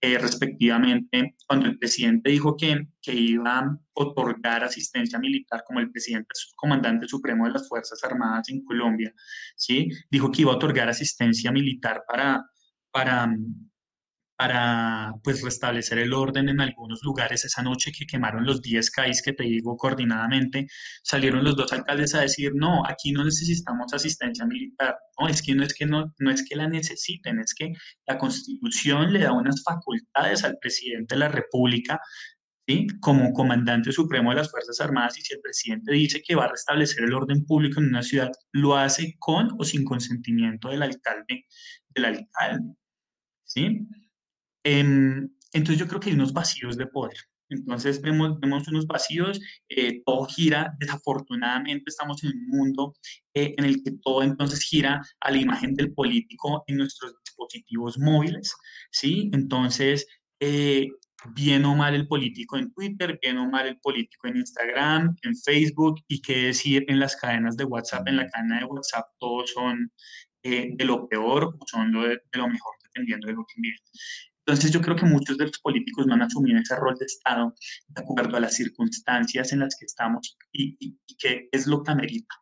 eh, 0.00 0.18
respectivamente, 0.18 1.36
cuando 1.46 1.66
el 1.66 1.78
presidente 1.78 2.30
dijo 2.30 2.56
que, 2.56 2.88
que 3.00 3.14
iba 3.14 3.58
a 3.60 3.78
otorgar 3.94 4.64
asistencia 4.64 5.20
militar 5.20 5.62
como 5.64 5.78
el 5.78 5.92
presidente 5.92 6.28
comandante 6.56 7.06
supremo 7.06 7.46
de 7.46 7.52
las 7.52 7.68
Fuerzas 7.68 8.02
Armadas 8.02 8.48
en 8.48 8.64
Colombia, 8.64 9.14
¿sí? 9.54 9.88
Dijo 10.10 10.32
que 10.32 10.42
iba 10.42 10.52
a 10.52 10.56
otorgar 10.56 10.88
asistencia 10.88 11.52
militar 11.52 12.02
para, 12.08 12.44
para, 12.90 13.32
para 14.36 15.14
pues 15.24 15.42
restablecer 15.42 15.98
el 15.98 16.12
orden 16.12 16.48
en 16.48 16.60
algunos 16.60 17.02
lugares. 17.02 17.44
Esa 17.44 17.62
noche 17.62 17.90
que 17.96 18.06
quemaron 18.06 18.44
los 18.44 18.60
10 18.62 18.90
CAIs 18.90 19.22
que 19.22 19.32
te 19.32 19.44
digo 19.44 19.76
coordinadamente, 19.76 20.66
salieron 21.02 21.44
los 21.44 21.56
dos 21.56 21.72
alcaldes 21.72 22.14
a 22.14 22.20
decir, 22.20 22.52
no, 22.54 22.82
aquí 22.86 23.12
no 23.12 23.24
necesitamos 23.24 23.92
asistencia 23.92 24.44
militar. 24.44 24.96
No, 25.18 25.28
es 25.28 25.42
que 25.42 25.54
no 25.54 25.64
es 25.64 25.74
que 25.74 25.86
no, 25.86 26.12
no 26.18 26.30
es 26.30 26.44
que 26.48 26.56
la 26.56 26.68
necesiten, 26.68 27.40
es 27.40 27.54
que 27.54 27.72
la 28.06 28.18
constitución 28.18 29.12
le 29.12 29.20
da 29.20 29.32
unas 29.32 29.62
facultades 29.64 30.44
al 30.44 30.58
presidente 30.58 31.14
de 31.14 31.20
la 31.20 31.28
República 31.28 32.00
¿Sí? 32.68 32.88
como 33.00 33.32
comandante 33.32 33.92
supremo 33.92 34.30
de 34.30 34.36
las 34.36 34.50
Fuerzas 34.50 34.80
Armadas 34.80 35.16
y 35.18 35.22
si 35.22 35.34
el 35.34 35.40
presidente 35.40 35.92
dice 35.92 36.20
que 36.26 36.34
va 36.34 36.46
a 36.46 36.48
restablecer 36.48 37.04
el 37.04 37.14
orden 37.14 37.44
público 37.46 37.80
en 37.80 37.86
una 37.86 38.02
ciudad, 38.02 38.32
lo 38.50 38.76
hace 38.76 39.14
con 39.20 39.50
o 39.56 39.64
sin 39.64 39.84
consentimiento 39.84 40.68
del 40.68 40.82
alcalde, 40.82 41.44
del 41.94 42.04
alcalde, 42.06 42.74
¿sí? 43.44 43.86
Entonces 44.66 45.78
yo 45.78 45.86
creo 45.86 46.00
que 46.00 46.10
hay 46.10 46.16
unos 46.16 46.32
vacíos 46.32 46.76
de 46.76 46.86
poder. 46.86 47.16
Entonces 47.48 48.00
vemos, 48.00 48.38
vemos 48.40 48.66
unos 48.68 48.86
vacíos, 48.86 49.40
eh, 49.68 50.02
todo 50.04 50.26
gira, 50.26 50.74
desafortunadamente 50.78 51.84
estamos 51.86 52.22
en 52.24 52.30
un 52.30 52.46
mundo 52.48 52.94
eh, 53.34 53.54
en 53.56 53.64
el 53.64 53.82
que 53.82 53.92
todo 54.02 54.22
entonces 54.22 54.60
gira 54.62 55.00
a 55.20 55.30
la 55.30 55.38
imagen 55.38 55.74
del 55.74 55.92
político 55.92 56.64
en 56.66 56.78
nuestros 56.78 57.14
dispositivos 57.24 57.98
móviles, 57.98 58.54
¿sí? 58.90 59.30
Entonces, 59.32 60.06
eh, 60.40 60.88
bien 61.34 61.64
o 61.64 61.74
mal 61.74 61.94
el 61.94 62.08
político 62.08 62.56
en 62.56 62.72
Twitter, 62.72 63.18
bien 63.22 63.38
o 63.38 63.48
mal 63.48 63.66
el 63.66 63.78
político 63.78 64.26
en 64.28 64.38
Instagram, 64.38 65.16
en 65.22 65.36
Facebook 65.36 66.00
y 66.08 66.20
qué 66.20 66.46
decir 66.46 66.84
en 66.88 66.98
las 66.98 67.16
cadenas 67.16 67.56
de 67.56 67.64
WhatsApp, 67.64 68.06
en 68.08 68.16
la 68.16 68.28
cadena 68.28 68.58
de 68.58 68.64
WhatsApp 68.64 69.06
todos 69.18 69.50
son 69.50 69.92
de 70.42 70.84
lo 70.84 71.08
peor 71.08 71.56
o 71.58 71.66
son 71.66 71.90
lo 71.90 72.02
de, 72.02 72.20
lo 72.34 72.46
mejor 72.46 72.74
dependiendo 72.84 73.26
de 73.26 73.32
lo 73.32 73.44
que 73.44 73.60
miren. 73.60 73.80
Entonces 74.46 74.70
yo 74.70 74.80
creo 74.80 74.94
que 74.94 75.04
muchos 75.04 75.36
de 75.36 75.46
los 75.46 75.58
políticos 75.58 76.06
no 76.06 76.14
han 76.14 76.22
asumido 76.22 76.60
ese 76.60 76.76
rol 76.76 76.94
de 76.96 77.06
Estado 77.06 77.52
de 77.88 78.00
acuerdo 78.00 78.36
a 78.36 78.40
las 78.40 78.54
circunstancias 78.54 79.52
en 79.52 79.58
las 79.58 79.76
que 79.76 79.86
estamos 79.86 80.38
y, 80.52 80.76
y, 80.78 81.16
que 81.16 81.48
es 81.50 81.66
lo 81.66 81.82
que 81.82 81.90
amerita. 81.90 82.32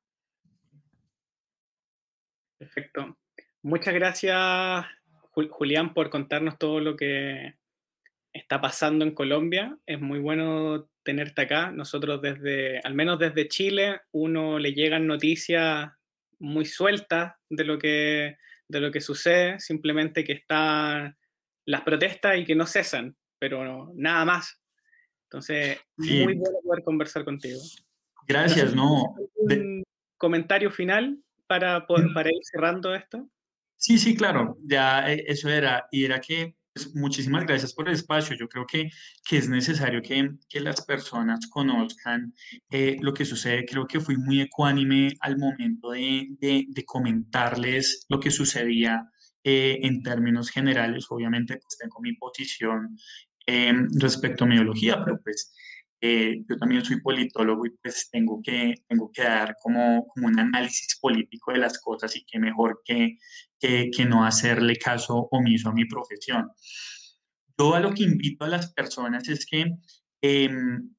Perfecto. 2.58 3.18
Muchas 3.62 3.94
gracias, 3.94 4.84
Julián, 5.32 5.94
por 5.94 6.10
contarnos 6.10 6.58
todo 6.58 6.78
lo 6.78 6.94
que 6.94 7.54
está 8.34 8.60
pasando 8.60 9.06
en 9.06 9.14
Colombia. 9.14 9.78
Es 9.86 9.98
muy 9.98 10.18
bueno 10.18 10.90
tenerte 11.04 11.40
acá. 11.40 11.70
Nosotros 11.70 12.20
desde, 12.20 12.80
al 12.80 12.92
menos 12.92 13.18
desde 13.18 13.48
Chile, 13.48 14.02
uno 14.12 14.58
le 14.58 14.74
llegan 14.74 15.06
noticias 15.06 15.90
muy 16.38 16.66
sueltas 16.66 17.32
de 17.48 17.64
lo 17.64 17.78
que, 17.78 18.36
de 18.68 18.80
lo 18.80 18.92
que 18.92 19.00
sucede, 19.00 19.58
simplemente 19.58 20.22
que 20.22 20.32
está 20.32 21.16
las 21.66 21.82
protestas 21.82 22.38
y 22.38 22.44
que 22.44 22.54
no 22.54 22.66
cesan, 22.66 23.16
pero 23.38 23.92
nada 23.94 24.24
más. 24.24 24.60
Entonces, 25.24 25.78
muy 25.96 26.24
bueno 26.24 26.42
poder 26.62 26.84
conversar 26.84 27.24
contigo. 27.24 27.60
Gracias, 28.26 28.74
¿no? 28.74 29.14
¿Un 29.36 29.82
comentario 30.16 30.70
final 30.70 31.18
para, 31.46 31.86
para 31.86 32.30
ir 32.30 32.40
cerrando 32.42 32.94
esto? 32.94 33.28
Sí, 33.76 33.98
sí, 33.98 34.16
claro, 34.16 34.56
ya 34.62 35.12
eh, 35.12 35.24
eso 35.26 35.50
era, 35.50 35.86
y 35.90 36.04
era 36.04 36.20
que 36.20 36.54
pues, 36.72 36.94
muchísimas 36.94 37.44
gracias 37.44 37.74
por 37.74 37.88
el 37.88 37.94
espacio. 37.94 38.36
Yo 38.36 38.48
creo 38.48 38.66
que, 38.66 38.90
que 39.28 39.36
es 39.36 39.48
necesario 39.48 40.00
que, 40.00 40.30
que 40.48 40.60
las 40.60 40.84
personas 40.84 41.46
conozcan 41.48 42.34
eh, 42.70 42.96
lo 43.00 43.12
que 43.12 43.24
sucede. 43.24 43.66
Creo 43.66 43.86
que 43.86 44.00
fui 44.00 44.16
muy 44.16 44.40
ecuánime 44.40 45.12
al 45.20 45.36
momento 45.36 45.90
de, 45.90 46.28
de, 46.40 46.64
de 46.68 46.84
comentarles 46.84 48.06
lo 48.08 48.18
que 48.20 48.30
sucedía 48.30 49.10
eh, 49.44 49.78
en 49.82 50.02
términos 50.02 50.50
generales. 50.50 51.06
Obviamente, 51.10 51.58
pues 51.58 51.78
tengo 51.78 52.00
mi 52.00 52.14
posición 52.14 52.96
eh, 53.46 53.74
respecto 54.00 54.44
a 54.44 54.46
mi 54.46 54.54
ideología, 54.54 55.04
pero 55.04 55.20
pues 55.22 55.54
eh, 56.00 56.42
yo 56.48 56.56
también 56.56 56.84
soy 56.84 57.00
politólogo 57.00 57.66
y 57.66 57.70
pues 57.82 58.08
tengo 58.10 58.40
que, 58.42 58.74
tengo 58.88 59.10
que 59.12 59.22
dar 59.22 59.54
como, 59.62 60.06
como 60.08 60.26
un 60.26 60.38
análisis 60.38 60.98
político 61.00 61.52
de 61.52 61.58
las 61.58 61.78
cosas 61.80 62.14
y 62.16 62.24
qué 62.24 62.38
mejor 62.38 62.82
que, 62.84 63.18
que, 63.58 63.90
que 63.90 64.04
no 64.04 64.24
hacerle 64.24 64.76
caso 64.76 65.28
omiso 65.30 65.68
a 65.70 65.72
mi 65.72 65.86
profesión. 65.86 66.50
Yo 67.58 67.74
a 67.74 67.80
lo 67.80 67.94
que 67.94 68.02
invito 68.02 68.44
a 68.44 68.48
las 68.48 68.72
personas 68.72 69.28
es 69.28 69.46
que 69.46 69.66
em, 70.20 70.90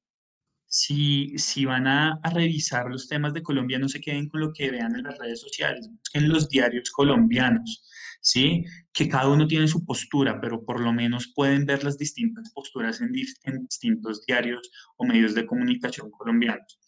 si, 0.76 1.32
si 1.38 1.64
van 1.64 1.86
a, 1.86 2.20
a, 2.22 2.30
revisar 2.30 2.86
los 2.90 3.08
temas 3.08 3.32
de 3.32 3.42
Colombia, 3.42 3.78
no 3.78 3.88
se 3.88 4.00
queden 4.00 4.28
con 4.28 4.40
lo 4.40 4.52
que 4.52 4.70
vean 4.70 4.94
en 4.94 5.04
las 5.04 5.18
redes 5.18 5.40
sociales, 5.40 5.88
en 6.12 6.28
los 6.28 6.48
diarios 6.48 6.90
colombianos. 6.90 7.82
¿sí? 8.20 8.64
Que 8.92 9.08
cada 9.08 9.28
uno 9.28 9.46
tiene 9.46 9.68
su 9.68 9.86
postura, 9.86 10.40
pero 10.40 10.64
por 10.64 10.80
lo 10.80 10.92
menos 10.92 11.32
pueden 11.34 11.64
ver 11.64 11.84
las 11.84 11.96
distintas 11.96 12.52
posturas 12.52 13.00
en, 13.00 13.12
distintos 13.12 14.26
diarios 14.26 14.70
o 14.96 15.06
medios 15.06 15.34
de 15.34 15.46
comunicación 15.46 16.10
colombianos. 16.10 16.78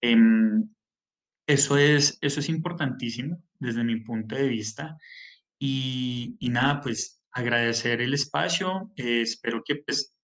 Em, 0.00 0.66
eso, 1.46 1.76
es, 1.76 2.18
eso 2.20 2.40
es 2.40 2.48
importantísimo 2.48 3.42
desde 3.58 3.84
mi 3.84 3.96
punto 4.00 4.36
de 4.36 4.48
vista. 4.48 4.96
Y, 5.58 6.38
nada, 6.40 6.80
pues 6.80 7.20
agradecer 7.32 8.00
el 8.00 8.14
espacio. 8.14 8.92
Eh, 8.96 9.22
espero 9.22 9.62
que 9.66 9.76
pues, 9.76 10.14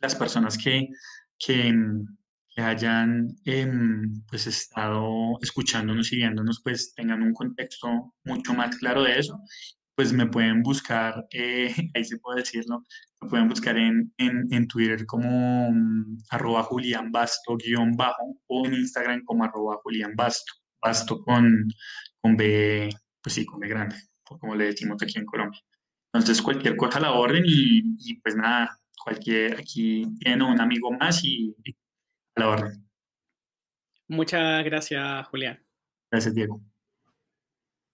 las 0.00 0.16
personas 0.16 0.56
que, 0.58 0.88
que, 1.38 1.74
hayan 2.56 3.28
em, 3.44 4.22
pues 4.28 4.46
estado 4.46 5.38
escuchándonos 5.40 6.12
y 6.12 6.16
viéndonos 6.16 6.60
pues 6.62 6.94
tengan 6.94 7.22
un 7.22 7.32
contexto 7.32 8.14
mucho 8.24 8.54
más 8.54 8.76
claro 8.76 9.02
de 9.02 9.18
eso 9.18 9.40
pues 10.00 10.14
me 10.14 10.26
pueden 10.26 10.62
buscar, 10.62 11.26
eh, 11.30 11.74
ahí 11.94 12.04
se 12.04 12.16
puede 12.18 12.40
decirlo, 12.40 12.86
me 13.20 13.28
pueden 13.28 13.48
buscar 13.50 13.76
en, 13.76 14.10
en, 14.16 14.46
en 14.50 14.66
Twitter 14.66 15.04
como 15.04 15.68
um, 15.68 16.16
arroba 16.30 16.62
Julián 16.62 17.12
Basto 17.12 17.54
guion 17.58 17.92
bajo 17.92 18.34
o 18.46 18.66
en 18.66 18.72
Instagram 18.72 19.22
como 19.26 19.44
arroba 19.44 19.78
Julián 19.82 20.14
Basto, 20.16 20.54
Basto 20.80 21.20
con, 21.20 21.68
con 22.22 22.34
B, 22.34 22.88
pues 23.20 23.34
sí, 23.34 23.44
con 23.44 23.60
B 23.60 23.68
grande, 23.68 23.96
como 24.24 24.54
le 24.54 24.66
decimos 24.66 25.02
aquí 25.02 25.18
en 25.18 25.26
Colombia. 25.26 25.60
Entonces 26.14 26.40
cualquier 26.40 26.76
cosa 26.76 26.96
a 26.96 27.02
la 27.02 27.12
orden 27.12 27.44
y, 27.46 27.82
y 27.98 28.20
pues 28.22 28.34
nada, 28.36 28.80
cualquier, 29.04 29.60
aquí 29.60 30.04
tiene 30.18 30.44
un 30.44 30.62
amigo 30.62 30.90
más 30.92 31.22
y, 31.24 31.54
y 31.62 31.76
a 32.36 32.40
la 32.40 32.48
orden. 32.48 32.90
Muchas 34.08 34.64
gracias, 34.64 35.26
Julián. 35.28 35.64
Gracias, 36.10 36.34
Diego. 36.34 36.60